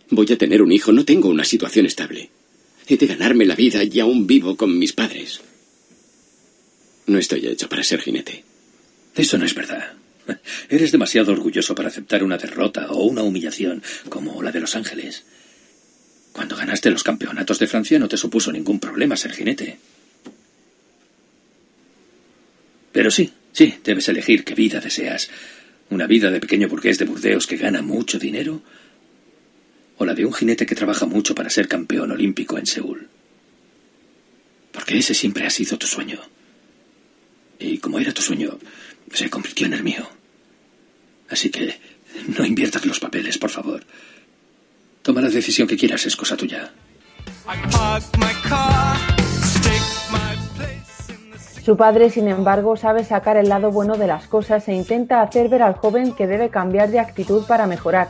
Voy 0.09 0.31
a 0.31 0.37
tener 0.37 0.61
un 0.61 0.71
hijo. 0.71 0.93
No 0.93 1.03
tengo 1.03 1.27
una 1.27 1.43
situación 1.43 1.85
estable. 1.85 2.29
He 2.87 2.95
de 2.95 3.07
ganarme 3.07 3.45
la 3.45 3.55
vida 3.55 3.83
y 3.83 3.99
aún 3.99 4.27
vivo 4.27 4.55
con 4.55 4.77
mis 4.79 4.93
padres. 4.93 5.41
No 7.07 7.17
estoy 7.17 7.47
hecho 7.47 7.67
para 7.67 7.83
ser 7.83 8.01
jinete. 8.01 8.43
Eso 9.15 9.37
no 9.37 9.45
es 9.45 9.55
verdad. 9.55 9.93
Eres 10.69 10.91
demasiado 10.91 11.31
orgulloso 11.31 11.75
para 11.75 11.89
aceptar 11.89 12.23
una 12.23 12.37
derrota 12.37 12.87
o 12.91 13.03
una 13.03 13.23
humillación 13.23 13.83
como 14.09 14.41
la 14.41 14.51
de 14.51 14.59
Los 14.59 14.75
Ángeles. 14.75 15.23
Cuando 16.31 16.55
ganaste 16.55 16.89
los 16.89 17.03
campeonatos 17.03 17.59
de 17.59 17.67
Francia 17.67 17.99
no 17.99 18.07
te 18.07 18.17
supuso 18.17 18.51
ningún 18.51 18.79
problema 18.79 19.17
ser 19.17 19.33
jinete. 19.33 19.79
Pero 22.91 23.11
sí, 23.11 23.31
sí, 23.51 23.75
debes 23.83 24.07
elegir 24.09 24.43
qué 24.43 24.53
vida 24.53 24.79
deseas. 24.79 25.29
¿Una 25.89 26.07
vida 26.07 26.31
de 26.31 26.39
pequeño 26.39 26.69
burgués 26.69 26.97
de 26.97 27.05
Burdeos 27.05 27.47
que 27.47 27.57
gana 27.57 27.81
mucho 27.81 28.17
dinero? 28.17 28.61
¿O 29.97 30.05
la 30.05 30.13
de 30.13 30.25
un 30.25 30.33
jinete 30.33 30.65
que 30.65 30.75
trabaja 30.75 31.05
mucho 31.05 31.35
para 31.35 31.49
ser 31.49 31.67
campeón 31.67 32.11
olímpico 32.11 32.57
en 32.57 32.65
Seúl? 32.65 33.07
Porque 34.71 34.97
ese 34.97 35.13
siempre 35.13 35.45
ha 35.45 35.49
sido 35.49 35.77
tu 35.77 35.87
sueño. 35.87 36.21
Y 37.61 37.77
como 37.77 37.99
era 37.99 38.11
tu 38.11 38.23
sueño, 38.23 38.57
se 39.13 39.29
convirtió 39.29 39.67
en 39.67 39.73
el 39.73 39.83
mío. 39.83 40.03
Así 41.29 41.51
que 41.51 41.79
no 42.37 42.43
inviertas 42.43 42.85
los 42.85 42.99
papeles, 42.99 43.37
por 43.37 43.51
favor. 43.51 43.85
Toma 45.03 45.21
la 45.21 45.29
decisión 45.29 45.67
que 45.67 45.77
quieras, 45.77 46.05
es 46.07 46.15
cosa 46.15 46.35
tuya. 46.35 46.71
Su 51.63 51.77
padre, 51.77 52.09
sin 52.09 52.27
embargo, 52.27 52.75
sabe 52.75 53.03
sacar 53.03 53.37
el 53.37 53.47
lado 53.47 53.71
bueno 53.71 53.95
de 53.95 54.07
las 54.07 54.27
cosas 54.27 54.67
e 54.67 54.73
intenta 54.73 55.21
hacer 55.21 55.47
ver 55.47 55.61
al 55.61 55.75
joven 55.75 56.13
que 56.13 56.25
debe 56.25 56.49
cambiar 56.49 56.89
de 56.89 56.99
actitud 56.99 57.45
para 57.45 57.67
mejorar. 57.67 58.09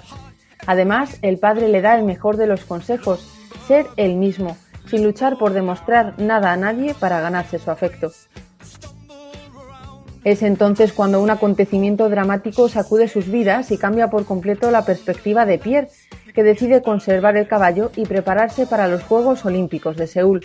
Además, 0.65 1.19
el 1.21 1.37
padre 1.37 1.67
le 1.67 1.81
da 1.81 1.97
el 1.97 2.05
mejor 2.05 2.37
de 2.37 2.47
los 2.47 2.63
consejos, 2.63 3.27
ser 3.67 3.87
el 3.97 4.15
mismo, 4.15 4.55
sin 4.89 5.03
luchar 5.03 5.37
por 5.37 5.51
demostrar 5.51 6.17
nada 6.17 6.53
a 6.53 6.57
nadie 6.57 6.93
para 6.93 7.19
ganarse 7.19 7.59
su 7.59 7.69
afecto. 7.69 8.13
Es 10.23 10.43
entonces 10.43 10.93
cuando 10.93 11.21
un 11.21 11.31
acontecimiento 11.31 12.07
dramático 12.07 12.69
sacude 12.69 13.07
sus 13.07 13.31
vidas 13.31 13.71
y 13.71 13.77
cambia 13.77 14.09
por 14.09 14.25
completo 14.25 14.69
la 14.69 14.85
perspectiva 14.85 15.45
de 15.47 15.57
Pierre, 15.57 15.89
que 16.35 16.43
decide 16.43 16.83
conservar 16.83 17.37
el 17.37 17.47
caballo 17.47 17.91
y 17.95 18.05
prepararse 18.05 18.67
para 18.67 18.87
los 18.87 19.03
Juegos 19.03 19.43
Olímpicos 19.45 19.97
de 19.97 20.07
Seúl. 20.07 20.41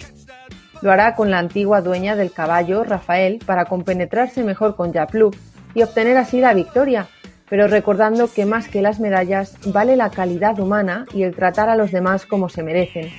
Lo 0.80 0.90
hará 0.90 1.14
con 1.14 1.30
la 1.30 1.38
antigua 1.38 1.82
dueña 1.82 2.16
del 2.16 2.32
caballo, 2.32 2.84
Rafael, 2.84 3.38
para 3.44 3.66
compenetrarse 3.66 4.44
mejor 4.44 4.76
con 4.76 4.92
Japlu 4.92 5.30
y 5.74 5.82
obtener 5.82 6.16
así 6.16 6.40
la 6.40 6.54
victoria, 6.54 7.08
pero 7.48 7.68
recordando 7.68 8.32
que 8.32 8.46
más 8.46 8.68
que 8.68 8.82
las 8.82 8.98
medallas 8.98 9.56
vale 9.66 9.96
la 9.96 10.10
calidad 10.10 10.58
humana 10.58 11.06
y 11.14 11.22
el 11.22 11.34
tratar 11.34 11.68
a 11.68 11.76
los 11.76 11.92
demás 11.92 12.26
como 12.26 12.48
se 12.48 12.62
merecen. 12.62 13.10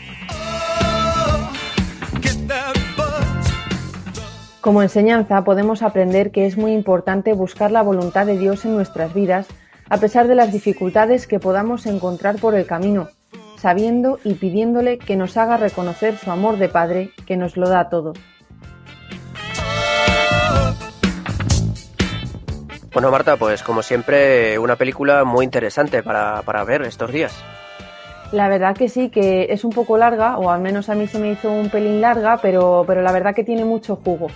Como 4.67 4.83
enseñanza 4.83 5.45
podemos 5.45 5.81
aprender 5.81 6.29
que 6.31 6.45
es 6.45 6.57
muy 6.57 6.73
importante 6.73 7.31
buscar 7.31 7.71
la 7.71 7.81
voluntad 7.81 8.25
de 8.25 8.37
Dios 8.37 8.65
en 8.65 8.75
nuestras 8.75 9.13
vidas 9.13 9.47
a 9.89 9.95
pesar 9.95 10.27
de 10.27 10.35
las 10.35 10.51
dificultades 10.51 11.25
que 11.25 11.39
podamos 11.39 11.85
encontrar 11.85 12.35
por 12.35 12.53
el 12.53 12.65
camino, 12.65 13.07
sabiendo 13.55 14.19
y 14.25 14.33
pidiéndole 14.33 14.97
que 14.97 15.15
nos 15.15 15.37
haga 15.37 15.55
reconocer 15.55 16.17
su 16.17 16.31
amor 16.31 16.57
de 16.57 16.67
Padre 16.67 17.11
que 17.25 17.37
nos 17.37 17.55
lo 17.55 17.69
da 17.69 17.87
todo. 17.87 18.11
Bueno, 22.91 23.09
Marta, 23.09 23.37
pues 23.37 23.63
como 23.63 23.81
siempre, 23.81 24.59
una 24.59 24.75
película 24.75 25.23
muy 25.23 25.45
interesante 25.45 26.03
para, 26.03 26.41
para 26.41 26.65
ver 26.65 26.81
estos 26.81 27.13
días. 27.13 27.41
La 28.31 28.49
verdad 28.49 28.75
que 28.75 28.89
sí, 28.89 29.09
que 29.09 29.47
es 29.49 29.63
un 29.63 29.71
poco 29.71 29.97
larga, 29.97 30.37
o 30.37 30.51
al 30.51 30.61
menos 30.61 30.89
a 30.89 30.95
mí 30.95 31.07
se 31.07 31.17
me 31.17 31.31
hizo 31.31 31.51
un 31.51 31.69
pelín 31.69 32.01
larga, 32.01 32.39
pero, 32.41 32.83
pero 32.85 33.01
la 33.01 33.11
verdad 33.11 33.33
que 33.33 33.43
tiene 33.43 33.63
mucho 33.63 33.95
jugo. 33.95 34.27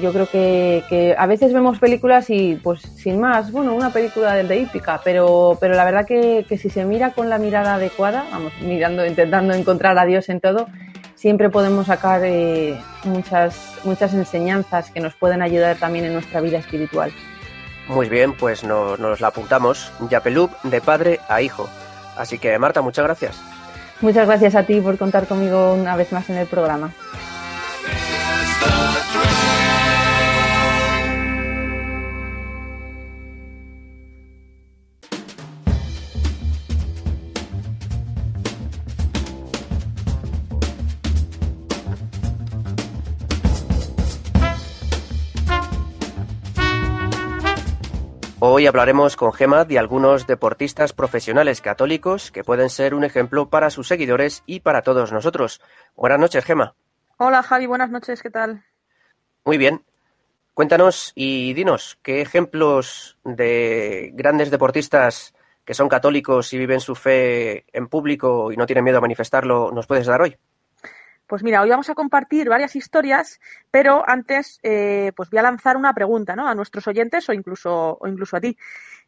Yo 0.00 0.12
creo 0.12 0.26
que, 0.26 0.82
que, 0.88 1.14
a 1.16 1.26
veces 1.26 1.52
vemos 1.52 1.78
películas 1.78 2.30
y 2.30 2.56
pues 2.56 2.80
sin 2.80 3.20
más, 3.20 3.52
bueno, 3.52 3.74
una 3.74 3.90
película 3.90 4.34
de 4.34 4.56
hípica, 4.56 5.00
pero, 5.04 5.58
pero 5.60 5.74
la 5.74 5.84
verdad 5.84 6.06
que, 6.06 6.46
que, 6.48 6.56
si 6.56 6.70
se 6.70 6.84
mira 6.84 7.10
con 7.10 7.28
la 7.28 7.38
mirada 7.38 7.74
adecuada, 7.74 8.24
vamos, 8.32 8.52
mirando, 8.62 9.04
intentando 9.04 9.52
encontrar 9.52 9.98
a 9.98 10.06
Dios 10.06 10.30
en 10.30 10.40
todo, 10.40 10.66
siempre 11.14 11.50
podemos 11.50 11.86
sacar 11.86 12.22
eh, 12.24 12.76
muchas, 13.04 13.76
muchas 13.84 14.14
enseñanzas 14.14 14.90
que 14.90 15.00
nos 15.00 15.14
pueden 15.14 15.42
ayudar 15.42 15.76
también 15.76 16.06
en 16.06 16.14
nuestra 16.14 16.40
vida 16.40 16.58
espiritual. 16.58 17.12
Muy 17.86 18.08
bien, 18.08 18.32
pues 18.32 18.64
nos, 18.64 18.98
nos 18.98 19.20
la 19.20 19.28
apuntamos. 19.28 19.92
Yapelub 20.08 20.50
de 20.62 20.80
padre 20.80 21.20
a 21.28 21.42
hijo. 21.42 21.68
Así 22.16 22.38
que 22.38 22.58
Marta, 22.58 22.82
muchas 22.82 23.04
gracias. 23.04 23.40
Muchas 24.00 24.26
gracias 24.26 24.54
a 24.54 24.64
ti 24.64 24.80
por 24.80 24.98
contar 24.98 25.26
conmigo 25.26 25.74
una 25.74 25.96
vez 25.96 26.12
más 26.12 26.28
en 26.28 26.36
el 26.38 26.46
programa. 26.46 26.92
Hoy 48.44 48.66
hablaremos 48.66 49.14
con 49.14 49.32
Gema 49.32 49.64
de 49.64 49.78
algunos 49.78 50.26
deportistas 50.26 50.92
profesionales 50.92 51.60
católicos 51.60 52.32
que 52.32 52.42
pueden 52.42 52.70
ser 52.70 52.92
un 52.92 53.04
ejemplo 53.04 53.48
para 53.48 53.70
sus 53.70 53.86
seguidores 53.86 54.42
y 54.46 54.58
para 54.58 54.82
todos 54.82 55.12
nosotros. 55.12 55.60
Buenas 55.94 56.18
noches, 56.18 56.44
Gema. 56.44 56.74
Hola, 57.18 57.44
Javi, 57.44 57.66
buenas 57.66 57.90
noches, 57.90 58.20
¿qué 58.20 58.30
tal? 58.30 58.64
Muy 59.44 59.58
bien. 59.58 59.84
Cuéntanos 60.54 61.12
y 61.14 61.54
dinos 61.54 62.00
qué 62.02 62.20
ejemplos 62.20 63.16
de 63.22 64.10
grandes 64.14 64.50
deportistas 64.50 65.34
que 65.64 65.74
son 65.74 65.88
católicos 65.88 66.52
y 66.52 66.58
viven 66.58 66.80
su 66.80 66.96
fe 66.96 67.64
en 67.72 67.86
público 67.86 68.50
y 68.50 68.56
no 68.56 68.66
tienen 68.66 68.82
miedo 68.82 68.98
a 68.98 69.02
manifestarlo 69.02 69.70
nos 69.70 69.86
puedes 69.86 70.06
dar 70.06 70.20
hoy. 70.20 70.36
Pues 71.32 71.42
mira, 71.42 71.62
hoy 71.62 71.70
vamos 71.70 71.88
a 71.88 71.94
compartir 71.94 72.50
varias 72.50 72.76
historias, 72.76 73.40
pero 73.70 74.04
antes 74.06 74.60
eh, 74.62 75.12
pues 75.16 75.30
voy 75.30 75.38
a 75.38 75.42
lanzar 75.44 75.78
una 75.78 75.94
pregunta 75.94 76.36
¿no? 76.36 76.46
a 76.46 76.54
nuestros 76.54 76.86
oyentes 76.86 77.26
o 77.26 77.32
incluso, 77.32 77.96
o 77.98 78.06
incluso 78.06 78.36
a 78.36 78.40
ti. 78.42 78.54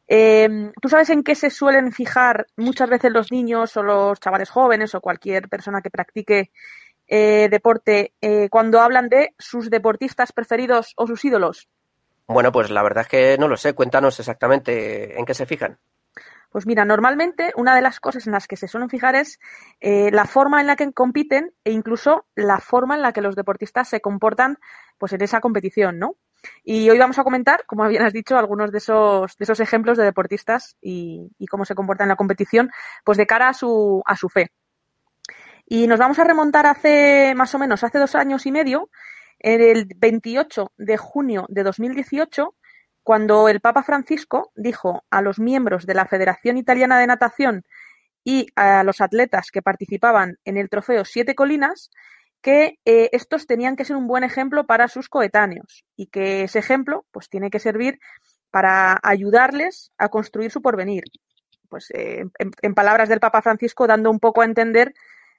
Eh, 0.09 0.73
¿Tú 0.81 0.89
sabes 0.89 1.11
en 1.11 1.23
qué 1.23 1.35
se 1.35 1.51
suelen 1.51 1.93
fijar 1.93 2.47
muchas 2.57 2.89
veces 2.89 3.13
los 3.13 3.31
niños 3.31 3.77
o 3.77 3.83
los 3.83 4.19
chavales 4.21 4.49
jóvenes 4.49 4.95
o 4.95 5.03
cualquier 5.03 5.51
persona 5.51 5.83
que 5.83 5.91
practique 5.91 6.51
eh, 7.07 7.49
deporte 7.51 8.15
cuando 8.49 8.81
hablan 8.81 9.11
de 9.11 9.35
sus 9.39 9.69
deportistas 9.69 10.33
preferidos 10.33 10.95
o 10.97 11.07
sus 11.07 11.23
ídolos? 11.27 11.69
Bueno, 12.27 12.53
pues 12.53 12.71
la 12.71 12.83
verdad 12.83 13.03
es 13.03 13.09
que 13.09 13.37
no 13.39 13.49
lo 13.49 13.59
sé. 13.59 13.75
Cuéntanos 13.75 14.19
exactamente 14.19 15.19
en 15.19 15.27
qué 15.27 15.35
se 15.35 15.45
fijan. 15.45 15.79
Pues 16.55 16.69
mira, 16.69 16.85
normalmente 16.85 17.53
una 17.57 17.75
de 17.75 17.83
las 17.83 17.99
cosas 17.99 18.29
en 18.29 18.33
las 18.33 18.47
que 18.47 18.55
se 18.55 18.69
suelen 18.69 18.89
fijar 18.89 19.17
es 19.17 19.41
eh, 19.81 20.13
la 20.13 20.25
forma 20.25 20.61
en 20.61 20.69
la 20.69 20.77
que 20.77 20.93
compiten 20.93 21.53
e 21.65 21.73
incluso 21.73 22.27
la 22.37 22.61
forma 22.61 22.95
en 22.95 23.03
la 23.03 23.13
que 23.13 23.23
los 23.23 23.35
deportistas 23.35 23.89
se 23.89 24.01
comportan 24.01 24.59
pues 24.97 25.13
en 25.15 25.23
esa 25.23 25.41
competición, 25.41 25.99
¿no? 25.99 26.15
Y 26.63 26.89
hoy 26.91 26.97
vamos 26.97 27.19
a 27.19 27.25
comentar, 27.25 27.67
como 27.67 27.89
bien 27.89 28.09
dicho, 28.13 28.39
algunos 28.39 28.71
de 28.71 28.79
esos, 28.79 29.37
de 29.37 29.43
esos 29.43 29.59
ejemplos 29.59 29.99
de 29.99 30.05
deportistas 30.05 30.77
y, 30.81 31.29
cómo 31.51 31.65
se 31.65 31.75
comportan 31.75 32.05
en 32.05 32.11
la 32.11 32.17
competición, 32.17 32.71
pues 33.05 33.19
de 33.19 33.27
cara 33.27 33.49
a 33.49 33.55
su, 33.55 34.01
a 34.07 34.15
su 34.15 34.29
fe. 34.29 34.53
Y 35.67 35.89
nos 35.89 35.99
vamos 35.99 36.21
a 36.21 36.25
remontar 36.25 36.67
hace 36.67 37.35
más 37.35 37.53
o 37.57 37.59
menos, 37.59 37.83
hace 37.83 37.99
dos 37.99 38.15
años 38.15 38.47
y 38.47 38.53
medio, 38.53 38.91
el 39.41 39.89
28 39.97 40.71
de 40.77 40.97
junio 40.99 41.47
de 41.49 41.65
2018, 41.65 42.55
cuando 43.05 43.49
el 43.49 43.61
Papa 43.61 43.83
Francisco 43.83 44.51
dijo 44.57 45.05
a 45.11 45.21
los 45.21 45.39
miembros 45.39 45.87
de 45.87 45.95
la 45.95 46.07
Federación 46.07 46.57
Italiana 46.57 46.99
de 46.99 47.07
Natación 47.07 47.65
y 48.25 48.47
a 48.57 48.83
los 48.83 49.03
atletas 49.03 49.51
que 49.53 49.63
participaban 49.63 50.39
en 50.45 50.57
el 50.57 50.71
trofeo 50.71 51.05
Siete 51.05 51.35
Colinas 51.35 51.91
que 52.41 52.79
eh, 52.85 53.11
estos 53.13 53.47
tenían 53.47 53.77
que 53.77 53.85
ser 53.85 53.97
un 53.97 54.07
buen 54.07 54.25
ejemplo 54.25 54.67
para 54.67 54.89
sus 54.89 55.09
coetáneos 55.09 55.85
y 55.97 56.07
que 56.07 56.45
ese 56.45 56.59
ejemplo 56.59 57.05
pues 57.11 57.29
tiene 57.29 57.51
que 57.51 57.59
servir 57.59 58.01
para 58.51 58.99
ayudarles 59.03 59.93
a 59.99 60.09
construir 60.09 60.51
su 60.51 60.63
porvenir. 60.63 61.05
Pues 61.69 61.91
eh, 61.91 62.25
en, 62.39 62.51
en, 62.63 62.75
palabras 62.75 63.09
del 63.09 63.21
Papa 63.21 63.43
Francisco 63.43 63.87
dando 63.87 64.11
un 64.11 64.21
poco 64.21 64.41
a 64.41 64.45
entender 64.47 64.95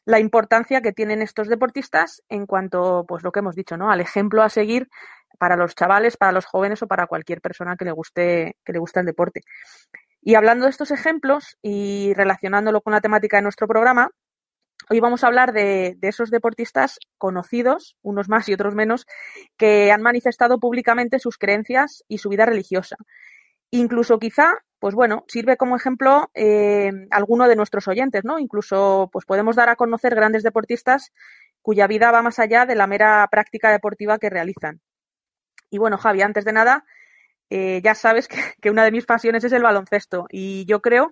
la 0.06 0.20
importancia 0.20 0.82
que 0.82 0.94
tienen 0.94 1.22
estos 1.22 1.48
deportistas 1.48 2.22
en 2.30 2.46
cuanto 2.46 3.06
pues 3.08 3.24
lo 3.24 3.32
que 3.32 3.40
hemos 3.40 3.56
dicho, 3.56 3.76
¿no? 3.76 3.92
al 3.92 4.02
ejemplo 4.02 4.44
a 4.44 4.50
seguir 4.50 4.90
para 5.38 5.56
los 5.56 5.76
chavales, 5.76 6.18
para 6.18 6.32
los 6.32 6.46
jóvenes 6.46 6.82
o 6.82 6.88
para 6.88 7.08
cualquier 7.08 7.42
persona 7.42 7.76
que 7.76 7.86
le 7.86 7.92
guste, 7.92 8.56
que 8.64 8.74
le 8.74 8.80
guste 8.80 9.00
el 9.00 9.06
deporte. 9.06 9.42
Y 10.22 10.36
hablando 10.36 10.66
de 10.66 10.72
estos 10.72 10.90
ejemplos 10.90 11.58
y 11.62 12.14
relacionándolo 12.16 12.82
con 12.82 12.94
la 12.94 13.02
temática 13.02 13.38
de 13.38 13.44
nuestro 13.44 13.68
programa, 13.68 14.10
hoy 14.90 15.00
vamos 15.00 15.24
a 15.24 15.28
hablar 15.28 15.54
de, 15.54 15.98
esos 16.02 16.32
deportistas 16.32 17.00
conocidos, 17.18 17.96
unos 18.02 18.28
más 18.28 18.50
y 18.50 18.54
otros 18.54 18.74
menos, 18.74 19.06
que 19.58 19.92
han 19.92 20.02
manifestado 20.02 20.60
públicamente 20.60 21.20
sus 21.20 21.38
creencias 21.38 22.04
y 22.08 22.18
su 22.18 22.30
vida 22.30 22.46
religiosa. 22.46 22.96
Incluso 23.72 24.18
quizá, 24.18 24.64
pues 24.80 24.96
bueno, 24.96 25.26
sirve 25.28 25.58
como 25.58 25.76
ejemplo 25.76 26.30
eh, 26.34 26.92
alguno 27.12 27.48
de 27.48 27.56
nuestros 27.56 27.88
oyentes, 27.88 28.24
¿no? 28.24 28.40
Incluso 28.40 29.10
pues 29.12 29.26
podemos 29.26 29.56
dar 29.56 29.70
a 29.70 29.76
conocer 29.76 30.16
grandes 30.16 30.44
deportistas 30.44 31.12
cuya 31.62 31.88
vida 31.88 32.12
va 32.12 32.22
más 32.22 32.40
allá 32.40 32.66
de 32.66 32.76
la 32.76 32.88
mera 32.88 33.28
práctica 33.30 33.72
deportiva 33.72 34.18
que 34.18 34.30
realizan. 34.30 34.82
Y 35.70 35.78
bueno, 35.78 35.98
Javi, 35.98 36.22
antes 36.22 36.46
de 36.46 36.54
nada, 36.54 36.86
eh, 37.50 37.82
ya 37.84 37.96
sabes 37.96 38.28
que, 38.62 38.70
una 38.70 38.84
de 38.84 38.92
mis 38.92 39.06
pasiones 39.06 39.44
es 39.44 39.52
el 39.52 39.64
baloncesto 39.64 40.28
y 40.30 40.66
yo 40.66 40.82
creo 40.82 41.12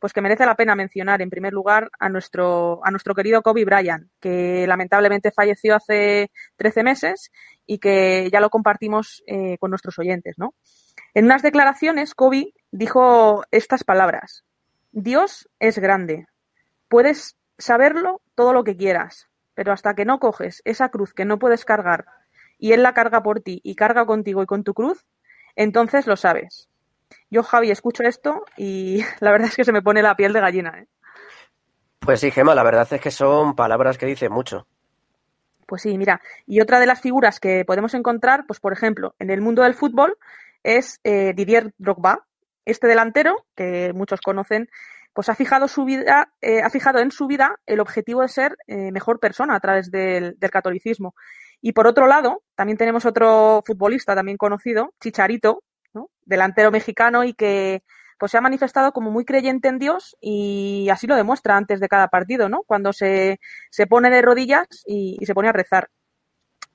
pues 0.00 0.12
que 0.12 0.20
merece 0.20 0.44
la 0.44 0.54
pena 0.54 0.74
mencionar 0.74 1.22
en 1.22 1.30
primer 1.30 1.54
lugar 1.54 1.90
a 1.98 2.10
nuestro, 2.10 2.84
a 2.84 2.90
nuestro 2.90 3.14
querido 3.14 3.40
Kobe 3.40 3.64
Bryant, 3.64 4.10
que 4.20 4.66
lamentablemente 4.66 5.30
falleció 5.30 5.76
hace 5.76 6.30
13 6.56 6.82
meses 6.82 7.30
y 7.64 7.78
que 7.78 8.28
ya 8.30 8.40
lo 8.40 8.50
compartimos 8.50 9.22
eh, 9.26 9.56
con 9.56 9.70
nuestros 9.70 9.98
oyentes, 9.98 10.34
¿no? 10.36 10.52
En 11.14 11.24
unas 11.24 11.40
declaraciones, 11.40 12.14
Kobe 12.14 12.52
dijo 12.70 13.44
estas 13.50 13.82
palabras. 13.82 14.44
Dios 14.92 15.48
es 15.58 15.78
grande. 15.78 16.26
Puedes 16.88 17.38
saberlo 17.56 18.20
todo 18.34 18.52
lo 18.52 18.62
que 18.62 18.76
quieras, 18.76 19.30
pero 19.54 19.72
hasta 19.72 19.94
que 19.94 20.04
no 20.04 20.18
coges 20.18 20.60
esa 20.66 20.90
cruz 20.90 21.14
que 21.14 21.24
no 21.24 21.38
puedes 21.38 21.64
cargar 21.64 22.04
y 22.64 22.72
Él 22.72 22.82
la 22.82 22.94
carga 22.94 23.22
por 23.22 23.42
ti 23.42 23.60
y 23.62 23.74
carga 23.74 24.06
contigo 24.06 24.42
y 24.42 24.46
con 24.46 24.64
tu 24.64 24.72
cruz, 24.72 25.04
entonces 25.54 26.06
lo 26.06 26.16
sabes. 26.16 26.70
Yo, 27.28 27.42
Javi, 27.42 27.70
escucho 27.70 28.04
esto 28.04 28.46
y 28.56 29.04
la 29.20 29.32
verdad 29.32 29.48
es 29.48 29.56
que 29.56 29.66
se 29.66 29.72
me 29.72 29.82
pone 29.82 30.00
la 30.00 30.16
piel 30.16 30.32
de 30.32 30.40
gallina. 30.40 30.78
¿eh? 30.78 30.86
Pues 31.98 32.20
sí, 32.20 32.30
Gema, 32.30 32.54
la 32.54 32.62
verdad 32.62 32.88
es 32.90 33.02
que 33.02 33.10
son 33.10 33.54
palabras 33.54 33.98
que 33.98 34.06
dicen 34.06 34.32
mucho. 34.32 34.66
Pues 35.66 35.82
sí, 35.82 35.98
mira, 35.98 36.22
y 36.46 36.62
otra 36.62 36.80
de 36.80 36.86
las 36.86 37.02
figuras 37.02 37.38
que 37.38 37.66
podemos 37.66 37.92
encontrar, 37.92 38.46
pues 38.46 38.60
por 38.60 38.72
ejemplo, 38.72 39.14
en 39.18 39.28
el 39.28 39.42
mundo 39.42 39.62
del 39.62 39.74
fútbol, 39.74 40.16
es 40.62 41.00
eh, 41.04 41.34
Didier 41.36 41.74
Drogba. 41.76 42.24
Este 42.64 42.86
delantero, 42.86 43.44
que 43.54 43.92
muchos 43.92 44.22
conocen, 44.22 44.70
pues 45.12 45.28
ha 45.28 45.34
fijado 45.34 45.68
su 45.68 45.84
vida, 45.84 46.32
eh, 46.40 46.62
ha 46.62 46.70
fijado 46.70 46.98
en 47.00 47.10
su 47.10 47.26
vida 47.26 47.60
el 47.66 47.80
objetivo 47.80 48.22
de 48.22 48.28
ser 48.28 48.56
eh, 48.66 48.90
mejor 48.90 49.20
persona 49.20 49.54
a 49.54 49.60
través 49.60 49.90
del, 49.90 50.38
del, 50.38 50.50
catolicismo. 50.50 51.14
Y 51.66 51.72
por 51.72 51.86
otro 51.86 52.06
lado, 52.06 52.42
también 52.56 52.76
tenemos 52.76 53.06
otro 53.06 53.62
futbolista 53.64 54.14
también 54.14 54.36
conocido, 54.36 54.92
Chicharito, 55.00 55.62
delantero 56.26 56.70
mexicano 56.70 57.24
y 57.24 57.32
que 57.32 57.82
pues 58.18 58.32
se 58.32 58.36
ha 58.36 58.42
manifestado 58.42 58.92
como 58.92 59.10
muy 59.10 59.24
creyente 59.24 59.68
en 59.68 59.78
Dios 59.78 60.14
y 60.20 60.90
así 60.90 61.06
lo 61.06 61.16
demuestra 61.16 61.56
antes 61.56 61.80
de 61.80 61.88
cada 61.88 62.08
partido, 62.08 62.50
¿no? 62.50 62.64
Cuando 62.66 62.92
se, 62.92 63.40
se 63.70 63.86
pone 63.86 64.10
de 64.10 64.20
rodillas 64.20 64.66
y, 64.84 65.16
se 65.24 65.32
pone 65.32 65.48
a 65.48 65.52
rezar. 65.52 65.88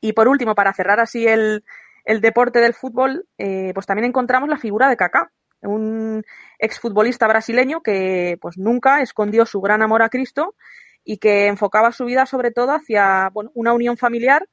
Y 0.02 0.14
por 0.14 0.28
último, 0.28 0.56
para 0.56 0.74
cerrar 0.74 1.00
así 1.00 1.28
el, 1.28 1.64
el 2.04 2.20
deporte 2.20 2.58
del 2.60 2.74
fútbol, 2.74 3.28
eh, 3.38 3.74
pues 3.76 3.86
también 3.86 4.06
encontramos 4.06 4.50
la 4.50 4.58
figura 4.58 4.90
de 4.90 4.98
Kaká, 4.98 5.32
un 5.62 6.24
exfutbolista 6.58 7.28
brasileño 7.28 7.82
que 7.82 8.40
pues 8.42 8.58
nunca 8.58 9.04
escondió 9.04 9.46
su 9.46 9.62
gran 9.62 9.84
amor 9.84 10.02
a 10.02 10.10
Cristo 10.10 10.56
y 11.04 11.20
que 11.20 11.46
enfocaba 11.46 11.92
su 11.92 12.06
vida 12.06 12.26
sobre 12.26 12.50
todo 12.50 12.72
hacia 12.72 13.30
bueno, 13.32 13.52
una 13.54 13.72
unión 13.74 13.96
familiar 13.96 14.48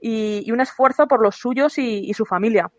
y, 0.00 0.42
y 0.46 0.52
un 0.52 0.60
esfuerzo 0.60 1.06
por 1.06 1.22
los 1.22 1.36
suyos 1.36 1.78
y, 1.78 2.08
y 2.08 2.14
su 2.14 2.24
familia. 2.24 2.70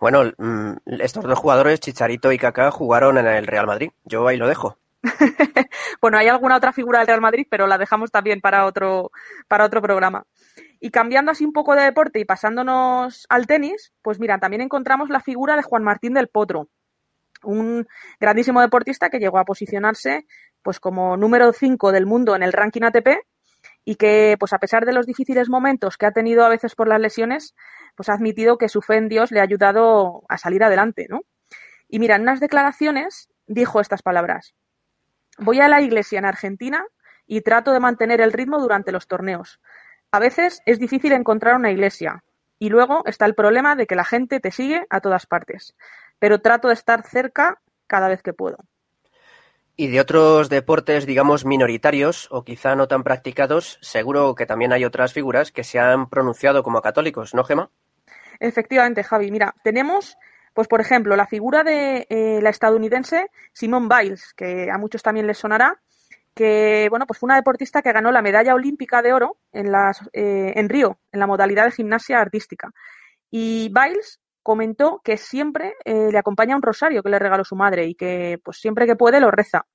Bueno, 0.00 0.24
mm, 0.36 0.72
estos 1.00 1.24
dos 1.24 1.38
jugadores, 1.38 1.80
Chicharito 1.80 2.30
y 2.30 2.38
Kaká, 2.38 2.70
jugaron 2.70 3.18
en 3.18 3.26
el 3.26 3.46
Real 3.46 3.66
Madrid. 3.66 3.90
Yo 4.04 4.26
ahí 4.28 4.36
lo 4.36 4.46
dejo. 4.46 4.78
bueno, 6.00 6.18
hay 6.18 6.28
alguna 6.28 6.56
otra 6.56 6.72
figura 6.72 6.98
del 6.98 7.08
Real 7.08 7.20
Madrid, 7.20 7.46
pero 7.50 7.66
la 7.66 7.78
dejamos 7.78 8.10
también 8.10 8.40
para 8.40 8.64
otro, 8.64 9.10
para 9.48 9.64
otro 9.64 9.82
programa. 9.82 10.24
Y 10.80 10.90
cambiando 10.90 11.32
así 11.32 11.44
un 11.44 11.52
poco 11.52 11.74
de 11.74 11.82
deporte 11.82 12.20
y 12.20 12.24
pasándonos 12.24 13.26
al 13.28 13.46
tenis, 13.46 13.92
pues 14.02 14.20
mira, 14.20 14.38
también 14.38 14.62
encontramos 14.62 15.08
la 15.08 15.20
figura 15.20 15.56
de 15.56 15.62
Juan 15.62 15.82
Martín 15.82 16.14
del 16.14 16.28
Potro, 16.28 16.68
un 17.42 17.86
grandísimo 18.20 18.60
deportista 18.60 19.10
que 19.10 19.18
llegó 19.18 19.38
a 19.38 19.44
posicionarse 19.44 20.26
pues 20.62 20.80
como 20.80 21.16
número 21.16 21.52
5 21.52 21.92
del 21.92 22.06
mundo 22.06 22.36
en 22.36 22.42
el 22.42 22.52
ranking 22.52 22.82
ATP 22.82 23.08
y 23.88 23.94
que, 23.94 24.36
pues 24.38 24.52
a 24.52 24.58
pesar 24.58 24.84
de 24.84 24.92
los 24.92 25.06
difíciles 25.06 25.48
momentos 25.48 25.96
que 25.96 26.04
ha 26.04 26.10
tenido 26.10 26.44
a 26.44 26.50
veces 26.50 26.74
por 26.74 26.88
las 26.88 27.00
lesiones, 27.00 27.54
pues 27.96 28.10
ha 28.10 28.12
admitido 28.12 28.58
que 28.58 28.68
su 28.68 28.82
fe 28.82 28.96
en 28.96 29.08
Dios 29.08 29.30
le 29.30 29.40
ha 29.40 29.44
ayudado 29.44 30.24
a 30.28 30.36
salir 30.36 30.62
adelante, 30.62 31.06
¿no? 31.08 31.22
Y 31.88 31.98
mira, 31.98 32.16
en 32.16 32.20
unas 32.20 32.38
declaraciones 32.38 33.30
dijo 33.46 33.80
estas 33.80 34.02
palabras. 34.02 34.54
Voy 35.38 35.60
a 35.60 35.68
la 35.68 35.80
iglesia 35.80 36.18
en 36.18 36.26
Argentina 36.26 36.84
y 37.26 37.40
trato 37.40 37.72
de 37.72 37.80
mantener 37.80 38.20
el 38.20 38.34
ritmo 38.34 38.60
durante 38.60 38.92
los 38.92 39.06
torneos. 39.06 39.58
A 40.12 40.18
veces 40.18 40.60
es 40.66 40.78
difícil 40.78 41.12
encontrar 41.12 41.56
una 41.56 41.70
iglesia 41.70 42.22
y 42.58 42.68
luego 42.68 43.04
está 43.06 43.24
el 43.24 43.34
problema 43.34 43.74
de 43.74 43.86
que 43.86 43.96
la 43.96 44.04
gente 44.04 44.38
te 44.38 44.50
sigue 44.50 44.86
a 44.90 45.00
todas 45.00 45.24
partes, 45.24 45.74
pero 46.18 46.42
trato 46.42 46.68
de 46.68 46.74
estar 46.74 47.04
cerca 47.04 47.62
cada 47.86 48.08
vez 48.08 48.22
que 48.22 48.34
puedo. 48.34 48.58
Y 49.80 49.86
de 49.86 50.00
otros 50.00 50.48
deportes, 50.48 51.06
digamos, 51.06 51.44
minoritarios 51.44 52.26
o 52.32 52.42
quizá 52.42 52.74
no 52.74 52.88
tan 52.88 53.04
practicados, 53.04 53.78
seguro 53.80 54.34
que 54.34 54.44
también 54.44 54.72
hay 54.72 54.84
otras 54.84 55.12
figuras 55.12 55.52
que 55.52 55.62
se 55.62 55.78
han 55.78 56.08
pronunciado 56.10 56.64
como 56.64 56.82
católicos, 56.82 57.32
¿no, 57.32 57.44
Gema? 57.44 57.70
Efectivamente, 58.40 59.04
Javi. 59.04 59.30
Mira, 59.30 59.54
tenemos, 59.62 60.18
pues 60.52 60.66
por 60.66 60.80
ejemplo, 60.80 61.14
la 61.14 61.28
figura 61.28 61.62
de 61.62 62.08
eh, 62.10 62.40
la 62.42 62.50
estadounidense 62.50 63.30
Simone 63.52 63.86
Biles, 63.88 64.34
que 64.34 64.68
a 64.68 64.78
muchos 64.78 65.00
también 65.00 65.28
les 65.28 65.38
sonará, 65.38 65.80
que 66.34 66.88
bueno, 66.90 67.06
pues 67.06 67.20
fue 67.20 67.28
una 67.28 67.36
deportista 67.36 67.80
que 67.80 67.92
ganó 67.92 68.10
la 68.10 68.20
medalla 68.20 68.56
olímpica 68.56 69.00
de 69.00 69.12
oro 69.12 69.36
en, 69.52 69.70
las, 69.70 70.00
eh, 70.12 70.54
en 70.56 70.68
Río, 70.68 70.98
en 71.12 71.20
la 71.20 71.28
modalidad 71.28 71.66
de 71.66 71.70
gimnasia 71.70 72.20
artística. 72.20 72.72
Y 73.30 73.72
Biles 73.72 74.18
comentó 74.48 75.02
que 75.04 75.18
siempre 75.18 75.74
eh, 75.84 76.10
le 76.10 76.16
acompaña 76.16 76.56
un 76.56 76.62
rosario 76.62 77.02
que 77.02 77.10
le 77.10 77.18
regaló 77.18 77.44
su 77.44 77.54
madre 77.54 77.84
y 77.86 77.94
que 77.94 78.40
pues 78.42 78.56
siempre 78.56 78.86
que 78.86 78.96
puede 78.96 79.20
lo 79.20 79.30
reza. 79.30 79.66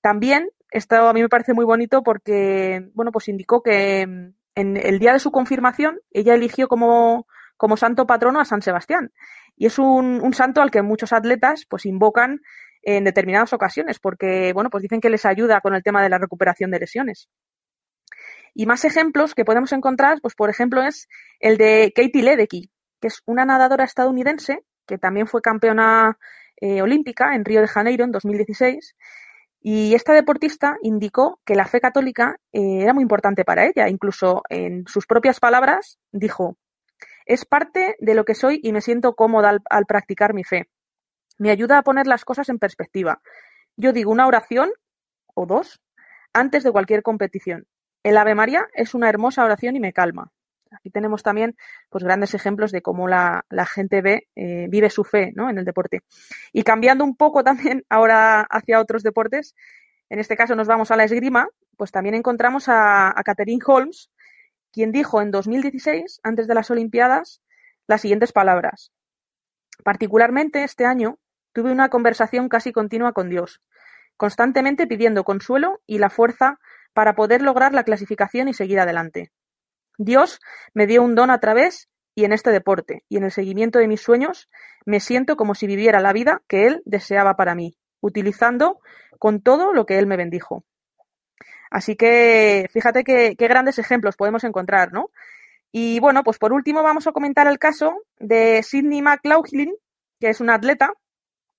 También 0.00 0.50
esto 0.70 1.08
a 1.08 1.12
mí 1.12 1.20
me 1.20 1.28
parece 1.28 1.52
muy 1.52 1.64
bonito 1.64 2.04
porque 2.04 2.90
bueno 2.94 3.10
pues 3.10 3.26
indicó 3.26 3.60
que 3.60 4.06
mm, 4.06 4.34
en 4.54 4.76
el 4.76 5.00
día 5.00 5.14
de 5.14 5.18
su 5.18 5.32
confirmación 5.32 5.98
ella 6.12 6.34
eligió 6.34 6.68
como, 6.68 7.26
como 7.56 7.76
santo 7.76 8.06
patrono 8.06 8.38
a 8.38 8.44
San 8.44 8.62
Sebastián 8.62 9.10
y 9.56 9.66
es 9.66 9.80
un, 9.80 10.20
un 10.22 10.32
santo 10.32 10.62
al 10.62 10.70
que 10.70 10.82
muchos 10.82 11.12
atletas 11.12 11.66
pues 11.68 11.84
invocan 11.84 12.40
en 12.82 13.02
determinadas 13.02 13.52
ocasiones 13.52 13.98
porque 13.98 14.52
bueno 14.52 14.70
pues 14.70 14.82
dicen 14.82 15.00
que 15.00 15.10
les 15.10 15.26
ayuda 15.26 15.60
con 15.60 15.74
el 15.74 15.82
tema 15.82 16.04
de 16.04 16.08
la 16.08 16.18
recuperación 16.18 16.70
de 16.70 16.78
lesiones. 16.78 17.28
Y 18.54 18.66
más 18.66 18.84
ejemplos 18.84 19.34
que 19.34 19.44
podemos 19.44 19.72
encontrar, 19.72 20.20
pues 20.20 20.34
por 20.34 20.50
ejemplo, 20.50 20.82
es 20.82 21.08
el 21.38 21.58
de 21.58 21.92
Katie 21.94 22.22
Ledecky, 22.22 22.70
que 23.00 23.08
es 23.08 23.22
una 23.26 23.44
nadadora 23.44 23.84
estadounidense 23.84 24.64
que 24.88 24.98
también 24.98 25.28
fue 25.28 25.40
campeona 25.42 26.18
eh, 26.56 26.82
olímpica 26.82 27.36
en 27.36 27.44
Río 27.44 27.60
de 27.60 27.68
Janeiro 27.68 28.04
en 28.04 28.10
2016. 28.10 28.96
Y 29.60 29.94
esta 29.94 30.12
deportista 30.12 30.76
indicó 30.82 31.40
que 31.44 31.54
la 31.54 31.66
fe 31.66 31.80
católica 31.80 32.36
eh, 32.52 32.82
era 32.82 32.94
muy 32.94 33.02
importante 33.02 33.44
para 33.44 33.66
ella. 33.66 33.88
Incluso 33.88 34.42
en 34.48 34.84
sus 34.86 35.06
propias 35.06 35.38
palabras 35.38 35.98
dijo, 36.10 36.56
es 37.26 37.44
parte 37.44 37.96
de 38.00 38.14
lo 38.14 38.24
que 38.24 38.34
soy 38.34 38.60
y 38.62 38.72
me 38.72 38.80
siento 38.80 39.14
cómoda 39.14 39.50
al, 39.50 39.60
al 39.70 39.84
practicar 39.86 40.32
mi 40.34 40.42
fe. 40.42 40.68
Me 41.38 41.50
ayuda 41.50 41.78
a 41.78 41.82
poner 41.82 42.06
las 42.06 42.24
cosas 42.24 42.48
en 42.48 42.58
perspectiva. 42.58 43.20
Yo 43.76 43.92
digo 43.92 44.10
una 44.10 44.26
oración 44.26 44.70
o 45.34 45.46
dos 45.46 45.80
antes 46.32 46.64
de 46.64 46.72
cualquier 46.72 47.02
competición. 47.02 47.66
El 48.02 48.16
Ave 48.16 48.34
María 48.34 48.66
es 48.72 48.94
una 48.94 49.08
hermosa 49.08 49.44
oración 49.44 49.76
y 49.76 49.80
me 49.80 49.92
calma. 49.92 50.32
Aquí 50.72 50.90
tenemos 50.90 51.22
también 51.22 51.56
pues, 51.90 52.04
grandes 52.04 52.34
ejemplos 52.34 52.72
de 52.72 52.82
cómo 52.82 53.08
la, 53.08 53.44
la 53.50 53.66
gente 53.66 54.02
ve, 54.02 54.28
eh, 54.36 54.66
vive 54.68 54.90
su 54.90 55.04
fe 55.04 55.32
¿no? 55.34 55.50
en 55.50 55.58
el 55.58 55.64
deporte. 55.64 56.02
Y 56.52 56.62
cambiando 56.62 57.04
un 57.04 57.16
poco 57.16 57.44
también 57.44 57.84
ahora 57.90 58.42
hacia 58.42 58.80
otros 58.80 59.02
deportes, 59.02 59.54
en 60.10 60.18
este 60.18 60.36
caso 60.36 60.54
nos 60.54 60.66
vamos 60.66 60.90
a 60.90 60.96
la 60.96 61.04
esgrima, 61.04 61.48
pues 61.76 61.92
también 61.92 62.14
encontramos 62.14 62.68
a, 62.68 63.08
a 63.08 63.22
Catherine 63.22 63.62
Holmes, 63.64 64.10
quien 64.72 64.92
dijo 64.92 65.22
en 65.22 65.30
2016, 65.30 66.20
antes 66.22 66.46
de 66.46 66.54
las 66.54 66.70
Olimpiadas, 66.70 67.42
las 67.86 68.00
siguientes 68.00 68.32
palabras. 68.32 68.92
Particularmente 69.84 70.64
este 70.64 70.84
año 70.84 71.18
tuve 71.52 71.72
una 71.72 71.88
conversación 71.88 72.48
casi 72.48 72.72
continua 72.72 73.12
con 73.12 73.30
Dios, 73.30 73.62
constantemente 74.16 74.86
pidiendo 74.86 75.24
consuelo 75.24 75.80
y 75.86 75.98
la 75.98 76.10
fuerza 76.10 76.58
para 76.92 77.14
poder 77.14 77.42
lograr 77.42 77.74
la 77.74 77.84
clasificación 77.84 78.48
y 78.48 78.54
seguir 78.54 78.80
adelante. 78.80 79.30
Dios 79.98 80.40
me 80.72 80.86
dio 80.86 81.02
un 81.02 81.14
don 81.14 81.30
a 81.30 81.40
través 81.40 81.88
y 82.14 82.24
en 82.24 82.32
este 82.32 82.50
deporte 82.50 83.04
y 83.08 83.18
en 83.18 83.24
el 83.24 83.30
seguimiento 83.30 83.78
de 83.78 83.88
mis 83.88 84.00
sueños 84.00 84.48
me 84.86 85.00
siento 85.00 85.36
como 85.36 85.54
si 85.54 85.66
viviera 85.66 86.00
la 86.00 86.12
vida 86.12 86.42
que 86.48 86.66
Él 86.66 86.82
deseaba 86.84 87.36
para 87.36 87.54
mí, 87.54 87.76
utilizando 88.00 88.80
con 89.18 89.42
todo 89.42 89.74
lo 89.74 89.84
que 89.86 89.98
Él 89.98 90.06
me 90.06 90.16
bendijo. 90.16 90.64
Así 91.70 91.96
que 91.96 92.66
fíjate 92.72 93.04
qué 93.04 93.34
grandes 93.38 93.78
ejemplos 93.78 94.16
podemos 94.16 94.42
encontrar, 94.44 94.92
¿no? 94.92 95.10
Y 95.70 96.00
bueno, 96.00 96.24
pues 96.24 96.38
por 96.38 96.52
último 96.52 96.82
vamos 96.82 97.06
a 97.06 97.12
comentar 97.12 97.46
el 97.46 97.58
caso 97.58 98.02
de 98.18 98.62
Sidney 98.62 99.02
McLaughlin, 99.02 99.74
que 100.18 100.30
es 100.30 100.40
una 100.40 100.54
atleta 100.54 100.94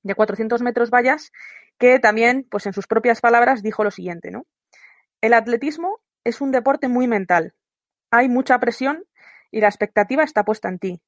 de 0.01 0.15
400 0.15 0.61
metros 0.61 0.89
vallas, 0.89 1.31
que 1.77 1.99
también, 1.99 2.45
pues 2.49 2.65
en 2.65 2.73
sus 2.73 2.87
propias 2.87 3.21
palabras, 3.21 3.61
dijo 3.61 3.83
lo 3.83 3.91
siguiente, 3.91 4.31
¿no? 4.31 4.45
El 5.21 5.33
atletismo 5.33 5.99
es 6.23 6.41
un 6.41 6.51
deporte 6.51 6.87
muy 6.87 7.07
mental. 7.07 7.53
Hay 8.11 8.29
mucha 8.29 8.59
presión 8.59 9.05
y 9.51 9.61
la 9.61 9.67
expectativa 9.67 10.23
está 10.23 10.43
puesta 10.43 10.69
en 10.69 10.79
ti. 10.79 11.01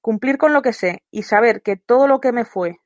Cumplir 0.00 0.38
con 0.38 0.52
lo 0.52 0.62
que 0.62 0.72
sé 0.72 1.02
y 1.10 1.22
saber 1.22 1.62
que 1.62 1.76
todo 1.76 2.06
lo 2.08 2.20
que 2.20 2.32
me 2.32 2.44
fue 2.44 2.80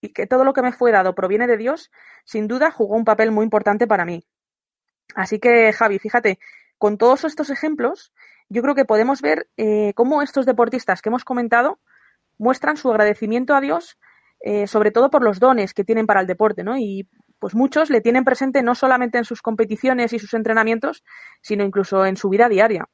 y 0.00 0.12
que 0.12 0.26
todo 0.26 0.44
lo 0.44 0.52
que 0.52 0.62
me 0.62 0.72
fue 0.72 0.92
dado 0.92 1.14
proviene 1.14 1.46
de 1.46 1.56
Dios, 1.56 1.90
sin 2.24 2.46
duda 2.48 2.70
jugó 2.70 2.96
un 2.96 3.04
papel 3.04 3.30
muy 3.32 3.44
importante 3.44 3.86
para 3.86 4.04
mí. 4.04 4.24
Así 5.14 5.38
que, 5.38 5.72
Javi, 5.72 5.98
fíjate, 5.98 6.38
con 6.76 6.98
todos 6.98 7.24
estos 7.24 7.50
ejemplos, 7.50 8.12
yo 8.48 8.62
creo 8.62 8.74
que 8.74 8.84
podemos 8.84 9.20
ver 9.20 9.48
eh, 9.56 9.92
cómo 9.94 10.22
estos 10.22 10.46
deportistas 10.46 11.02
que 11.02 11.08
hemos 11.08 11.24
comentado 11.24 11.80
muestran 12.38 12.76
su 12.76 12.90
agradecimiento 12.90 13.54
a 13.54 13.60
Dios, 13.60 13.98
eh, 14.40 14.66
sobre 14.66 14.92
todo 14.92 15.10
por 15.10 15.24
los 15.24 15.40
dones 15.40 15.74
que 15.74 15.84
tienen 15.84 16.06
para 16.06 16.20
el 16.20 16.26
deporte, 16.26 16.62
¿no? 16.62 16.78
Y 16.78 17.08
pues 17.38 17.54
muchos 17.54 17.90
le 17.90 18.00
tienen 18.00 18.24
presente 18.24 18.62
no 18.62 18.74
solamente 18.74 19.18
en 19.18 19.24
sus 19.24 19.42
competiciones 19.42 20.12
y 20.12 20.18
sus 20.18 20.34
entrenamientos, 20.34 21.04
sino 21.40 21.64
incluso 21.64 22.04
en 22.06 22.16
su 22.16 22.28
vida 22.28 22.48
diaria. 22.48 22.88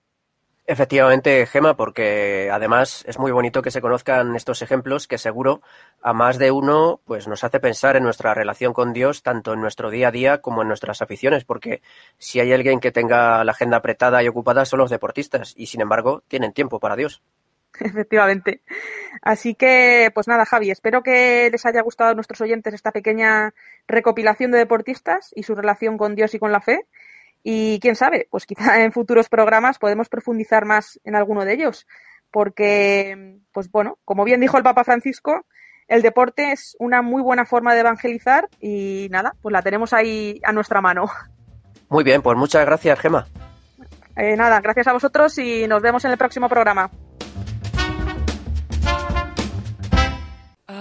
Efectivamente, 0.67 1.45
Gema, 1.45 1.77
porque 1.77 2.49
además 2.51 3.05
es 3.07 3.19
muy 3.19 3.31
bonito 3.33 3.61
que 3.61 3.71
se 3.71 3.83
conozcan 3.83 4.35
estos 4.35 4.63
ejemplos 4.63 5.07
que 5.07 5.19
seguro 5.19 5.61
a 6.01 6.15
más 6.15 6.39
de 6.39 6.51
uno 6.53 7.03
pues 7.05 7.29
nos 7.29 7.45
hace 7.45 7.61
pensar 7.61 7.97
en 7.97 8.03
nuestra 8.03 8.33
relación 8.33 8.73
con 8.73 8.95
Dios 8.95 9.23
tanto 9.23 9.53
en 9.53 9.61
nuestro 9.61 9.91
día 9.91 10.09
a 10.09 10.11
día 10.11 10.41
como 10.41 10.63
en 10.63 10.69
nuestras 10.69 11.03
aficiones, 11.03 11.45
porque 11.45 11.83
si 12.17 12.41
hay 12.41 12.51
alguien 12.55 12.81
que 12.81 12.93
tenga 12.93 13.45
la 13.45 13.53
agenda 13.53 13.77
apretada 13.77 14.23
y 14.23 14.29
ocupada 14.29 14.65
son 14.65 14.79
los 14.79 14.89
deportistas 14.89 15.53
y 15.55 15.67
sin 15.67 15.83
embargo 15.83 16.23
tienen 16.29 16.55
tiempo 16.55 16.81
para 16.81 16.97
Dios. 16.97 17.21
Efectivamente. 17.81 18.63
Así 19.23 19.55
que, 19.55 20.11
pues 20.15 20.29
nada, 20.29 20.45
Javi, 20.45 20.71
espero 20.71 21.03
que 21.03 21.49
les 21.51 21.67
haya 21.67 21.83
gustado 21.83 22.11
a 22.11 22.15
nuestros 22.15 22.41
oyentes 22.41 22.75
esta 22.75 22.93
pequeña 22.93 23.55
recopilación 23.89 24.51
de 24.51 24.59
deportistas 24.59 25.31
y 25.35 25.43
su 25.43 25.55
relación 25.55 25.99
con 25.99 26.15
Dios 26.15 26.35
y 26.35 26.39
con 26.39 26.53
la 26.53 26.61
fe. 26.61 26.87
Y 27.43 27.79
quién 27.81 27.97
sabe, 27.97 28.29
pues 28.31 28.47
quizá 28.47 28.81
en 28.85 28.93
futuros 28.93 29.29
programas 29.29 29.79
podemos 29.79 30.09
profundizar 30.09 30.65
más 30.65 31.01
en 31.05 31.17
alguno 31.17 31.45
de 31.45 31.55
ellos. 31.55 31.87
Porque, 32.31 33.39
pues 33.53 33.71
bueno, 33.71 33.99
como 34.05 34.25
bien 34.25 34.41
dijo 34.41 34.57
el 34.57 34.65
Papa 34.65 34.85
Francisco, 34.85 35.47
el 35.87 36.03
deporte 36.03 36.53
es 36.53 36.77
una 36.79 37.03
muy 37.03 37.23
buena 37.23 37.45
forma 37.45 37.75
de 37.75 37.81
evangelizar 37.81 38.49
y 38.61 39.09
nada, 39.11 39.35
pues 39.41 39.53
la 39.53 39.63
tenemos 39.63 39.93
ahí 39.93 40.41
a 40.45 40.53
nuestra 40.53 40.81
mano. 40.81 41.07
Muy 41.89 42.03
bien, 42.03 42.23
pues 42.23 42.37
muchas 42.37 42.65
gracias, 42.65 42.99
Gema. 42.99 43.27
Eh, 44.17 44.37
nada, 44.37 44.61
gracias 44.61 44.87
a 44.87 44.93
vosotros 44.93 45.37
y 45.39 45.67
nos 45.69 45.83
vemos 45.83 46.05
en 46.05 46.13
el 46.13 46.19
próximo 46.19 46.49
programa. 46.49 46.91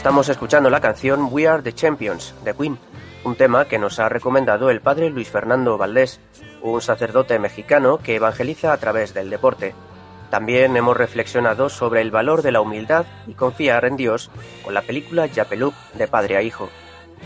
Estamos 0.00 0.30
escuchando 0.30 0.70
la 0.70 0.80
canción 0.80 1.28
We 1.30 1.46
Are 1.46 1.62
the 1.62 1.74
Champions 1.74 2.34
de 2.42 2.54
Queen, 2.54 2.78
un 3.22 3.36
tema 3.36 3.66
que 3.66 3.78
nos 3.78 3.98
ha 3.98 4.08
recomendado 4.08 4.70
el 4.70 4.80
padre 4.80 5.10
Luis 5.10 5.28
Fernando 5.28 5.76
Valdés, 5.76 6.20
un 6.62 6.80
sacerdote 6.80 7.38
mexicano 7.38 7.98
que 7.98 8.16
evangeliza 8.16 8.72
a 8.72 8.78
través 8.78 9.12
del 9.12 9.28
deporte. 9.28 9.74
También 10.30 10.74
hemos 10.78 10.96
reflexionado 10.96 11.68
sobre 11.68 12.00
el 12.00 12.10
valor 12.10 12.40
de 12.40 12.50
la 12.50 12.62
humildad 12.62 13.04
y 13.26 13.34
confiar 13.34 13.84
en 13.84 13.98
Dios 13.98 14.30
con 14.64 14.72
la 14.72 14.80
película 14.80 15.26
Yapelup 15.26 15.74
de 15.92 16.08
padre 16.08 16.38
a 16.38 16.42
hijo. 16.42 16.70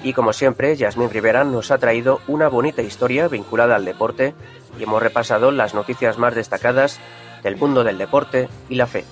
Y 0.02 0.12
como 0.12 0.32
siempre, 0.32 0.74
Yasmín 0.74 1.10
Rivera 1.10 1.44
nos 1.44 1.70
ha 1.70 1.78
traído 1.78 2.22
una 2.26 2.48
bonita 2.48 2.82
historia 2.82 3.28
vinculada 3.28 3.76
al 3.76 3.84
deporte 3.84 4.34
y 4.76 4.82
hemos 4.82 5.00
repasado 5.00 5.52
las 5.52 5.74
noticias 5.74 6.18
más 6.18 6.34
destacadas 6.34 6.98
del 7.44 7.56
mundo 7.56 7.84
del 7.84 7.98
deporte 7.98 8.48
y 8.68 8.74
la 8.74 8.88
fe. 8.88 9.04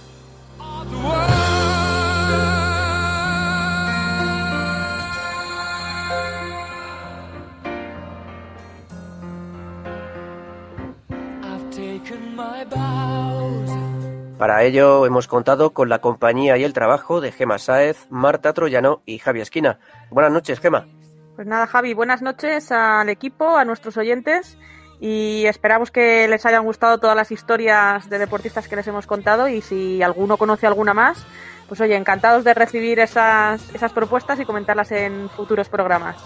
Para 14.43 14.64
ello 14.64 15.07
hemos 15.07 15.28
contado 15.28 15.72
con 15.72 15.88
la 15.88 16.01
compañía 16.01 16.57
y 16.57 16.64
el 16.64 16.72
trabajo 16.72 17.20
de 17.20 17.30
Gema 17.30 17.59
Sáez, 17.59 18.09
Marta 18.11 18.53
Troyano 18.53 19.01
y 19.07 19.18
Javi 19.18 19.40
Esquina. 19.40 19.78
Buenas 20.11 20.32
noches, 20.32 20.59
Gema. 20.59 20.88
Pues 21.36 21.47
nada, 21.47 21.68
Javi, 21.68 21.95
buenas 21.95 22.22
noches 22.22 22.72
al 22.72 23.09
equipo, 23.09 23.57
a 23.57 23.64
nuestros 23.64 23.97
oyentes 23.97 24.59
y 24.99 25.45
esperamos 25.47 25.93
que 25.93 26.26
les 26.26 26.45
hayan 26.45 26.64
gustado 26.64 26.99
todas 26.99 27.14
las 27.14 27.30
historias 27.30 28.11
de 28.11 28.18
deportistas 28.18 28.66
que 28.66 28.74
les 28.74 28.88
hemos 28.88 29.07
contado 29.07 29.47
y 29.47 29.61
si 29.61 30.03
alguno 30.03 30.36
conoce 30.36 30.66
alguna 30.66 30.93
más, 30.93 31.24
pues 31.68 31.80
oye, 31.80 31.95
encantados 31.95 32.43
de 32.43 32.53
recibir 32.53 32.99
esas, 32.99 33.72
esas 33.72 33.93
propuestas 33.93 34.40
y 34.40 34.45
comentarlas 34.45 34.90
en 34.90 35.30
futuros 35.30 35.68
programas. 35.68 36.16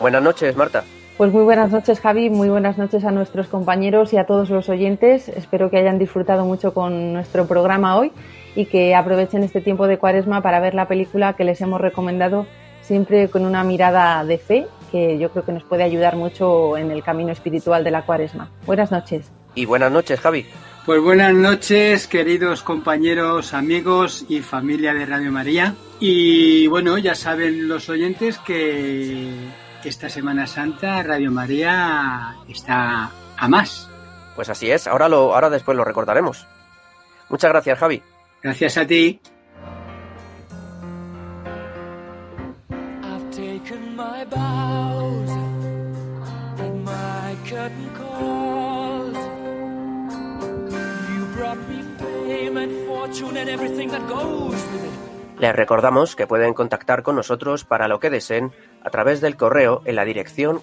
Buenas 0.00 0.22
noches, 0.22 0.56
Marta. 0.56 0.82
Pues 1.16 1.30
muy 1.32 1.44
buenas 1.44 1.70
noches 1.70 2.00
Javi, 2.00 2.30
muy 2.30 2.48
buenas 2.48 2.78
noches 2.78 3.04
a 3.04 3.10
nuestros 3.10 3.46
compañeros 3.46 4.12
y 4.12 4.16
a 4.16 4.24
todos 4.24 4.48
los 4.48 4.68
oyentes. 4.68 5.28
Espero 5.28 5.70
que 5.70 5.76
hayan 5.76 5.98
disfrutado 5.98 6.44
mucho 6.44 6.72
con 6.72 7.12
nuestro 7.12 7.46
programa 7.46 7.96
hoy 7.96 8.12
y 8.56 8.64
que 8.66 8.94
aprovechen 8.94 9.42
este 9.42 9.60
tiempo 9.60 9.86
de 9.86 9.98
cuaresma 9.98 10.40
para 10.40 10.58
ver 10.58 10.74
la 10.74 10.88
película 10.88 11.34
que 11.34 11.44
les 11.44 11.60
hemos 11.60 11.80
recomendado 11.80 12.46
siempre 12.80 13.28
con 13.28 13.44
una 13.44 13.62
mirada 13.62 14.24
de 14.24 14.38
fe 14.38 14.66
que 14.90 15.18
yo 15.18 15.30
creo 15.30 15.44
que 15.44 15.52
nos 15.52 15.64
puede 15.64 15.82
ayudar 15.82 16.16
mucho 16.16 16.76
en 16.76 16.90
el 16.90 17.02
camino 17.02 17.30
espiritual 17.30 17.84
de 17.84 17.90
la 17.90 18.02
cuaresma. 18.02 18.50
Buenas 18.66 18.90
noches. 18.90 19.30
Y 19.54 19.66
buenas 19.66 19.92
noches 19.92 20.18
Javi. 20.18 20.46
Pues 20.84 21.00
buenas 21.00 21.32
noches, 21.32 22.08
queridos 22.08 22.62
compañeros, 22.62 23.54
amigos 23.54 24.26
y 24.28 24.40
familia 24.40 24.92
de 24.92 25.06
Radio 25.06 25.30
María. 25.30 25.74
Y 26.00 26.66
bueno, 26.66 26.98
ya 26.98 27.14
saben 27.14 27.68
los 27.68 27.88
oyentes 27.88 28.38
que 28.38 29.30
esta 29.84 30.08
Semana 30.08 30.46
Santa 30.46 31.02
Radio 31.02 31.30
María 31.30 32.36
está 32.48 33.10
a 33.36 33.48
más. 33.48 33.88
Pues 34.36 34.48
así 34.48 34.70
es, 34.70 34.86
ahora, 34.86 35.08
lo, 35.08 35.34
ahora 35.34 35.50
después 35.50 35.76
lo 35.76 35.84
recordaremos. 35.84 36.46
Muchas 37.28 37.50
gracias, 37.50 37.78
Javi. 37.78 38.02
Gracias 38.42 38.76
a 38.78 38.86
ti. 38.86 39.20
Les 55.38 55.56
recordamos 55.56 56.14
que 56.14 56.26
pueden 56.26 56.54
contactar 56.54 57.02
con 57.02 57.16
nosotros 57.16 57.64
para 57.64 57.88
lo 57.88 57.98
que 57.98 58.10
deseen 58.10 58.52
a 58.84 58.90
través 58.90 59.20
del 59.20 59.36
correo 59.36 59.82
en 59.84 59.96
la 59.96 60.04
dirección 60.04 60.62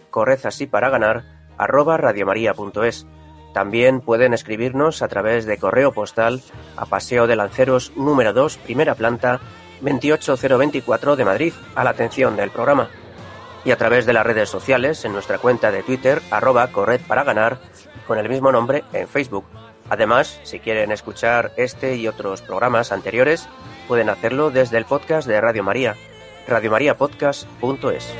ganar 0.89 1.23
arroba 1.57 1.97
radiomaria.es. 1.97 3.05
También 3.53 4.01
pueden 4.01 4.33
escribirnos 4.33 5.01
a 5.01 5.07
través 5.07 5.45
de 5.45 5.57
correo 5.57 5.91
postal 5.91 6.41
a 6.77 6.85
Paseo 6.85 7.27
de 7.27 7.35
Lanceros 7.35 7.91
número 7.95 8.33
2, 8.33 8.57
primera 8.57 8.95
planta, 8.95 9.39
28024 9.81 11.15
de 11.15 11.25
Madrid, 11.25 11.53
a 11.75 11.83
la 11.83 11.89
atención 11.91 12.35
del 12.35 12.51
programa. 12.51 12.89
Y 13.65 13.71
a 13.71 13.77
través 13.77 14.05
de 14.05 14.13
las 14.13 14.25
redes 14.25 14.49
sociales 14.49 15.03
en 15.03 15.13
nuestra 15.13 15.37
cuenta 15.37 15.71
de 15.71 15.83
Twitter, 15.83 16.21
arroba 16.31 16.67
corred 16.71 17.01
para 17.07 17.23
ganar, 17.23 17.59
con 18.07 18.17
el 18.17 18.29
mismo 18.29 18.51
nombre 18.51 18.83
en 18.93 19.07
Facebook. 19.07 19.45
Además, 19.89 20.39
si 20.43 20.59
quieren 20.59 20.91
escuchar 20.91 21.51
este 21.57 21.95
y 21.95 22.07
otros 22.07 22.41
programas 22.41 22.91
anteriores, 22.91 23.49
pueden 23.87 24.09
hacerlo 24.09 24.51
desde 24.51 24.77
el 24.77 24.85
podcast 24.85 25.27
de 25.27 25.41
Radio 25.41 25.63
María, 25.63 25.95
radiomariapodcast.es. 26.49 28.13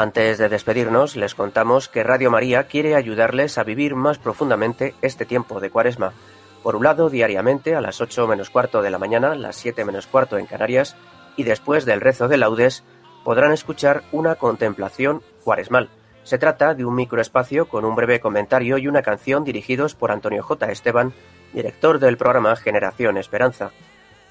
Antes 0.00 0.38
de 0.38 0.48
despedirnos, 0.48 1.14
les 1.14 1.34
contamos 1.34 1.90
que 1.90 2.02
Radio 2.02 2.30
María 2.30 2.64
quiere 2.64 2.94
ayudarles 2.94 3.58
a 3.58 3.64
vivir 3.64 3.94
más 3.94 4.18
profundamente 4.18 4.94
este 5.02 5.26
tiempo 5.26 5.60
de 5.60 5.68
cuaresma. 5.68 6.14
Por 6.62 6.74
un 6.74 6.84
lado, 6.84 7.10
diariamente 7.10 7.74
a 7.74 7.82
las 7.82 8.00
8 8.00 8.26
menos 8.26 8.48
cuarto 8.48 8.80
de 8.80 8.90
la 8.90 8.98
mañana, 8.98 9.34
las 9.34 9.56
7 9.56 9.84
menos 9.84 10.06
cuarto 10.06 10.38
en 10.38 10.46
Canarias, 10.46 10.96
y 11.36 11.42
después 11.42 11.84
del 11.84 12.00
rezo 12.00 12.28
de 12.28 12.38
laudes, 12.38 12.82
podrán 13.24 13.52
escuchar 13.52 14.02
una 14.10 14.36
contemplación 14.36 15.22
cuaresmal. 15.44 15.90
Se 16.22 16.38
trata 16.38 16.74
de 16.74 16.84
un 16.84 16.94
microespacio 16.94 17.68
con 17.68 17.84
un 17.84 17.94
breve 17.94 18.20
comentario 18.20 18.78
y 18.78 18.88
una 18.88 19.02
canción 19.02 19.44
dirigidos 19.44 19.94
por 19.94 20.12
Antonio 20.12 20.42
J. 20.42 20.70
Esteban, 20.70 21.12
director 21.52 21.98
del 21.98 22.16
programa 22.16 22.56
Generación 22.56 23.16
Esperanza. 23.16 23.70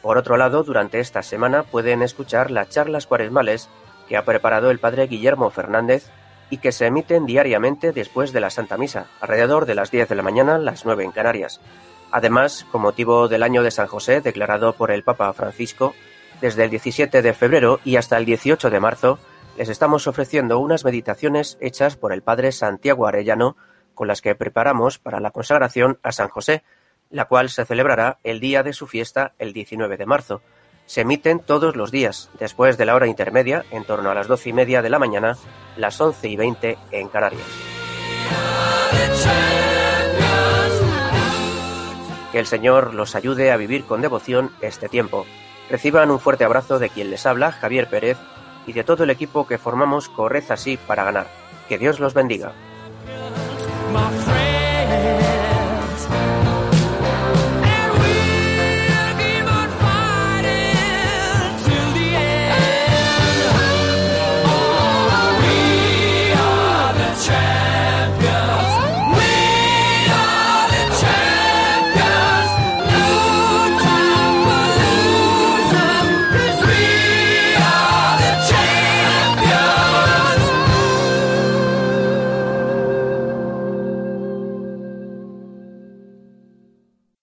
Por 0.02 0.18
otro 0.18 0.38
lado, 0.38 0.64
durante 0.64 1.00
esta 1.00 1.22
semana 1.24 1.64
pueden 1.64 2.02
escuchar 2.02 2.52
las 2.52 2.70
charlas 2.70 3.06
cuaresmales 3.06 3.70
que 4.08 4.18
ha 4.18 4.26
preparado 4.26 4.72
el 4.72 4.80
padre 4.80 5.08
Guillermo 5.08 5.50
Fernández 5.50 6.10
y 6.50 6.58
que 6.58 6.72
se 6.72 6.88
emiten 6.88 7.26
diariamente 7.26 7.92
después 7.92 8.34
de 8.34 8.40
la 8.40 8.50
Santa 8.50 8.78
Misa, 8.78 9.08
alrededor 9.22 9.66
de 9.66 9.76
las 9.76 9.92
10 9.92 10.10
de 10.10 10.16
la 10.16 10.24
mañana, 10.24 10.58
las 10.58 10.86
9 10.86 11.04
en 11.04 11.12
Canarias. 11.12 11.62
Además, 12.12 12.66
con 12.72 12.82
motivo 12.82 13.28
del 13.28 13.44
año 13.44 13.62
de 13.62 13.72
San 13.72 13.88
José 13.88 14.22
declarado 14.22 14.74
por 14.74 14.90
el 14.90 15.04
Papa 15.04 15.32
Francisco, 15.34 15.94
desde 16.42 16.64
el 16.64 16.70
17 16.70 17.22
de 17.22 17.34
febrero 17.34 17.80
y 17.84 17.98
hasta 17.98 18.18
el 18.18 18.26
18 18.26 18.70
de 18.70 18.80
marzo, 18.80 19.20
les 19.58 19.70
estamos 19.70 20.08
ofreciendo 20.08 20.58
unas 20.60 20.86
meditaciones 20.86 21.58
hechas 21.60 21.98
por 21.98 22.14
el 22.14 22.24
Padre 22.24 22.52
Santiago 22.52 23.06
Arellano, 23.06 23.58
con 23.94 24.08
las 24.08 24.22
que 24.22 24.34
preparamos 24.34 24.98
para 24.98 25.20
la 25.20 25.32
consagración 25.32 26.00
a 26.02 26.14
San 26.14 26.30
José, 26.30 26.64
la 27.10 27.26
cual 27.26 27.50
se 27.50 27.66
celebrará 27.66 28.18
el 28.24 28.40
día 28.40 28.64
de 28.64 28.74
su 28.74 28.88
fiesta, 28.88 29.34
el 29.40 29.54
19 29.54 29.98
de 29.98 30.06
marzo. 30.06 30.42
Se 30.86 31.02
emiten 31.02 31.40
todos 31.40 31.76
los 31.76 31.92
días, 31.92 32.30
después 32.40 32.78
de 32.78 32.86
la 32.86 32.96
hora 32.96 33.08
intermedia, 33.08 33.66
en 33.72 33.84
torno 33.84 34.10
a 34.10 34.16
las 34.16 34.28
doce 34.28 34.50
y 34.50 34.54
media 34.54 34.82
de 34.82 34.90
la 34.90 35.00
mañana, 35.00 35.38
las 35.78 36.00
once 36.02 36.28
y 36.28 36.36
veinte 36.36 36.78
en 36.92 37.10
Canarias. 37.10 37.48
Que 42.32 42.40
el 42.40 42.46
Señor 42.46 42.94
los 42.94 43.16
ayude 43.16 43.52
a 43.52 43.58
vivir 43.58 43.86
con 43.86 44.02
devoción 44.02 44.52
este 44.62 44.90
tiempo. 44.90 45.26
Reciban 45.70 46.12
un 46.12 46.20
fuerte 46.20 46.44
abrazo 46.44 46.80
de 46.80 46.90
quien 46.90 47.10
les 47.10 47.26
habla, 47.26 47.52
Javier 47.52 47.88
Pérez, 47.90 48.18
y 48.66 48.74
de 48.74 48.84
todo 48.84 49.04
el 49.04 49.10
equipo 49.10 49.48
que 49.48 49.58
formamos 49.58 50.10
Corred 50.10 50.44
así 50.52 50.78
para 50.78 51.04
ganar. 51.04 51.28
Que 51.68 51.78
Dios 51.78 52.00
los 52.00 52.14
bendiga. 52.14 52.54